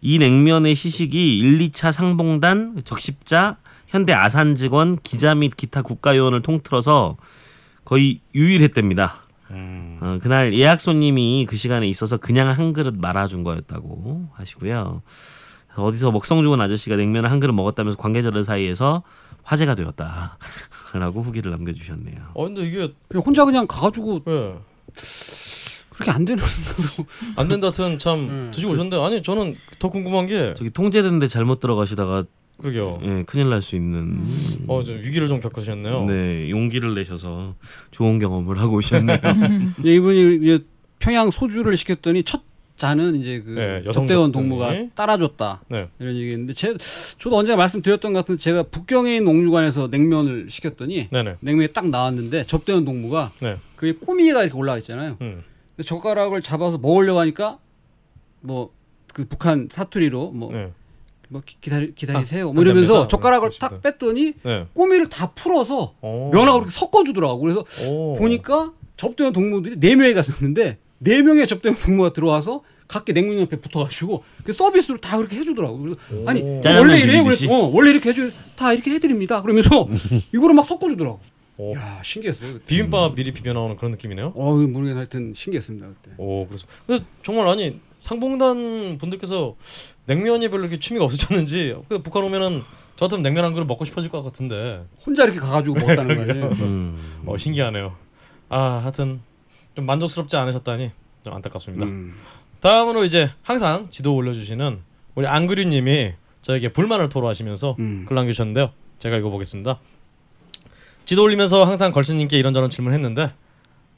[0.00, 7.16] 이 냉면의 시식이 1, 2차 상봉단, 적십자, 현대 아산 직원, 기자 및 기타 국가요원을 통틀어서
[7.84, 9.16] 거의 유일했답니다.
[9.50, 9.98] 음.
[10.00, 15.02] 어, 그날 예약 손님이 그 시간에 있어서 그냥 한 그릇 말아준 거였다고 하시고요.
[15.74, 19.02] 어디서 먹성 좋은 아저씨가 냉면을 한 그릇 먹었다면서 관계자들 사이에서
[19.48, 22.16] 화제가 되었다라고 후기를 남겨주셨네요.
[22.34, 24.54] 어 근데 이게 그냥 혼자 그냥 가가지고 예.
[25.90, 26.42] 그렇게 안 되는.
[27.36, 28.50] 안 된다 하여튼 참 음.
[28.52, 32.24] 드시고 오셨는데 아니 저는 더 궁금한 게 저기 통제되는데 잘못 들어가시다가
[32.60, 32.98] 그러게요.
[33.02, 34.20] 예, 큰일 날 수 있는
[34.66, 36.04] 어, 좀 위기를 좀 겪으셨네요.
[36.04, 37.54] 네 용기를 내셔서
[37.90, 39.18] 좋은 경험을 하고 오셨네요.
[39.80, 40.64] 이제 이분이 이제
[40.98, 42.42] 평양 소주를 시켰더니 첫
[42.78, 44.32] 잔은 이제 그 네, 접대원.
[44.32, 45.88] 동무가 따라줬다 네.
[45.98, 46.74] 이런 얘기했는데 제
[47.18, 51.36] 저도 언제 말씀드렸던 것 같은 제가 북경에 있는 옥류관에서 냉면을 시켰더니 네네.
[51.40, 53.56] 냉면이 딱 나왔는데 접대원 동무가 네.
[53.76, 55.16] 그게 꾸미가 이렇게 올라가 있잖아요.
[55.20, 55.42] 음.
[55.84, 57.58] 젓가락을 잡아서 먹으려고 하니까
[58.40, 58.70] 뭐
[59.14, 60.70] 그 북한 사투리로 뭐, 네.
[61.28, 63.08] 뭐 기- 기다리 기다리세요 아, 뭐안 이러면서 됩니다.
[63.08, 64.66] 젓가락을 네, 딱 뺐더니 네.
[64.74, 66.30] 꾸미를 다 풀어서 오.
[66.32, 67.40] 면하고 이렇게 섞어주더라고.
[67.40, 68.14] 그래서 오.
[68.16, 74.24] 보니까 접대원 동무들이 네 명이 갔었는데 네 명의 접대원 동무가 들어와서 각기 냉면 옆에 붙어가지고
[74.44, 75.78] 그 서비스로 다 그렇게 해주더라고.
[75.78, 76.28] 그래서 오.
[76.28, 77.22] 아니 원래 이래요.
[77.22, 79.42] 그래서 어, 원래 이렇게 해줘 다 이렇게 해드립니다.
[79.42, 79.86] 그러면서
[80.34, 81.20] 이거를 막 섞어주더라고.
[81.58, 81.74] 오.
[81.74, 82.54] 야 신기했어요.
[82.54, 82.64] 그때.
[82.66, 84.32] 비빔밥 미리 비벼 나오는 그런 느낌이네요.
[84.34, 86.14] 어 모르겠 하여튼 신기했습니다 그때.
[86.16, 86.74] 오 그렇습니다.
[86.86, 89.56] 근데 정말 아니 상봉단 분들께서
[90.06, 92.62] 냉면이 별로 이렇게 취미가 없으셨는지 그 북한 오면은
[92.96, 96.46] 저 같으면 냉면 한 그릇 먹고 싶어질 것 같은데 혼자 이렇게 가가지고 먹었다는 거 아니에요.
[96.60, 97.22] 음.
[97.26, 97.94] 어 신기하네요.
[98.48, 99.20] 아 하여튼
[99.78, 100.90] 좀 만족스럽지 않으셨다니
[101.22, 101.86] 좀 안타깝습니다.
[101.86, 102.16] 음.
[102.58, 104.80] 다음으로 이제 항상 지도 올려주시는
[105.14, 108.04] 우리 안그류님이 저에게 불만을 토로하시면서 음.
[108.08, 108.72] 글 남겨주셨는데요.
[108.98, 109.78] 제가 읽어보겠습니다.
[111.04, 113.32] 지도 올리면서 항상 걸신님께 이런저런 질문했는데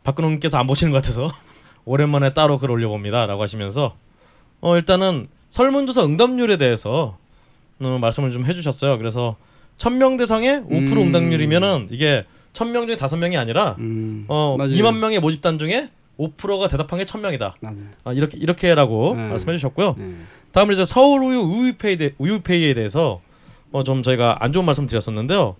[0.04, 1.32] 박근홍님께서 안 보시는 것 같아서
[1.86, 3.96] 오랜만에 따로 글 올려봅니다라고 하시면서
[4.60, 7.16] 어 일단은 설문조사 응답률에 대해서
[7.80, 8.98] 어, 말씀을 좀 해주셨어요.
[8.98, 9.36] 그래서
[9.78, 10.98] 천명 대상의 5% 음.
[10.98, 14.24] 응답률이면은 이게 천 명 중에 다섯 명이 아니라 음.
[14.28, 14.72] 어 맞아요.
[14.72, 15.88] 2만 명의 모집단 중에
[16.18, 17.54] 5%가 대답한 게 천 명이다.
[17.62, 17.76] 맞아요.
[18.04, 19.28] 아, 이렇게 이렇게라고 네.
[19.28, 19.94] 말씀해 주셨고요.
[19.98, 20.14] 네.
[20.52, 23.20] 다음으로 이제 서울 우유 우유페이 대, 우유페이에 대해서
[23.72, 25.56] 어 좀 저희가 안 좋은 말씀 드렸었는데요.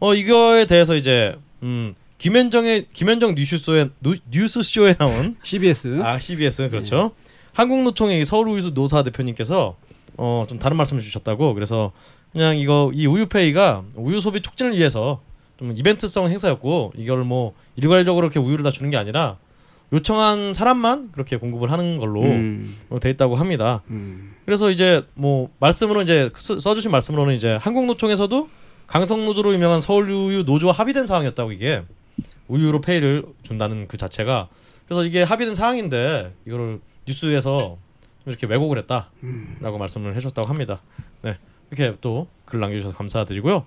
[0.00, 6.02] 어 이거에 대해서 이제 음 김현정의 김현정 뉴스쇼에 누, 뉴스쇼에 나온 CBS.
[6.02, 7.12] 아 CBS 그렇죠.
[7.54, 9.76] 한국노총의 서울 우유수 노사 대표님께서
[10.16, 11.92] 어 좀 다른 말씀을 주셨다고 그래서
[12.32, 15.22] 그냥 이거 이 우유페이가 우유 소비 촉진을 위해서
[15.62, 19.36] 좀 이벤트성 행사였고 이걸 뭐 일괄적으로 이렇게 우유를 다 주는 게 아니라
[19.92, 22.76] 요청한 사람만 그렇게 공급을 하는 걸로 음.
[22.90, 23.82] 어, 돼 있다고 합니다.
[23.88, 24.34] 음.
[24.44, 28.48] 그래서 이제 뭐 말씀으로 이제 써- 써주신 말씀으로는 이제 한국노총에서도
[28.88, 31.82] 강성노조로 유명한 서울우유 노조와 합의된 사항이었다고 이게
[32.48, 34.48] 우유로 페이를 준다는 그 자체가
[34.86, 37.76] 그래서 이게 합의된 사항인데 이거를 뉴스에서
[38.26, 40.80] 이렇게 왜곡을 했다라고 말씀을 해줬다고 합니다.
[41.22, 41.36] 네
[41.70, 43.64] 이렇게 또 글 남겨주셔서 감사드리고요.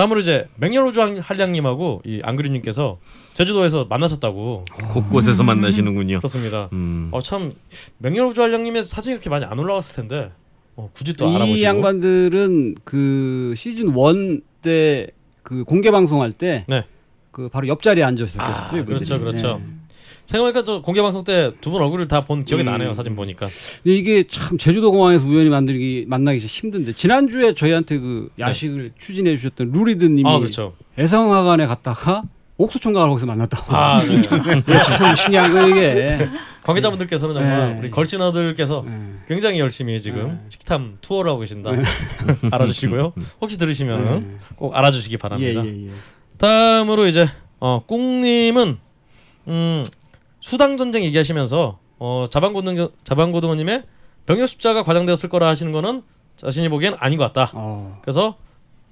[0.00, 2.98] 다음으로 이제 맹렬우주 한량님하고 이 안그리님께서
[3.34, 6.18] 제주도에서 만나셨다고 곳곳에서 만나시는군요.
[6.18, 6.68] 그렇습니다.
[6.72, 7.08] 음.
[7.12, 7.52] 어참
[7.98, 10.32] 맹렬우주 한량님의 사진이 그렇게 많이 안 올라갔을 텐데
[10.76, 15.10] 어, 굳이 또이 알아보시고 양반들은 그 시즌 1 때
[15.42, 16.84] 그 공개 방송할 때 네.
[17.30, 18.46] 그 바로 옆자리에 앉아 있었어요.
[18.46, 18.84] 아.
[18.84, 19.58] 그렇죠, 그렇죠.
[19.58, 19.79] 네.
[20.30, 22.66] 생각해보니까 저 공개 방송 때 두 분 얼굴을 다 본 기억이 음.
[22.66, 23.48] 나네요 사진 보니까
[23.82, 29.36] 근데 이게 참 제주도 공항에서 우연히 만들기 만나기 진짜 힘든데 지난주에 저희한테 그 야식을 추진해
[29.36, 30.28] 주셨던 루리드 님이 네.
[30.28, 32.22] 아 그렇죠 애성화관에 갔다가
[32.58, 33.74] 옥수총각을 거기서 만났다고.
[33.74, 34.20] 아 네.
[34.84, 36.28] 참 신기한 거 이게.
[36.62, 37.78] 관계자분들께서는 정말 네.
[37.80, 39.00] 우리 걸신어들께서 네.
[39.26, 40.38] 굉장히 열심히 지금 네.
[40.50, 41.82] 식탐 투어를 하고 계신다 네.
[42.52, 44.26] 알아주시고요 혹시 들으시면은 네.
[44.56, 45.90] 꼭 알아주시기 예, 바랍니다 예, 예.
[46.36, 47.28] 다음으로 이제
[47.60, 48.76] 어 꿍님은
[49.48, 49.84] 음
[50.40, 53.84] 수당 전쟁 얘기하시면서 어 자방고등 자방고등어님의
[54.26, 56.02] 병력 숫자가 과장되었을 거라 하시는 거는
[56.36, 57.50] 자신이 보기엔 아닌 것 같다.
[57.54, 57.98] 어.
[58.02, 58.36] 그래서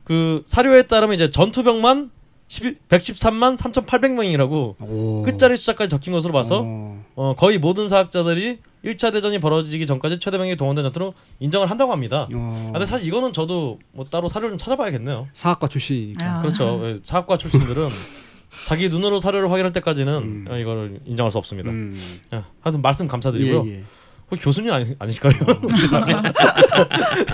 [0.04, 2.10] 그 사료에 따르면 이제 전투병만
[2.48, 5.22] 11, 113만 3,800명이라고 오.
[5.22, 7.04] 끝자리 숫자까지 적힌 것으로 봐서 어.
[7.14, 12.26] 어, 거의 모든 사학자들이 1차 대전이 벌어지기 전까지 최대 병력이 동원된 전투로 인정을 한다고 합니다.
[12.32, 12.64] 어.
[12.68, 15.28] 아, 근데 사실 이거는 저도 뭐 따로 사료를 좀 찾아봐야겠네요.
[15.34, 16.36] 사학과 출신이니까.
[16.36, 16.40] 아.
[16.40, 16.80] 그렇죠.
[16.84, 17.88] 예, 사학과 출신들은
[18.68, 20.44] 자기 눈으로 사료를 확인할 때까지는 음.
[20.46, 21.70] 어, 이거를 인정할 수 없습니다.
[21.70, 21.98] 음.
[22.34, 23.66] 야, 하여튼 말씀 감사드리고요.
[23.66, 23.82] 예, 예.
[24.30, 25.32] 혹시 교수님 아니, 아니실까요?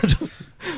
[0.09, 0.29] 좀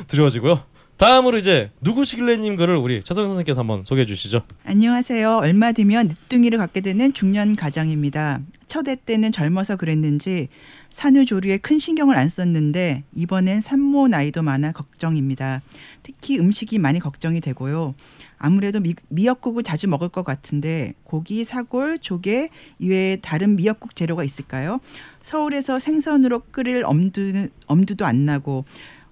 [0.07, 0.63] 두려워지고요.
[0.97, 4.45] 다음으로 이제 누구시길래님 글을 우리 최성 선생님께서 한번 소개해 주시죠.
[4.65, 5.41] 안녕하세요.
[5.43, 8.41] 얼마 뒤면 늦둥이를 갖게 되는 중년 가장입니다.
[8.67, 10.49] 첫애 때는 젊어서 그랬는지
[10.89, 15.61] 산후조리에 큰 신경을 안 썼는데 이번엔 산모 나이도 많아 걱정입니다.
[16.03, 17.95] 특히 음식이 많이 걱정이 되고요.
[18.39, 24.81] 아무래도 미, 미역국을 자주 먹을 것 같은데 고기, 사골, 조개 이외에 다른 미역국 재료가 있을까요?
[25.23, 28.65] 서울에서 생선으로 끓일 엄두는 엄두도 안 나고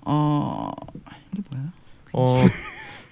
[0.02, 0.70] 어
[1.32, 1.72] 이게 뭐야?
[2.12, 2.44] 어,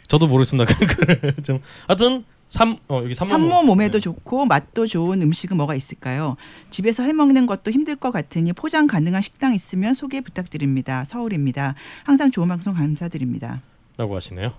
[0.09, 0.73] 저도 모르겠습니다.
[0.87, 4.01] 그걸 좀 하여튼 삼 어, 여기 삼모 산모 몸에도 네.
[4.03, 6.37] 좋고 맛도 좋은 음식은 뭐가 있을까요?
[6.69, 11.05] 집에서 해 먹는 것도 힘들 것 같으니 포장 가능한 식당 있으면 소개 부탁드립니다.
[11.05, 11.75] 서울입니다.
[12.05, 13.63] 항상 좋은 방송 감사드립니다.
[13.97, 14.53] 라고 하시네요.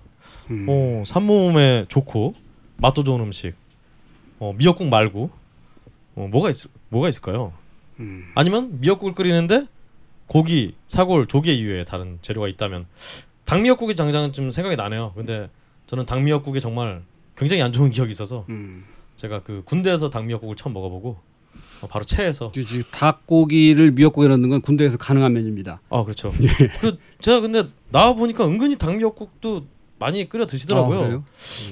[0.50, 0.66] 음.
[0.68, 2.34] 어, 산모몸에 좋고
[2.76, 3.54] 맛도 좋은 음식.
[4.38, 5.30] 어, 미역국 말고
[6.16, 7.52] 어, 뭐가 있을 뭐가 있을까요?
[8.00, 8.30] 음.
[8.34, 9.66] 아니면 미역국을 끓이는데
[10.26, 12.86] 고기, 사골, 조개 이외에 다른 재료가 있다면
[13.44, 15.12] 닭미역국이 당장 좀 생각이 나네요.
[15.14, 15.48] 근데
[15.86, 17.02] 저는 닭미역국에 정말
[17.36, 18.84] 굉장히 안 좋은 기억이 있어서 음.
[19.16, 21.18] 제가 그 군대에서 닭미역국을 처음 먹어보고
[21.82, 25.80] 어, 바로 체해서 그 지금 닭고기를 미역국에 넣는 건 군대에서 가능한 메뉴입니다.
[25.90, 26.32] 아 그렇죠.
[26.80, 29.66] 그리고 제가 근데 나와 보니까 은근히 닭미역국도
[30.04, 30.98] 많이 끓여 드시더라고요.
[30.98, 31.24] 아, 그래요?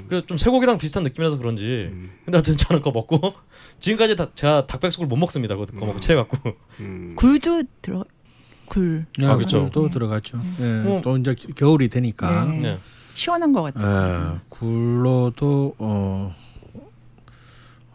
[0.09, 2.11] 그래서 좀 쇠고기랑 비슷한 느낌이라서 그런지 음.
[2.25, 3.35] 근데 하여튼 저는 그거 먹고
[3.79, 5.55] 지금까지 다 제가 닭백숙을 못 먹습니다.
[5.55, 6.39] 그거 그거 먹고 체해갖고
[6.81, 7.13] 음.
[7.15, 8.07] 굴도 들어
[8.65, 9.69] 굴 아, 그렇죠.
[9.75, 10.41] 또 들어갔죠.
[10.61, 12.59] 예, 뭐- 또 이제 겨울이 되니까 네.
[12.59, 12.79] 네.
[13.13, 14.37] 시원한 것 같아요.
[14.37, 16.35] 예, 굴로도 어,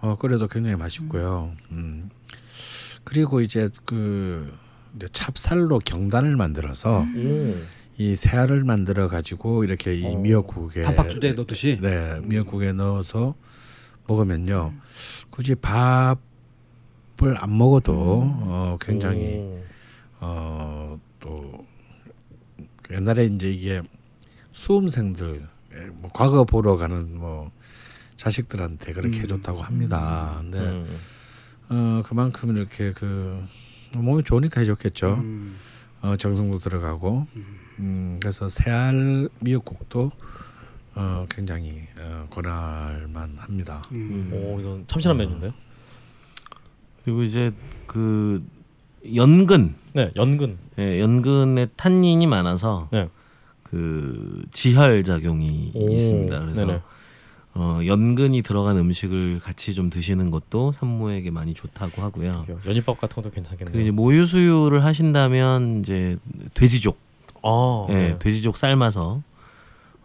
[0.01, 1.53] 어 끓여도 굉장히 맛있고요.
[1.71, 2.11] 음.
[3.03, 4.55] 그리고 이제 그
[4.95, 7.55] 이제 찹쌀로 경단을 만들어서 오.
[7.97, 10.17] 이 새알을 만들어 가지고 이렇게 이 어.
[10.17, 11.79] 미역국에 단팥주대에 넣듯이.
[11.81, 13.35] 네 미역국에 넣어서
[14.07, 14.73] 먹으면요
[15.31, 16.19] 굳이 밥을
[17.37, 19.63] 안 먹어도 어, 굉장히 오.
[20.19, 21.65] 어또
[22.91, 23.81] 옛날에 이제 이게
[24.51, 27.51] 수험생들 예, 뭐 과거 보러 가는 뭐
[28.15, 29.23] 자식들한테 그렇게 음.
[29.23, 30.37] 해줬다고 합니다.
[30.39, 30.99] 근데 음.
[31.69, 33.43] 어 그만큼 이렇게 그
[33.93, 35.15] 몸이 좋으니까 해줬겠죠.
[35.15, 35.57] 음.
[36.01, 37.27] 어 정성도 들어가고
[37.79, 40.11] 음 그래서 새알 미역국도
[40.95, 43.83] 어 굉장히 어 권할만 합니다.
[43.91, 44.29] 음.
[44.33, 45.53] 오 이건 참신한 메뉴인데요.
[47.03, 47.51] 그리고 이제
[47.85, 48.43] 그
[49.15, 50.57] 연근 네 연근.
[50.79, 53.09] 예, 연근에 탄닌이 많아서 네.
[53.63, 56.39] 그 지혈 작용이 오, 있습니다.
[56.39, 56.81] 그래서 네네.
[57.53, 62.45] 어, 연근이 들어간 음식을 같이 좀 드시는 것도 산모에게 많이 좋다고 하고요.
[62.65, 63.73] 연잎밥 같은 것도 괜찮겠네요.
[63.73, 66.17] 그 이제 모유 수유를 하신다면 이제
[66.53, 66.99] 돼지족,
[67.47, 68.19] 아, 예, 네.
[68.19, 69.21] 돼지족 삶아서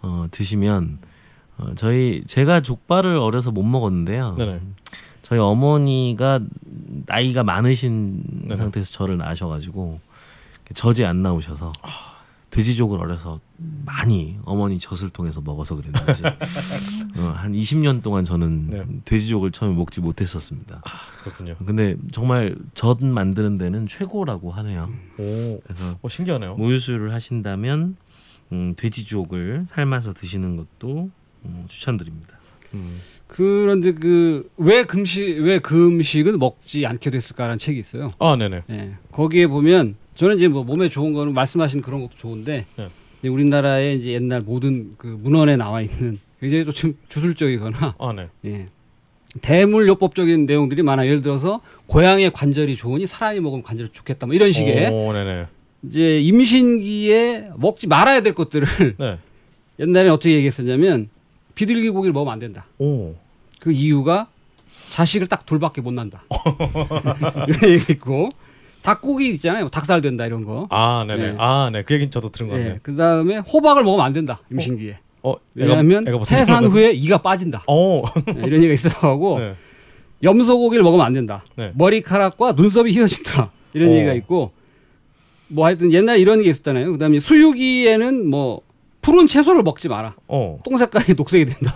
[0.03, 0.99] 어, 드시면
[1.59, 4.37] 어, 저희 제가 족발을 어려서 못 먹었는데요.
[4.37, 4.61] 네네.
[5.23, 6.41] 저희 어머니가
[7.07, 8.57] 나이가 많으신 네네.
[8.57, 10.01] 상태에서 저를 낳으셔가지고
[10.75, 11.73] 젖이 안 나오셔서
[12.53, 13.41] 돼지족을 어려서
[13.85, 16.23] 많이 어머니 젖을 통해서 먹어서 그랬는지
[17.17, 18.85] 어, 한 20년 동안 저는 네.
[19.07, 20.83] 돼지족을 처음에 먹지 못했었습니다.
[21.23, 21.57] 그렇군요.
[21.65, 24.91] 근데 정말 젖 만드는 데는 최고라고 하네요.
[25.19, 26.57] 오, 그래서 어, 신기하네요.
[26.57, 27.97] 모유수유를 하신다면
[28.53, 31.11] 음, 돼지족을 삶아서 드시는 것도
[31.47, 32.39] 음, 추천드립니다.
[32.75, 33.01] 음.
[33.29, 38.11] 그런데 그 왜 금식 왜그 음식은 먹지 않게 됐을까라는 책이 있어요.
[38.19, 38.63] 아, 네네.
[38.69, 38.97] 예.
[39.11, 43.29] 거기에 보면 저는 이제 뭐 몸에 좋은 거는 말씀하신 그런 것도 좋은데 네.
[43.29, 48.29] 우리나라의 이제 옛날 모든 그 문헌에 나와 있는 굉장히 또좀 주술적이거나 아, 네.
[48.45, 48.69] 예.
[49.41, 51.03] 대물요법적인 내용들이 많아.
[51.03, 54.27] 요 예를 들어서 고양이의 관절이 좋으니 사람이 먹으면 관절이 좋겠다.
[54.27, 55.13] 뭐 이런 식의 오.
[55.83, 59.19] 이제 임신기에 먹지 말아야 될 것들을 네.
[59.81, 61.09] 옛날에 어떻게 얘기했었냐면
[61.57, 62.67] 비둘기 고기를 먹으면 안 된다.
[62.79, 63.17] 오.
[63.59, 64.29] 그 이유가
[64.91, 66.23] 자식을 딱 둘밖에 못 난다.
[67.49, 68.29] 이런 얘기 있고
[68.83, 69.69] 닭고기 있잖아요.
[69.69, 70.67] 닭살 된다 이런 거.
[70.71, 71.33] 아, 네네.
[71.33, 71.35] 네.
[71.39, 71.83] 아, 네.
[71.83, 72.75] 그 얘기는 저도 들은 것 같네요.
[72.75, 72.79] 예.
[72.83, 74.41] 그다음에 호박을 먹으면 안 된다.
[74.51, 74.99] 임신기에.
[75.23, 76.65] 어, 왜냐하면 애가 무슨 태산?
[76.65, 77.63] 후에 이가 빠진다.
[77.69, 78.03] 어.
[78.29, 79.55] 예, 이런 얘기가 있어가고 네.
[80.23, 81.45] 염소고기를 먹으면 안 된다.
[81.57, 81.71] 네.
[81.75, 83.51] 머리카락과 눈썹이 휘어진다.
[83.75, 83.93] 이런 어.
[83.93, 84.51] 얘기가 있고
[85.49, 86.91] 뭐 하여튼 옛날에 이런 게 있었잖아요.
[86.93, 88.63] 그다음에 수유기에는 뭐
[89.01, 90.17] 푸른 채소를 먹지 마라.
[90.27, 90.59] 어.
[90.65, 91.73] 똥 색깔이 녹색이 된다.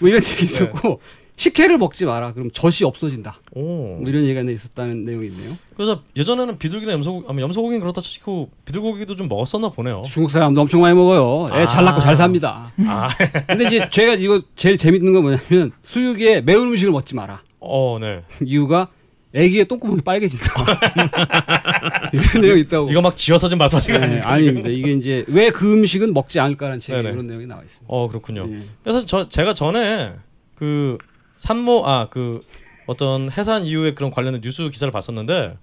[0.00, 0.32] 뭐 이런 네.
[0.32, 1.00] 얘기 있었고
[1.36, 2.32] 식혜를 먹지 마라.
[2.32, 3.40] 그럼 젖이 없어진다.
[3.52, 3.60] 오.
[3.98, 5.56] 뭐 이런 얘기가 있었다는 내용이 있네요.
[5.76, 10.02] 그래서 예전에는 비둘기나 염소고기, 아마 염소고기는 그렇다 치고 비둘고기도 좀 먹었었나 보네요.
[10.06, 11.48] 중국 사람도 엄청 많이 먹어요.
[11.60, 11.86] 애잘 아.
[11.90, 12.70] 낳고 잘 삽니다.
[12.86, 13.08] 아,
[13.48, 17.42] 근데 이제 제가 이거 제일 재밌는 건 뭐냐면 수육에 매운 음식을 먹지 마라.
[17.58, 18.22] 어, 네.
[18.44, 18.86] 이유가
[19.34, 20.46] 애기의 똥구멍이 빨개진다.
[22.12, 22.88] 이런 내용이 있다고.
[22.90, 24.22] 이거 막 지어서 좀 말씀하신 거 네, 아니에요?
[24.24, 24.68] 아닙니다.
[24.68, 27.12] 이게 이제 왜 그 음식은 먹지 않을까라는 책에 네네.
[27.14, 27.86] 이런 내용이 나와 있습니다.
[27.92, 28.46] 어, 그렇군요.
[28.52, 28.58] 예.
[28.84, 30.12] 그래서 저 제가 전에
[30.54, 30.96] 그
[31.38, 32.42] 산모 아 그
[32.86, 35.56] 어떤 해산 이후에 그런 관련된 뉴스 기사를 봤었는데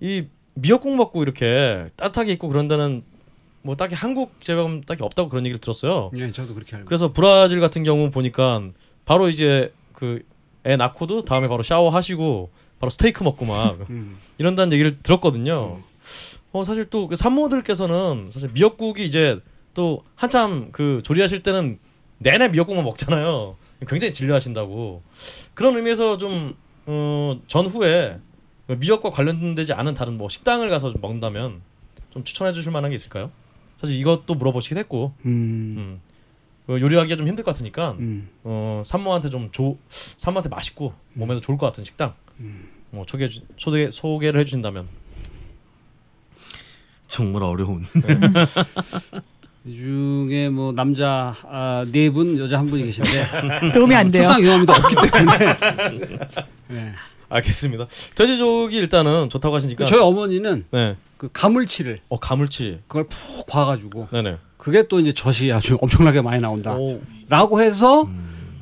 [0.00, 3.02] 이 미역국 먹고 이렇게 따뜻하게 있고 그런 데는
[3.62, 6.10] 뭐 딱히 한국 제품 딱히 없다고 그런 얘기를 들었어요.
[6.16, 6.86] 예, 저도 그렇게 알고.
[6.86, 8.62] 그래서 브라질 같은 경우 보니까
[9.04, 10.22] 바로 이제 그
[10.66, 14.18] 애 낳고도 다음에 바로 샤워하시고 바로 스테이크 먹고 막 음.
[14.38, 15.80] 이런다는 얘기를 들었거든요.
[16.52, 19.38] 어 사실 또그 산모들께서는 사실 미역국이 이제
[19.74, 21.78] 또 한참 그 조리하실 때는
[22.18, 23.56] 내내 미역국만 먹잖아요.
[23.86, 25.02] 굉장히 진료하신다고
[25.54, 26.56] 그런 의미에서 좀
[26.86, 28.18] 어, 전후에
[28.68, 31.60] 미역과 관련되지 않은 다른 뭐 식당을 가서 좀 먹는다면
[32.10, 33.30] 좀 추천해 주실 만한 게 있을까요?
[33.76, 35.74] 사실 이것도 물어보시긴 했고 음.
[35.76, 36.00] 음.
[36.66, 38.28] 그 요리하기가 좀 힘들 것 같으니까 음.
[38.42, 42.14] 어, 산모한테 좀 조, 산모한테 맛있고 몸에도 좋을 것 같은 식당
[42.90, 44.88] 뭐 소개 소개 소개를 해주신다면
[47.08, 47.84] 정말 어려운.
[49.66, 54.22] 이 중에 뭐 남자 아, 네 분, 여자 한 분이 계신데 도움이 안 돼요.
[54.22, 55.38] 출산 경험이 더 없기 때문에.
[56.68, 56.92] 네.
[57.28, 57.86] 알겠습니다.
[58.14, 60.96] 돼지족이 일단은 좋다고 하시니까 저희 어머니는 네.
[61.16, 62.80] 그 가물치를 어 가물치.
[62.86, 64.38] 그걸 푹 과가지고 네네.
[64.56, 66.76] 그게 또 이제 젖이 아주 엄청나게 많이 나온다.
[66.76, 67.00] 오.
[67.28, 68.08] 라고 해서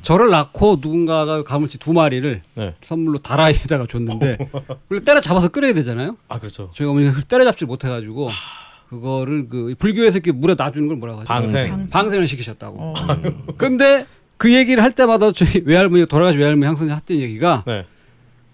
[0.01, 2.75] 저를 낳고 누군가가 가물치 두 마리를 네.
[2.81, 4.37] 선물로 다라이에다가 줬는데
[4.89, 6.17] 그걸 때려 잡아서 끓여야 되잖아요.
[6.27, 6.71] 아 그렇죠.
[6.75, 8.29] 저희 어머니가 그걸 때려 잡지 못해가지고
[8.89, 11.27] 그거를 그 불교에서 이렇게 물에 놔주는 걸 뭐라고 하죠?
[11.27, 11.87] 방생.
[11.91, 12.77] 방생을 시키셨다고.
[12.79, 12.93] 어.
[13.57, 14.05] 근데
[14.37, 17.85] 그 얘기를 할 때마다 저희 외할머니 돌아가신 외할머니 항상 했던 얘기가 네.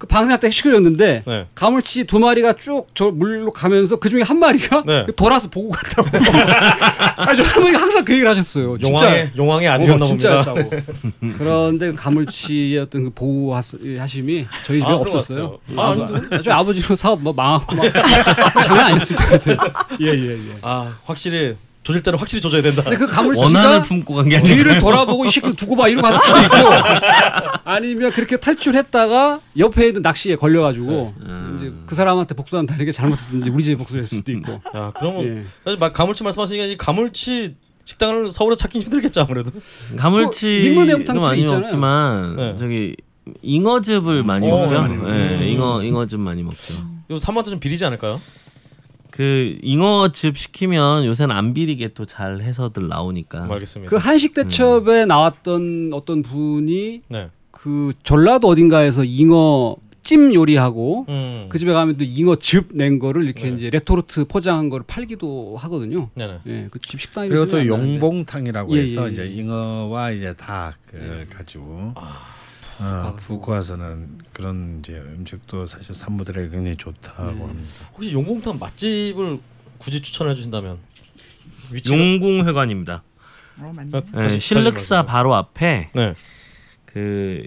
[0.01, 1.45] 그 방생할 때 시끄렸는데 네.
[1.53, 5.05] 가물치 두 마리가 쭉 저 물로 가면서 그 중에 한 마리가 네.
[5.15, 6.09] 돌아서 보고 갔다고.
[7.21, 8.77] 아니, 저 할머니가 항상 그 얘기를 하셨어요.
[8.83, 10.43] 용왕의 용왕의 아들이었나 어, 봅니다.
[11.37, 15.59] 그런데 그 가물치의 어떤 그 보호하심이 저희 집에 아, 없었어요.
[15.77, 17.85] 아, 아, 저희 아버지로 사업 뭐 망하고 막
[18.65, 19.57] 장난 아니었을 것 같아요.
[20.01, 20.37] 예예 예.
[20.63, 22.83] 아 확실히 조질 때는 확실히 조져야 된다.
[22.83, 26.07] 근데 그 원한을 가물치가 품고 간 게 아니라 뒤를 돌아보고 이 새끼를 두고 봐 이러고
[26.07, 26.69] 갔을 수도 있고
[27.63, 31.55] 아니면 그렇게 탈출했다가 옆에 있는 낚시에 걸려가지고 음.
[31.57, 35.43] 이제 그 사람한테 복수한다는 게 잘못했는지 우리 집에 복수했을 수도 있고 아 그러면 예.
[35.63, 37.55] 사실 막 가물치 말씀하시니까 이 가물치
[37.85, 39.49] 식당을 서울에 찾기 힘들겠죠 아무래도.
[39.97, 41.61] 가물치도 민물매운탕집이 많이 있잖아요.
[41.61, 42.55] 먹지만 네.
[42.59, 42.95] 저기
[43.41, 44.81] 잉어즙을 많이 어, 먹죠.
[44.81, 44.95] 많이
[45.43, 46.75] 예, 잉어 잉어즙 많이 먹죠.
[47.09, 48.21] 이거 산모한테 좀 비리지 않을까요?
[49.21, 53.45] 그 잉어즙 시키면 요새는 안 비리게 또 잘 해서들 나오니까.
[53.45, 53.87] 음, 알겠습니다.
[53.91, 57.29] 그 한식 대첩에 나왔던 어떤 분이 네.
[57.51, 61.45] 그 전라도 어딘가에서 잉어 찜 요리하고 음.
[61.49, 63.55] 그 집에 가면 또 잉어 즙 낸 거를 이렇게 네.
[63.55, 66.09] 이제 레토르트 포장한 거를 팔기도 하거든요.
[66.15, 66.39] 네네.
[66.47, 69.11] 예, 그 집 식당이 그리고 또 용봉탕이라고 예, 해서 예, 예.
[69.11, 71.93] 이제 잉어와 이제 닭을 가지고
[72.81, 77.49] 어, 북구와서는 그런 이제 음식도 사실 산모들에게 굉장히 좋다고 음.
[77.49, 77.69] 합니다.
[77.93, 79.39] 혹시 용봉탕 맛집을
[79.77, 80.79] 굳이 추천해 주신다면
[81.71, 83.03] 위치가 용궁회관입니다.
[83.59, 86.15] 어, 신륵사 다시 바로 앞에 네.
[86.85, 87.43] 그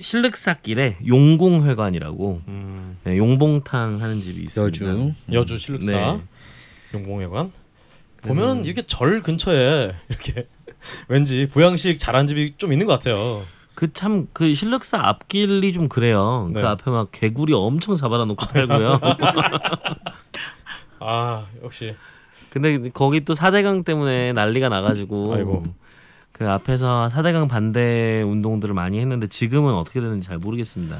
[0.00, 4.86] 신륵사길에 용궁회관이라고 음, 예, 용봉탕 하는 집이 있습니다.
[4.86, 6.20] 여주 여주 실륵사 네.
[6.94, 7.52] 용봉회관.
[8.22, 10.46] 보면은 이렇게 절 근처에 이렇게
[11.08, 13.44] 왠지 보양식 잘한 집이 좀 있는 것 같아요.
[13.80, 16.50] 그 참그 실력사 앞길이 좀 그래요.
[16.52, 16.60] 네.
[16.60, 19.00] 그 앞에 막 개구리 엄청 잡아다 놓고 팔고요.
[21.00, 21.96] 아 역시
[22.50, 25.64] 근데 거기 또 사대강 때문에 난리가 나가지고 아이고.
[26.32, 30.98] 그 앞에서 사대강 반대 운동들을 많이 했는데 지금은 어떻게 되는지 잘 모르겠습니다.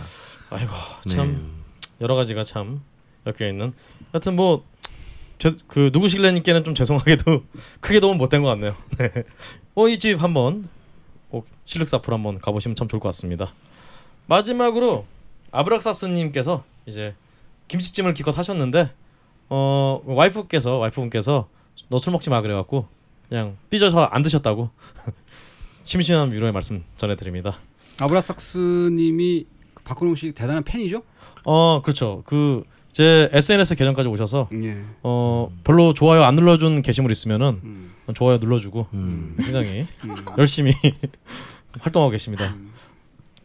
[0.49, 0.73] 아이고
[1.05, 1.15] 네.
[1.15, 1.51] 참
[2.01, 2.81] 여러 가지가 참
[3.27, 3.75] 엮여 있는.
[4.11, 4.65] 하여튼 뭐.
[5.39, 7.45] 제, 그 누구실래님께는 좀 죄송하게도
[7.81, 8.75] 크게 도움 못된 것 같네요.
[8.99, 9.11] 네.
[9.75, 10.67] 어이 집 한번
[11.31, 11.47] 꼭
[11.97, 13.53] 앞으로 한번 가보시면 참 좋을 것 같습니다.
[14.27, 15.07] 마지막으로
[15.53, 17.15] 아브락사스님께서 이제
[17.69, 18.91] 김치찜을 기껏 하셨는데
[19.49, 21.49] 어 와이프께서 와이프분께서
[21.89, 22.87] 너 술 먹지 마 그래갖고
[23.29, 24.71] 그냥 삐져서 안 드셨다고
[25.85, 27.59] 심심한 위로의 말씀 전해드립니다.
[28.01, 31.03] 아브라삭스님이 그 박근홍 씨 대단한 팬이죠?
[31.45, 32.23] 어 그렇죠.
[32.27, 34.79] 그 제 SNS 계정까지 오셔서 예.
[35.03, 37.91] 어 별로 좋아요 안 눌러준 게시물 있으면은 음.
[38.15, 39.37] 좋아요 눌러주고 음.
[39.39, 40.17] 굉장히 음.
[40.39, 40.73] 열심히
[41.79, 42.47] 활동하고 계십니다.
[42.57, 42.73] 음.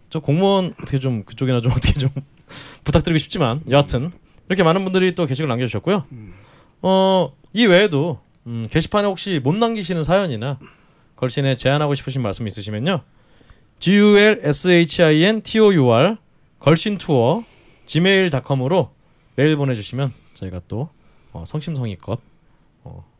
[0.10, 2.10] 저 공무원 어떻게 좀 그쪽이나 좀 어떻게 좀
[2.84, 4.12] 부탁드리고 싶지만 여하튼
[4.50, 6.06] 이렇게 많은 분들이 또 게시글 남겨주셨고요.
[6.12, 6.34] 음.
[6.82, 10.60] 어이 외에도 음, 게시판에 혹시 못 남기시는 사연이나
[11.16, 13.02] 걸신에 제안하고 싶으신 말씀 있으시면요.
[13.80, 16.18] G U L S H I N T O U R
[16.60, 17.43] 걸신 투어
[17.86, 18.95] gmail.com으로
[19.36, 20.89] 메일 보내주시면 저희가 또
[21.33, 22.34] 어, 성심성의껏 어,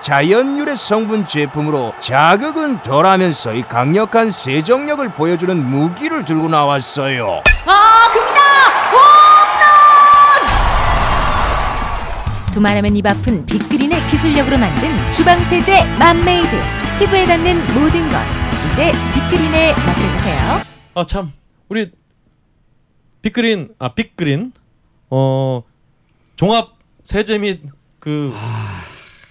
[0.00, 7.42] 자연 유래 성분 제품으로 자극은 덜하면서 이 강력한 세정력을 보여주는 무기를 들고 나왔어요.
[7.66, 8.40] 아 큽니다.
[12.46, 12.52] 홈런.
[12.52, 16.50] 두말하면 입 아픈 빅그린의 기술력으로 만든 주방 세제 맘메이드
[16.98, 18.16] 피부에 닿는 모든 것
[18.72, 20.62] 이제 빅그린에 맡겨주세요.
[20.94, 21.32] 아 참
[21.68, 21.90] 우리
[23.22, 24.52] 빅그린 아 빅그린
[25.10, 25.62] 어
[26.36, 26.72] 종합
[27.02, 28.34] 세제 및그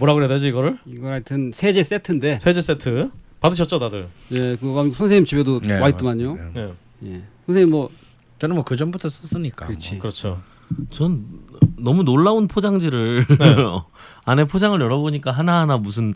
[0.01, 4.07] 뭐라 그래야 되지 이거를 이건 하여튼 세제 세트인데 세제 세트 받으셨죠 다들?
[4.31, 6.37] 예, 그거 선생님 집에도 네, 와 있더만요.
[6.55, 6.71] 예,
[7.05, 7.21] 예.
[7.45, 7.89] 선생님 뭐
[8.39, 9.67] 저는 뭐 그 전부터 썼으니까.
[9.67, 9.99] 그렇지.
[9.99, 10.41] 그렇죠.
[10.89, 11.23] 전
[11.77, 13.55] 너무 놀라운 포장지를 네.
[14.25, 16.15] 안에 포장을 열어보니까 하나하나 무슨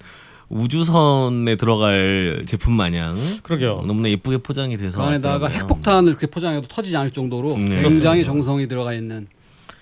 [0.49, 3.83] 우주선에 들어갈 제품 마냥 그러게요.
[3.85, 5.47] 너무나 예쁘게 포장이 돼서 그 안에다가.
[5.47, 8.23] 핵폭탄을 그렇게 포장해도 터지지 않을 정도로 네, 굉장히 그렇습니다.
[8.23, 9.27] 정성이 들어가 있는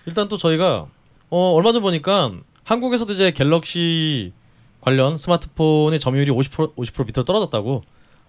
[0.06, 0.88] 일단 또 저희가
[1.30, 2.32] 어 얼마 전 보니까
[2.64, 4.34] 한국에서도 이제 갤럭시
[4.82, 7.84] 관련 스마트폰의 점유율이 50% 50% 밑으로 떨어졌다고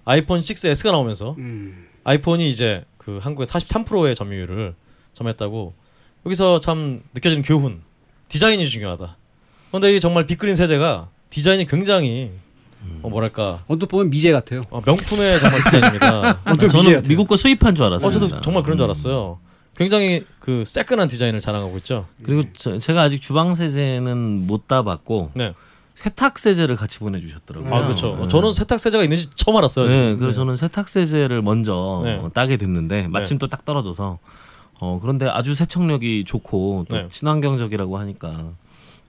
[0.04, 1.88] 아이폰 6s가 나오면서 음.
[2.04, 4.74] 아이폰이 이제 그 한국의 43%의 점유율을
[5.14, 5.74] 점했다고
[6.26, 7.82] 여기서 참 느껴지는 교훈
[8.28, 9.16] 디자인이 중요하다.
[9.70, 12.30] 그런데 이 정말 빅그린 세제가 디자인이 굉장히
[13.02, 14.62] 어 뭐랄까 언뜻 보면 미제 같아요.
[14.70, 16.40] 어, 명품의 정말 디자인입니다.
[16.44, 17.08] 언뜻 미제 저는 같아요.
[17.08, 18.08] 미국 거 수입한 줄 알았어요.
[18.08, 19.38] 어 저도 정말 그런 줄 알았어요.
[19.76, 22.06] 굉장히 그 새끈한 디자인을 자랑하고 있죠.
[22.22, 25.54] 그리고 저, 제가 아직 주방 세제는 못 따봤고 네.
[25.94, 27.74] 세탁 세제를 같이 보내주셨더라고요.
[27.74, 28.16] 아 그렇죠.
[28.20, 28.28] 네.
[28.28, 29.86] 저는 세탁 세제가 있는지 처음 알았어요.
[29.86, 30.18] 네, 지금.
[30.18, 30.44] 그래서 네.
[30.44, 32.14] 저는 세탁 세제를 먼저 네.
[32.16, 34.18] 어, 따게 됐는데 마침 또 딱 떨어져서
[34.80, 37.06] 어 그런데 아주 세척력이 좋고 또 네.
[37.10, 38.50] 친환경적이라고 하니까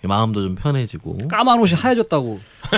[0.03, 1.17] 마음도 좀 편해지고.
[1.27, 2.39] 까만 옷이 하얘졌다고.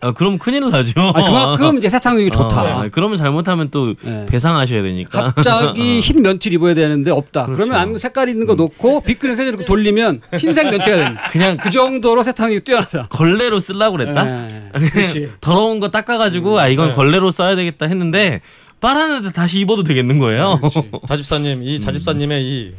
[0.00, 0.92] 아, 그럼 큰일 나죠.
[1.00, 2.62] 아, 그만큼 이제 세탁력이 좋다.
[2.78, 4.26] 어, 네, 그러면 잘못하면 또 네.
[4.26, 5.32] 배상하셔야 되니까.
[5.32, 7.46] 갑자기 흰 면티를 입어야 되는데 없다.
[7.46, 7.72] 그러 그렇죠.
[7.72, 11.28] 면 아무 색깔 있는 거 놓고 빅그린 세제를 이렇게 돌리면 흰색 면티가 됩니다.
[11.30, 13.08] 그냥 그 정도로 세탁력이 뛰어나다.
[13.08, 14.24] 걸레로 쓰려고 그랬다.
[14.24, 14.70] 네.
[14.92, 15.30] 그렇지.
[15.40, 16.94] 더러운 거 닦아가지고 아 이건 네.
[16.94, 18.40] 걸레로 써야 되겠다 했는데
[18.80, 20.60] 빨았는데 다시 입어도 되겠는 거예요.
[21.08, 22.74] 자집사님 이 자집사님의 이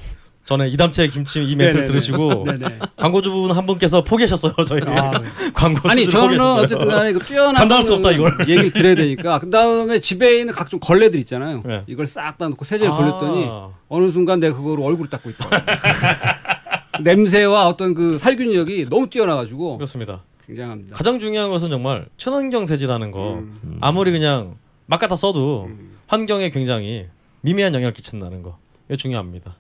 [0.49, 1.85] 전에 이담채 김치 이 멘트를 네네네.
[1.85, 2.79] 들으시고 네네.
[2.95, 5.21] 광고주분 한 분께서 포기하셨어요 저희 아,
[5.53, 6.63] 광고 아니 저는 포기하셨어요.
[6.63, 8.35] 어쨌든 간에 그 뛰어난 감당할 수 없다, 이걸.
[8.41, 11.61] 얘기를 드려야 되니까 그 다음에 집에 있는 각종 걸레들 있잖아요.
[11.63, 11.83] 네.
[11.85, 12.97] 이걸 싹 다 놓고 세제를 아.
[12.97, 13.47] 돌렸더니
[13.89, 15.49] 어느 순간 내가 그거로 얼굴을 닦고 있다.
[17.03, 20.23] 냄새와 어떤 그 살균력이 너무 뛰어나가지고 그렇습니다.
[20.47, 20.95] 굉장합니다.
[20.95, 23.77] 가장 중요한 것은 정말 친환경 세제라는 거 음.
[23.81, 24.55] 아무리 그냥
[24.87, 25.69] 막 갖다 써도
[26.07, 27.05] 환경에 굉장히
[27.41, 29.55] 미미한 영향을 끼친다는 거 이게 중요합니다.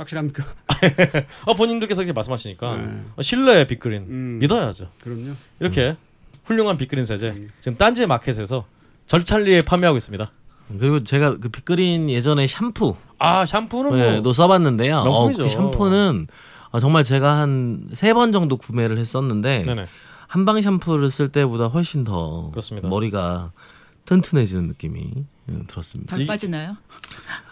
[0.00, 0.44] 확실합니까?
[1.46, 3.00] 어, 본인들께서 이렇게 말씀하시니까 네.
[3.16, 4.38] 어, 신뢰의 빅그린 음.
[4.40, 4.88] 믿어야죠.
[5.02, 5.32] 그럼요.
[5.60, 5.96] 이렇게
[6.44, 7.50] 훌륭한 빅그린 세제 음.
[7.60, 8.64] 지금 딴지 마켓에서
[9.06, 10.30] 절찬리에 판매하고 있습니다.
[10.78, 14.98] 그리고 제가 그 빅그린 예전에 샴푸 아 샴푸는 네, 뭐또 써봤는데요.
[14.98, 15.42] 어, 명품이죠.
[15.42, 16.26] 그 샴푸는
[16.72, 19.86] 아, 정말 제가 한 세 번 정도 구매를 했었는데 네네.
[20.28, 22.88] 한방 샴푸를 쓸 때보다 훨씬 더 그렇습니다.
[22.88, 23.50] 머리가
[24.04, 25.24] 튼튼해지는 느낌이 예,
[25.66, 26.16] 들었습니다.
[26.16, 26.76] 덜 이- 빠지나요?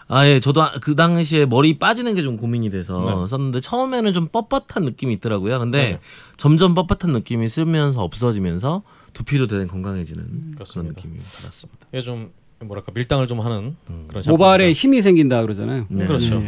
[0.07, 3.27] 아 예, 저도 아- 그 당시에 머리 빠지는 게 좀 고민이 돼서 네.
[3.27, 5.59] 썼는데 처음에는 좀 뻣뻣한 느낌이 있더라고요.
[5.59, 5.99] 근데 네.
[6.37, 8.81] 점점 뻣뻣한 느낌이 쓰면서 없어지면서
[9.13, 10.93] 두피도 되게 건강해지는 그런 그렇습니다.
[10.95, 11.87] 느낌이 받았습니다.
[11.93, 12.31] 이게 좀
[12.61, 13.75] 뭐랄까 밀당을 좀 하는
[14.07, 14.73] 그런 모발에.
[14.73, 15.85] 힘이 생긴다 그러잖아요.
[15.89, 16.05] 네.
[16.07, 16.41] 그렇죠.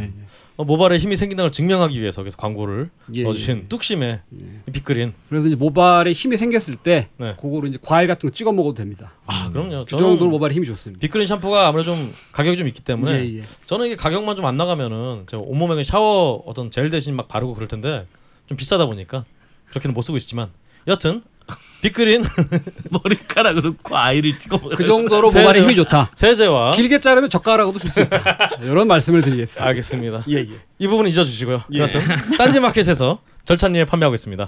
[0.62, 3.68] 예, 예, 어, 모발에 힘이 생긴다는 걸 증명하기 위해서 그래서 광고를 예, 넣어주신 예.
[3.68, 4.22] 뚝심의
[4.68, 5.14] 이 빅그린.
[5.30, 7.36] 그래서 이제 모발에 힘이 생겼을 때 네.
[7.40, 9.14] 그거로 이제 과일 같은 거 찍어 먹어도 됩니다.
[9.26, 9.86] 아 그럼요.
[9.86, 11.00] 그 정도로 모발에 힘이 좋습니다.
[11.02, 13.42] 빅그린 샴푸가 아무래도 좀 가격이 좀 있기 때문에 예, 예.
[13.66, 17.68] 저는 이게 가격만 좀 안 나가면은 제가 온몸에 샤워 어떤 젤 대신 막 바르고 그럴
[17.68, 18.06] 텐데
[18.48, 19.24] 좀 비싸다 보니까
[19.70, 20.50] 그렇게는 못 쓰고 있지만
[20.88, 21.22] 여튼
[21.82, 22.24] 빅그린
[22.92, 24.76] 머리카락으로 과일을 찍어 먹어요.
[24.76, 26.12] 그 정도로 세제- 모발에 힘이 좋다.
[26.16, 28.52] 세제와 길게 자르면 젓가락으로도 쓸 수 있다.
[28.62, 29.66] 이런 말씀을 드리겠습니다.
[29.70, 30.24] 알겠습니다.
[30.30, 30.48] 예, 예.
[30.80, 31.64] 이 부분 잊어주시고요.
[31.74, 31.80] 예.
[31.80, 32.02] 여튼
[32.38, 34.46] 딴지마켓에서 절찬리에 판매하고 있습니다.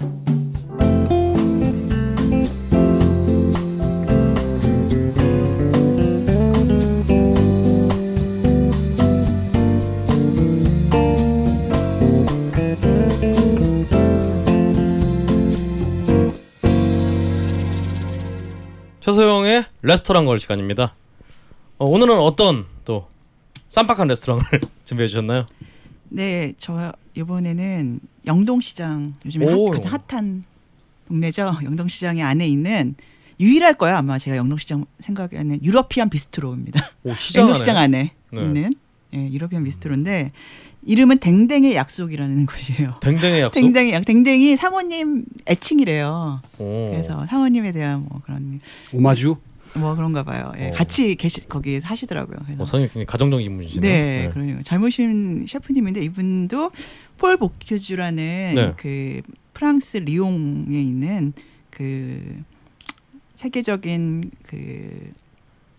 [19.04, 20.94] 최소영의 레스토랑 걸 시간입니다.
[21.76, 23.06] 어, 오늘은 어떤 또
[23.68, 24.42] 쌈박한 레스토랑을
[24.86, 25.44] 준비해 주셨나요?
[26.08, 29.70] 네, 저 이번에는 영동시장 요즘에 핫, 오.
[29.70, 30.44] 가장 핫한
[31.08, 31.58] 동네죠.
[31.64, 32.94] 영동시장에 안에 있는
[33.38, 36.90] 유일할 거야 아마 제가 영동시장 생각에는 유러피안 비스트로입니다.
[37.02, 37.98] 오, 시장 영동시장 안에.
[37.98, 38.40] 안에 네.
[38.40, 38.72] 있는
[39.14, 40.32] 예, 유러피안 비스트로인데
[40.82, 42.96] 이름은 댕댕의 약속이라는 곳이에요.
[43.00, 43.60] 댕댕의 약속.
[43.60, 46.40] 댕댕이 약 댕댕이 사모님 애칭이래요.
[46.58, 46.90] 오.
[46.90, 48.60] 그래서 사모님에 대한 뭐 그런
[48.92, 49.36] 오마주.
[49.76, 50.52] 뭐 그런가 봐요.
[50.58, 50.72] 예, 어.
[50.72, 52.38] 같이 계시 거기에 사시더라고요.
[52.46, 53.92] 그래서 어, 굉장히 가정적인 분이시네요.
[53.92, 56.70] 네, 그러니까 젊으신 셰프님인데 이분도
[57.18, 58.72] 폴 보퀴즈라는 네.
[58.76, 61.32] 그 프랑스 리옹에 있는
[61.70, 62.42] 그
[63.34, 65.12] 세계적인 그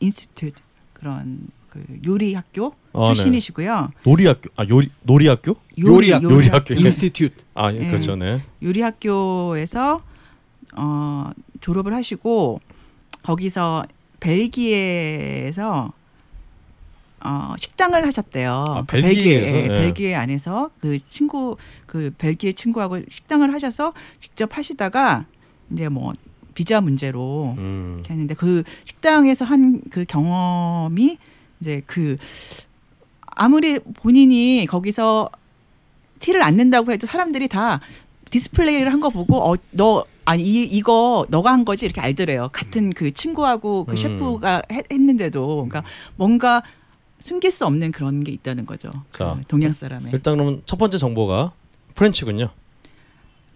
[0.02, 0.62] institute
[0.94, 3.92] 그런 그 요리 학교 아, 출신이시고요.
[4.04, 5.56] 놀이 학교 아 요리 놀이 학교?
[5.78, 6.74] 요리학- 요리 학교.
[6.74, 7.44] Institute.
[7.54, 7.88] 아 예, 네.
[7.90, 8.42] 그렇죠, 네.
[8.64, 10.02] 요리 학교에서
[10.78, 12.62] 어 졸업을 하시고
[13.24, 13.86] 거기서
[14.22, 15.92] 벨기에에서
[17.26, 18.54] 어 식당을 하셨대요.
[18.54, 19.52] 아, 그 벨기에에서?
[19.54, 19.68] 벨기에, 예.
[19.80, 21.58] 벨기에 안에서 그 친구
[21.88, 25.26] 그 벨기에 친구하고 식당을 하셔서 직접 하시다가
[25.72, 26.14] 이제 뭐
[26.54, 27.96] 비자 문제로 음.
[27.98, 31.18] 이렇게 했는데 그 식당에서 한 그 경험이
[31.66, 32.18] 이제 그
[33.26, 35.30] 아무리 본인이 거기서
[36.20, 37.82] 티를 안 낸다고 해도 사람들이 다
[38.30, 42.50] 디스플레이를 한 거 보고 어 너 아니 이 이거 너가 한 거지 이렇게 알더래요.
[42.52, 43.96] 같은 그 친구하고 그 음.
[43.96, 45.84] 셰프가 했, 했는데도 그러니까
[46.16, 46.64] 뭔가
[47.20, 48.92] 숨길 수 없는 그런 게 있다는 거죠.
[49.12, 50.12] 자, 그 동양 사람의.
[50.14, 51.52] 일단 그러면 첫 번째 정보가
[51.96, 52.50] French군요.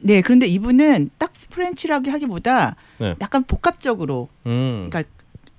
[0.01, 3.15] 네, 그런데 이분은 딱 French라고 하기보다 네.
[3.21, 4.87] 약간 복합적으로 음.
[4.89, 5.03] 그러니까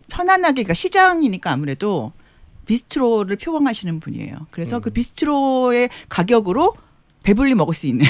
[0.08, 2.12] 편안하게 그러니까 시장이니까 아무래도
[2.70, 4.46] 비스트로를 표방하시는 분이에요.
[4.52, 4.80] 그래서 음.
[4.80, 6.74] 그 비스트로의 가격으로
[7.24, 8.06] 배불리 먹을 수 있는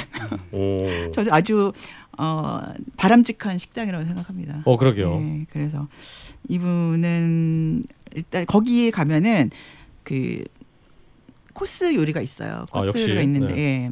[0.52, 0.84] 오.
[1.14, 1.72] 저 아주
[2.18, 2.60] 어,
[2.98, 4.62] 바람직한 식당이라고 생각합니다.
[4.66, 5.18] 어 그러게요.
[5.18, 5.88] 네, 그래서
[6.50, 7.84] 이분은
[8.14, 9.50] 일단 거기에 가면은
[10.04, 10.44] 그
[11.54, 12.66] 코스 요리가 있어요.
[12.70, 13.60] 아, 코스 역시, 요리가 있는데 네.
[13.62, 13.90] 예,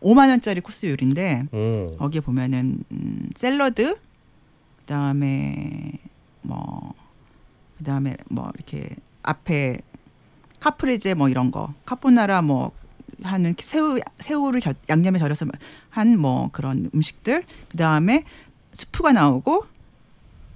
[0.00, 1.96] 5만 원짜리 코스 요리인데 오.
[1.96, 3.96] 거기에 보면은 음, 샐러드
[4.78, 5.92] 그다음에
[6.42, 6.94] 뭐
[7.78, 8.88] 그다음에 뭐 이렇게
[9.24, 9.78] 앞에
[10.68, 12.72] 카프레제 뭐 이런 거 카포나라 뭐
[13.22, 15.44] 하는 새우 새우를 겨- 양념에 절여서
[15.90, 18.24] 한 뭐 그런 음식들 그다음에
[18.72, 19.66] 수프가 나오고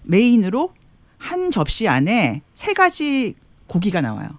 [0.04, 0.72] 메인으로
[1.18, 3.34] 한 접시 안에 세 가지
[3.66, 4.30] 고기가 나와요.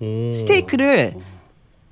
[0.00, 0.32] 오.
[0.32, 1.16] 스테이크를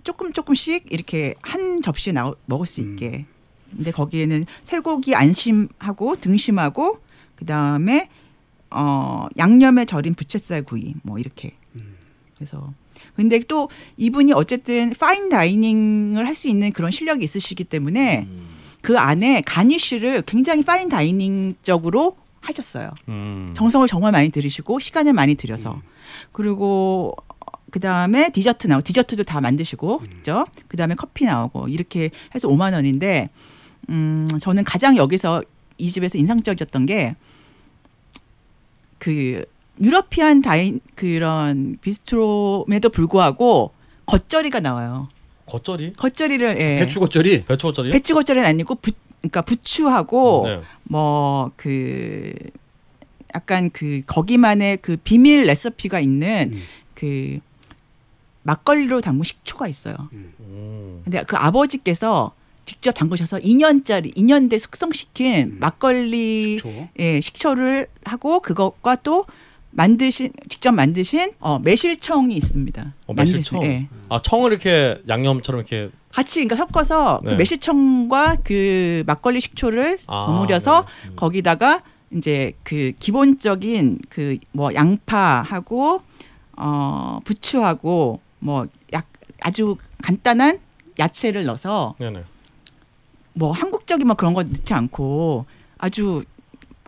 [0.05, 3.27] 조금 조금씩 이렇게 한 접시에 나 먹을 수 있게.
[3.75, 7.01] 근데 거기에는 쇠고기 안심하고 등심하고
[7.35, 8.09] 그다음에
[8.71, 11.57] 어 양념에 절인 부채살 구이 뭐 이렇게.
[12.37, 12.73] 그래서
[13.17, 18.27] 근데 또 이분이 어쨌든 파인 다이닝을 할 수 있는 그런 실력이 있으시기 때문에
[18.83, 22.91] 그 안에 가니쉬를 굉장히 파인 다이닝적으로 하셨어요.
[23.09, 23.55] 음.
[23.57, 25.81] 정성을 정말 많이 들이시고 시간을 많이 들여서
[26.33, 27.15] 그리고
[27.71, 30.45] 그 다음에 디저트 나오고 디저트도 다 만드시고 그죠?
[30.69, 33.31] 그 다음에 커피 나오고 이렇게 해서 5만 원인데
[33.89, 35.43] 음 저는 가장 여기서
[35.79, 37.17] 이 집에서 인상적이었던 게
[39.05, 39.45] 그
[39.81, 43.73] 유러피안 다인 그런 비스트로에도 불구하고
[44.07, 45.09] 겉절이가 나와요.
[45.47, 45.95] 겉절이?
[45.95, 46.79] 겉절이를 예.
[46.81, 47.93] 배추 겉절이 배추 겉절이요?
[47.93, 50.61] 배추 겉절이는 아니고 부, 그러니까 부추하고 네.
[50.85, 52.35] 뭐그
[53.35, 56.63] 약간 그 거기만의 그 비밀 레시피가 있는 음.
[56.95, 57.41] 그
[58.43, 59.97] 막걸리로 담근 식초가 있어요.
[60.13, 61.01] 음.
[61.05, 62.33] 근데 그 아버지께서
[62.67, 66.89] 직접 담그셔서 2년짜리 2년 대 숙성시킨 막걸리 그렇죠.
[66.99, 69.27] 예, 식초를 하고 그것과 또
[69.77, 72.95] 만드신 직접 만드신 어, 매실청이 있습니다.
[73.07, 73.65] 어, 만드신- 매실청?
[73.65, 73.89] 예.
[74.09, 77.31] 아 청을 이렇게 양념처럼 이렇게 같이 그러니까 섞어서 네.
[77.33, 81.09] 그 매실청과 그 막걸리 식초를 아, 버무려서 네.
[81.11, 81.17] 음.
[81.17, 86.03] 거기다가 이제 그 기본적인 그 뭐 양파하고
[86.57, 89.07] 어 부추하고 뭐 약
[89.41, 90.61] 아주 간단한
[91.01, 92.23] 야채를 넣어서 네네.
[93.33, 95.47] 뭐 한국적인 뭐 그런 거 넣지 않고
[95.79, 96.23] 아주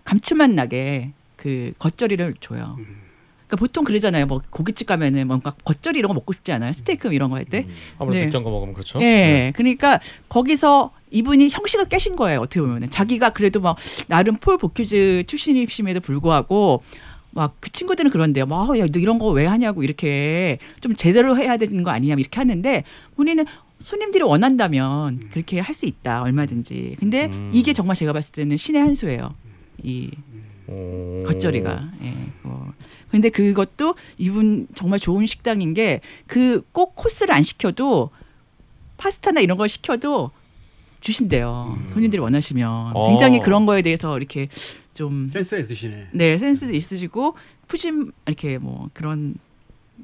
[0.05, 2.77] 감칠맛 나게 그 겉절이를 줘요.
[3.47, 4.27] 그러니까 보통 그러잖아요.
[4.27, 6.73] 뭐 고깃집 가면은 뭔가 겉절이 이런 거 먹고 싶지 않아요?
[6.73, 7.67] 스테이크 이런 거 할 때.
[7.99, 8.25] 아무래도 네.
[8.27, 9.01] 느끼한 거 먹으면 그렇죠.
[9.03, 9.53] 예.
[9.55, 12.41] 그러니까 거기서 이분이 형식을 깨신 거예요.
[12.41, 13.77] 어떻게 보면은 자기가 그래도 막
[14.09, 16.83] 나름 폴 보큐즈 출신이심에도 불구하고
[17.31, 18.47] 막 그 친구들은 그런데요.
[18.47, 22.39] 막 야, 너 이런 거 왜 하냐고 이렇게 좀 제대로 해야 되는 거 아니냐 이렇게
[22.41, 22.83] 하는데
[23.15, 23.45] 본인은
[23.81, 26.97] 손님들이 원한다면 그렇게 할 수 있다 얼마든지.
[26.99, 27.51] 근데 음.
[27.53, 29.31] 이게 정말 제가 봤을 때는 신의 한 수예요.
[29.83, 30.11] 이
[30.69, 31.23] 오.
[31.27, 31.91] 겉절이가.
[32.03, 32.15] 예.
[32.45, 32.73] 어.
[33.11, 38.11] 근데 그것도 이분 정말 좋은 식당인 게 그 꼭 코스를 안 시켜도
[38.97, 40.31] 파스타나 이런 걸 시켜도
[41.01, 41.79] 주신대요.
[41.93, 42.93] 손님들이 원하시면.
[42.95, 43.09] 어.
[43.09, 44.49] 굉장히 그런 거에 대해서 이렇게
[44.95, 46.09] 좀 센스가 있으시네.
[46.13, 47.35] 네, 센스도 있으시고
[47.69, 49.35] 푸짐 이렇게 뭐 그런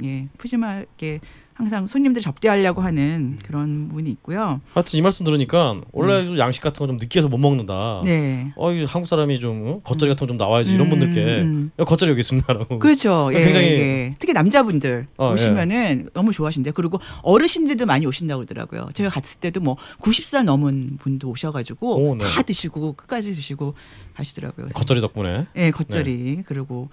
[0.04, 1.20] 예, 푸짐하게
[1.55, 4.61] 항상 손님들 접대하려고 하는 그런 분이 있고요.
[4.72, 8.00] 하여튼 이 말씀 들으니까 원래 좀 양식 같은 거 좀 느끼해서 못 먹는다.
[8.00, 8.05] 음.
[8.05, 8.53] 네.
[8.57, 9.80] 어, 이 한국 사람이 좀 어?
[9.84, 11.70] 겉절이 같은 거 좀 나와야지 이런 분들께 음.
[11.78, 12.78] 야, 겉절이 여기 있습니다라고.
[12.78, 13.30] 그렇죠.
[13.34, 14.14] 예, 굉장히- 예.
[14.18, 16.72] 특히 남자분들 어, 오시면은 너무 좋아하신대요.
[16.74, 18.88] 그리고 어르신들도 많이 오신다고 그러더라고요.
[18.94, 22.24] 제가 갔을 때도 뭐 90살 넘은 분도 오셔가지고 오, 네.
[22.24, 23.74] 다 드시고 끝까지 드시고
[24.14, 24.68] 가시더라고요.
[24.74, 25.46] 겉절이 덕분에.
[25.57, 26.88] 예, 겉절이 그리고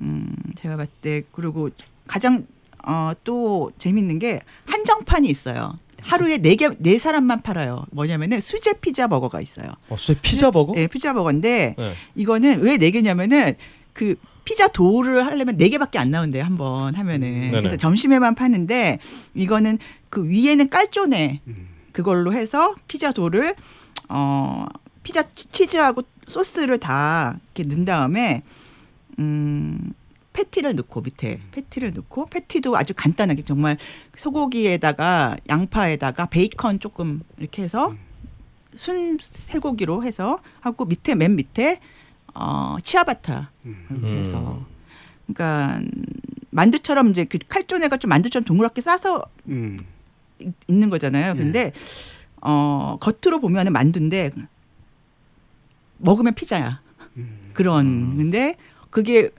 [0.00, 1.70] 음 제가 봤을 때 그리고
[2.06, 2.46] 가장
[2.86, 5.76] 어 또 재밌는 게 한정판이 있어요.
[6.00, 7.84] 하루에 네 개 네 사람만 팔아요.
[7.90, 9.72] 뭐냐면은 수제 피자 버거가 있어요.
[9.88, 10.72] 어, 수제 피자 버거?
[10.76, 11.94] 예, 피자 버거인데 네.
[12.14, 13.54] 이거는 왜 네 개냐면은
[13.92, 14.14] 그
[14.44, 17.60] 피자 도우를 하려면 네 개밖에 안 나온대요 한 번 하면은 음, 네네.
[17.60, 18.98] 그래서 점심에만 파는데
[19.34, 21.40] 이거는 그 위에는 깔쪼네
[21.92, 23.54] 그걸로 해서 피자 도를
[24.08, 24.64] 어
[25.02, 28.42] 피자 치- 치즈하고 소스를 다 이렇게 넣은 다음에
[29.18, 29.92] 음
[30.38, 33.76] 패티를 넣고 밑에 패티를 넣고 패티도 아주 간단하게 정말
[34.16, 37.94] 소고기에다가 양파에다가 베이컨 조금 이렇게 해서
[38.76, 41.80] 순 쇠고기로 해서 하고 밑에 맨 밑에
[42.34, 44.18] 어 치아바타 이렇게 음.
[44.18, 44.64] 해서
[45.26, 45.80] 그러니까
[46.50, 49.80] 만두처럼 이제 그 칼조네가 좀 만두처럼 동그랗게 싸서 음.
[50.38, 51.34] 이- 있는 거잖아요.
[51.34, 51.40] 네.
[51.40, 51.72] 근데
[52.40, 54.30] 어 겉으로 보면은 만두인데
[55.96, 56.80] 먹으면 피자야.
[57.16, 57.50] 음.
[57.54, 58.54] 그런 근데
[58.90, 59.30] 그게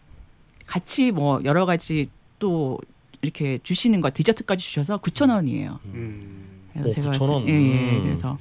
[0.70, 2.07] 같이 뭐 여러 가지
[2.38, 2.80] 또
[3.24, 5.80] 이렇게 주시는 거 디저트까지 주셔서 9천 원이에요.
[5.86, 6.70] 음.
[6.74, 7.47] 그래서 오, 제가 9,000원?
[7.49, 7.97] 예, 예.
[7.97, 8.03] 음.
[8.03, 8.38] 그래서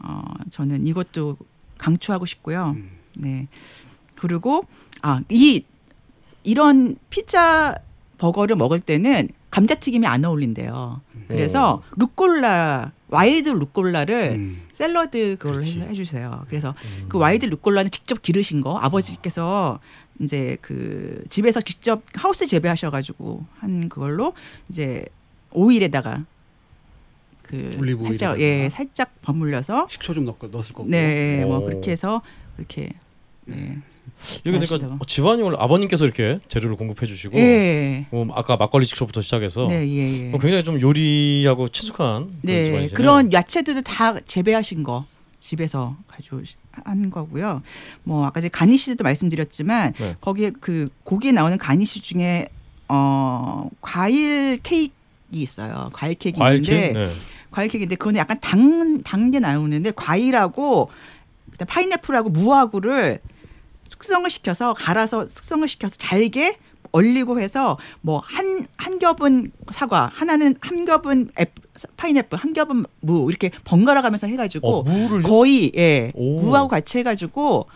[0.00, 1.36] 어 저는 이것도
[1.78, 2.74] 강추하고 싶고요.
[2.76, 2.90] 음.
[3.16, 3.46] 네.
[4.16, 4.64] 그리고
[5.02, 5.62] 아, 이
[6.42, 7.76] 이런 피자
[8.18, 11.00] 버거를 먹을 때는 감자튀김이 안 어울린대요.
[11.28, 14.62] 그래서 루꼴라 wild 루꼴라를 음.
[14.74, 15.80] 샐러드 그걸 그렇지.
[15.80, 16.44] 해 주세요.
[16.48, 16.74] 그래서
[17.08, 19.78] 그 wild 루꼴라는 직접 기르신 거 아버지께서
[20.20, 24.34] 이제 그 집에서 직접 하우스 재배하셔가지고 한 그걸로
[24.68, 25.04] 이제
[25.52, 26.24] 오일에다가
[27.42, 28.40] 그 살짝 오일에다가.
[28.40, 30.88] 예 살짝 버물려서 식초 좀 넣, 넣었을 거고.
[30.88, 31.64] 네뭐 오.
[31.64, 32.22] 그렇게 해서
[32.58, 32.90] 이렇게
[33.48, 33.78] 네.
[34.46, 34.80] 여기 맛있다고.
[34.80, 38.06] 그러니까 집안이 원래 아버님께서 이렇게 재료를 공급해 주시고 예.
[38.10, 40.32] 뭐 아까 막걸리 직접부터 시작해서 네, 예, 예.
[40.32, 42.94] 어, 굉장히 좀 요리하고 친숙한 그런 네, 집안이시네요.
[42.94, 45.06] 그런 야채들도 다 재배하신 거
[45.40, 47.62] 집에서 가져한 거고요.
[48.02, 50.16] 뭐 아까 제가 가니시도 말씀드렸지만 네.
[50.20, 52.48] 거기에 그 고기에 나오는 가니시 중에
[52.88, 54.92] 어 과일 케이크
[55.30, 55.90] 이 있어요.
[55.92, 56.92] 과일 케이크 과일 있는데?
[56.92, 57.08] 네.
[57.50, 58.38] 과일 케이크인데 그거는 약간
[59.04, 60.90] 단게 나오는데 과일하고
[61.52, 63.20] 그다음 파인애플하고 무하고를
[64.00, 66.58] 숙성을 시켜서 갈아서 숙성을 시켜서 잘게
[66.92, 71.46] 얼리고 해서 뭐 한 한 겹은 사과 하나는 한 겹은 애,
[71.96, 76.38] 파인애플 한 겹은 무 이렇게 번갈아 가면서 해가지고 어, 거의 예 오.
[76.38, 77.66] 무하고 같이 해가지고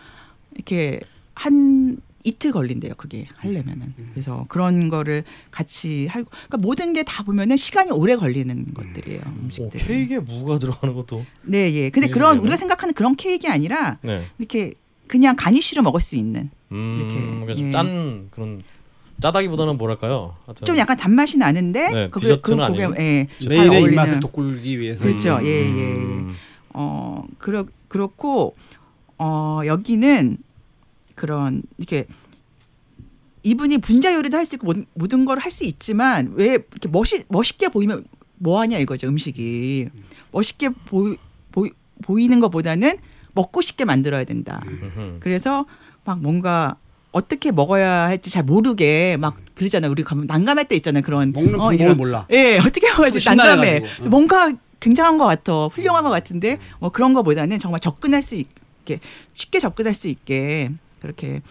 [0.55, 0.99] 이렇게
[1.35, 7.57] 한 이틀 걸린대요 그게 하려면은 그래서 그런 거를 같이 하고 그러니까 모든 게 다 보면은
[7.57, 12.39] 시간이 오래 걸리는 것들이에요 오, 음식들 케이크에 무가 들어가는 것도 네예 근데 이 그런?
[12.39, 14.25] 우리가 생각하는 그런 케이크 아니라 네.
[14.39, 14.71] 이렇게
[15.13, 17.69] 그냥 가니쉬로 먹을 수 있는 음, 이렇게, 그래서 예.
[17.69, 18.63] 짠 그런
[19.21, 20.35] 짜다기보다는 뭐랄까요?
[20.47, 22.95] 하여튼 좀 약간 단맛이 나는데 네, 그게 디저트는 그게 아니에요.
[22.97, 25.05] 예, 어울리는 입맛을 돋굴기 위해서.
[25.05, 25.37] 그렇죠.
[25.43, 25.95] 예, 예.
[25.97, 26.33] 음.
[26.73, 28.55] 어 그렇 그렇고
[29.19, 30.37] 어 여기는
[31.13, 32.07] 그런 이렇게
[33.43, 37.23] 이분이 분자 요리도 할 수 있고 모든, 모든 걸 할 수 있지만 왜 이렇게 멋이
[37.27, 38.05] 멋있게 보이면
[38.39, 39.89] 뭐 하냐 이거죠 음식이
[40.31, 41.17] 멋있게 보이
[41.51, 41.69] 보이
[42.01, 42.97] 보이는 것보다는
[43.33, 44.61] 먹고 싶게 만들어야 된다.
[44.67, 45.17] 음흠.
[45.19, 45.65] 그래서
[46.05, 46.75] 막 뭔가
[47.11, 49.91] 어떻게 먹어야 할지 잘 모르게 막 그러잖아요.
[49.91, 51.03] 우리 가면 난감할 때 있잖아요.
[51.03, 52.27] 그런 먹는 어, 방법을 이런- 몰라.
[52.31, 53.83] 예, 어떻게 먹어야지 난감해.
[54.01, 54.05] 어.
[54.09, 58.99] 뭔가 굉장한 것 같아, 훌륭한 것 같은데 뭐 그런 거보다는 정말 접근할 수 있게
[59.33, 60.71] 쉽게 접근할 수 있게
[61.01, 61.41] 그렇게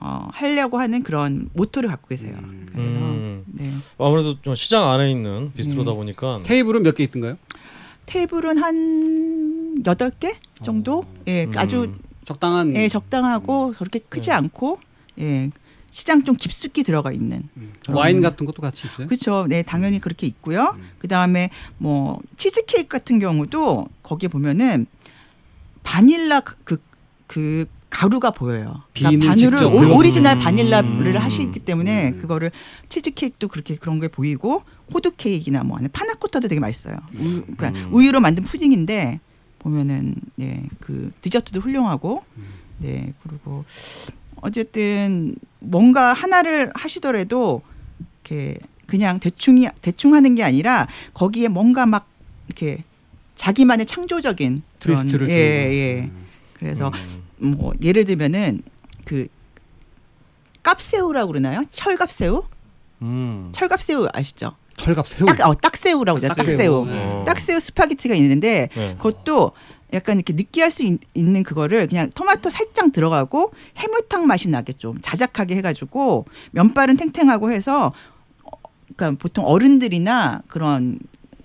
[0.00, 2.34] 어, 하려고 하는 그런 모토를 갖고 계세요.
[2.72, 3.44] 그래서 음.
[3.46, 3.70] 네.
[3.98, 5.96] 아무래도 좀 시장 안에 있는 비스트로다 음.
[5.96, 7.38] 보니까 테이블은 몇 개 있던가요?
[8.06, 11.04] 테이블은 한 여덟 개 정도?
[11.28, 11.52] 예, 음.
[11.56, 11.94] 아주
[12.24, 14.80] 적당한 예, 적당하고 그렇게 크지 않고
[15.20, 15.50] 예.
[15.90, 17.48] 시장 좀 깊숙이 들어가 있는.
[17.88, 19.06] 와인 같은 것도 같이 있어요.
[19.06, 19.46] 그렇죠.
[19.48, 20.74] 네, 당연히 그렇게 있고요.
[20.76, 20.90] 음.
[20.98, 24.86] 그 다음에 뭐 치즈 케이크 같은 경우도 거기에 보면은
[25.84, 28.82] 바닐라 그그 가루가 보여요.
[28.92, 30.38] 그러니까 바닐라를 오- 오리지널 음.
[30.40, 31.16] 바닐라를 음.
[31.16, 32.20] 하시기 때문에 음.
[32.20, 32.50] 그거를
[32.88, 34.62] 치즈 케이크도 그렇게 그런 게 보이고
[34.92, 36.96] 호두 케이크나 뭐 안에 파나코타도 되게 맛있어요.
[37.16, 37.90] 우유, 그러니까 음.
[37.94, 39.20] 우유로 만든 푸딩인데
[39.64, 42.44] 보면은 예, 그 디저트도 훌륭하고 음.
[42.78, 43.64] 네 그리고
[44.42, 47.62] 어쨌든 뭔가 하나를 하시더라도
[48.20, 52.06] 이렇게 그냥 대충이 대충 하는 게 아니라 거기에 뭔가 막
[52.46, 52.84] 이렇게
[53.36, 55.34] 자기만의 창조적인 그런 트위스트를 예.
[55.34, 56.00] 예.
[56.02, 56.26] 음.
[56.52, 56.92] 그래서
[57.40, 57.56] 음.
[57.56, 58.62] 뭐 예를 들면은
[59.06, 59.28] 그
[60.62, 61.64] 깝새우라고 그러나요?
[61.70, 62.44] 철갑새우?
[63.02, 63.50] 음.
[63.52, 64.52] 철갑새우 아시죠?
[64.76, 65.26] 철갑 새우.
[65.26, 66.34] 딱, 어, 딱새우라고 그러죠.
[66.34, 66.86] 딱새우.
[66.86, 66.92] 네.
[67.04, 67.24] 어.
[67.26, 68.94] 딱새우 스파게티가 있는데 네.
[68.96, 69.52] 그것도
[69.92, 74.98] 약간 이렇게 느끼할 수 있, 는 그거를 그냥 토마토 살짝 들어가고 해물탕 맛이 나게 좀
[75.00, 77.92] 자작하게 해가지고 면발은 탱탱하고 해서
[78.42, 78.50] 어,
[78.96, 80.98] 그러니까 보통 어른들이나 그런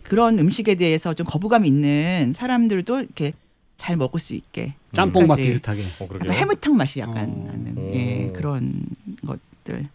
[0.04, 3.34] 그런 음식에 대해서 좀 거부감 있는 사람들도 이렇게
[3.78, 5.36] 잘 먹을 수 있게 짬뽕 맛.
[5.36, 5.84] 비슷하게.
[5.84, 7.44] 어, 해물탕 맛이 약간 어.
[7.48, 7.92] 나는 오.
[7.94, 8.84] 예, 그런
[9.26, 9.88] 것들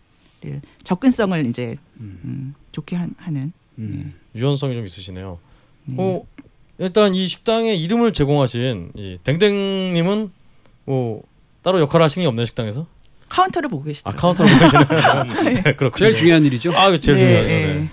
[0.85, 2.55] 접근성을 이제 음.
[2.75, 4.15] 음, 좋게 한- 하는 음.
[4.35, 5.39] 유연성이 좀 있으시네요.
[5.89, 5.97] 음.
[5.99, 6.23] 어,
[6.79, 10.31] 일단 이 식당의 이름을 제공하신 이 댕댕님은
[10.87, 11.23] 뭐
[11.63, 12.87] 따로 역할 하시는 게 없나요 식당에서?
[13.29, 14.21] 카운터를 보고 아 계시더라고요.
[14.21, 15.45] 카운터로 보시나요?
[15.45, 15.91] 네, 그렇군요.
[15.99, 16.73] 제일 중요한 일이죠.
[16.77, 17.49] 아, 이거 제일 네, 중요하죠.
[17.49, 17.75] 네.
[17.75, 17.91] 네.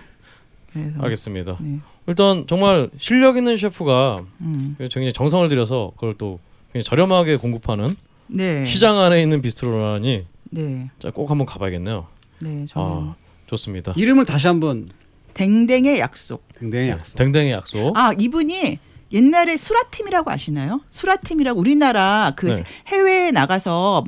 [0.73, 1.57] 그래서 알겠습니다.
[1.61, 1.79] 네.
[2.07, 4.75] 일단 정말 실력 있는 셰프가 음.
[4.79, 6.39] 굉장히 정성을 들여서 그걸 또
[6.73, 7.95] 굉장히 저렴하게 공급하는
[8.27, 8.65] 네.
[8.65, 10.89] 시장 안에 있는 비스트로라니 네.
[10.99, 12.07] 자, 꼭 한번 가봐야겠네요.
[12.39, 12.65] 네.
[12.67, 13.15] 저는 아
[13.56, 13.93] 좋습니다.
[13.97, 14.88] 이름을 다시 한번
[15.34, 16.47] 댕댕의 약속.
[16.58, 17.16] 굉장히 약속.
[17.16, 17.97] 댕댕의 약속.
[17.97, 18.80] 아 이분이
[19.12, 20.80] 옛날에 수라팀이라고 아시나요?
[20.89, 22.64] 수라팀이라고 우리나라 그 네.
[22.88, 24.04] 해외에 나가서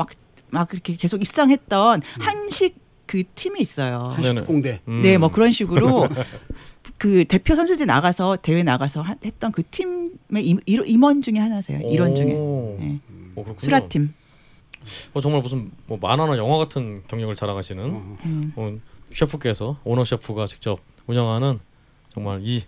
[0.52, 4.00] 막막 그렇게 계속 입상했던 한식 그 팀이 있어요.
[4.16, 4.80] 한식 공대.
[4.88, 5.02] 음.
[5.02, 6.08] 네, 뭐 그런 식으로
[6.98, 10.12] 그 대표 선수들 나가서 대회 나가서 하- 했던 그 팀의
[10.48, 11.80] 임, 임- 임원 중에 하나세요.
[11.89, 12.34] 일원 중에.
[12.34, 12.78] 오.
[12.80, 13.00] 네.
[13.36, 13.46] 오.
[13.58, 14.14] 수라팀.
[15.14, 17.84] 어, 정말 무슨 뭐 만화나 영화 같은 경력을 자랑하시는
[18.56, 18.74] 어.
[19.14, 19.16] 음.
[19.16, 21.59] 어, 셰프께서 오너 셰프가 직접 운영하는
[22.14, 22.64] 정말 이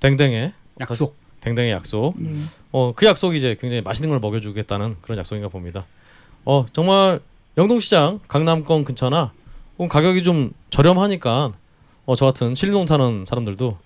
[0.00, 1.16] 댕댕의 약속.
[1.40, 2.14] 댕댕의 약속.
[2.16, 2.30] 네.
[2.72, 5.86] 어, 그 약속이 이제 굉장히 맛있는 걸 먹여주겠다는 그런 약속인가 봅니다.
[6.44, 7.20] 어, 정말
[7.56, 9.32] 영동시장 강남권 근처나
[9.88, 11.52] 가격이 좀 저렴하니까
[12.04, 13.78] 어, 저 같은 신림동 타는 사람들도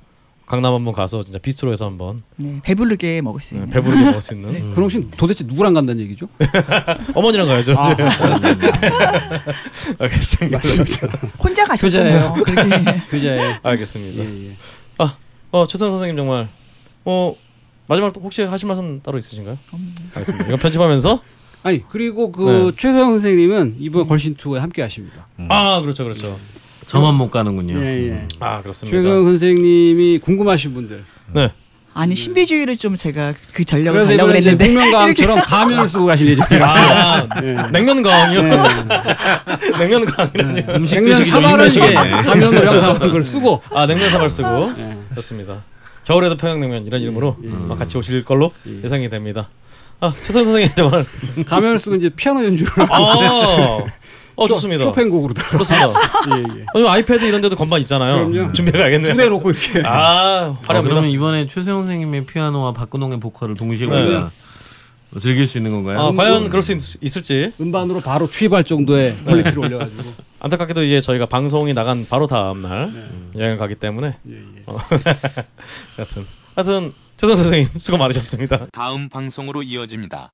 [0.50, 2.58] 강남 한번 가서 진짜 비스트로에서 한번 네.
[2.64, 3.70] 배부르게 먹을 수 네, 있는.
[3.70, 4.70] 배부르게 먹을 수 있는 음.
[4.72, 6.26] 그럼 혹시 도대체 누구랑 간다는 얘기죠?
[7.14, 7.74] 어머니랑 가야죠.
[7.78, 7.94] 아.
[10.00, 10.58] 알겠습니다.
[11.38, 11.64] 혼자.
[12.32, 13.00] 그렇게.
[13.10, 13.58] 그자예요.
[13.62, 14.24] 알겠습니다.
[14.24, 14.56] 예, 예.
[15.52, 16.48] 어, 최선 선생님 정말
[17.04, 17.36] 어
[17.86, 19.56] 마지막 또 혹시 하실 말씀 따로 있으신가요?
[20.14, 20.48] 알겠습니다.
[20.48, 21.22] 이거 편집하면서
[21.62, 22.76] 아니 그리고 그 네.
[22.76, 25.28] 최소영 선생님은 이번 걸신 투어에 함께 하십니다.
[25.48, 26.40] 아 그렇죠 그렇죠.
[26.90, 27.78] 저만 못 가는군요.
[27.84, 28.28] 예, 예.
[28.40, 28.96] 아 그렇습니다.
[28.96, 31.04] 최소영 선생님이 궁금하신 분들.
[31.32, 31.52] 네.
[31.94, 36.64] 아니 신비주의를 좀 제가 그 그래서 가려고 이번에 이제 그랬는데 복면가왕처럼 가면을 쓰고 가실 예정이에요.
[36.64, 37.56] 아 예.
[37.70, 38.42] 냉면 강이요.
[38.42, 38.50] 네.
[39.78, 40.62] 냉면 강이라뇨.
[40.74, 42.22] 음식 냉면 드시기 좀 사발은 이게 힘드시겠네.
[42.22, 43.62] 가면으로 항상 그걸 쓰고.
[43.72, 44.96] 아 냉면 사발 쓰고 예.
[45.14, 45.62] 좋습니다.
[46.04, 47.50] 겨울에도 평양냉면 이런 이름으로 예.
[47.70, 48.82] 아, 같이 오실 걸로 예.
[48.82, 49.48] 예상이 됩니다.
[50.00, 51.04] 아 최선 선생님 정말
[51.46, 53.78] 가면을 쓰고 이제 피아노 연주를 아,
[54.36, 54.84] 어 좋습니다.
[54.84, 55.58] 쇼팽곡으로다가.
[55.58, 55.88] 좋습니다.
[56.36, 56.66] 예, 예.
[56.74, 58.28] 아니 아이패드 이런 데도 건반 있잖아요.
[58.28, 58.52] 그럼요.
[58.52, 59.12] 준비해 가야겠네요.
[59.12, 59.82] 두대 놓고 이렇게.
[59.86, 60.82] 아 어, 화려합니다.
[60.82, 64.02] 그러면 이번에 최세영 선생님의 피아노와 박근홍의 보컬을 동시에 네.
[64.02, 64.30] 우리가
[65.18, 65.98] 즐길 수 있는 건가요?
[65.98, 70.02] 아, 과연 그럴 수 있, 있을지 음반으로 바로 취입할 정도의 quality를 올려가지고.
[70.38, 72.92] 안타깝게도 이게 저희가 방송이 나간 바로 다음 날
[73.34, 73.40] 네.
[73.40, 74.64] 여행을 가기 때문에 예, 예.
[75.96, 78.68] 하여튼 하여튼 최선 선생님 수고 많으셨습니다.
[78.72, 80.28] 다음 방송으로 이어집니다.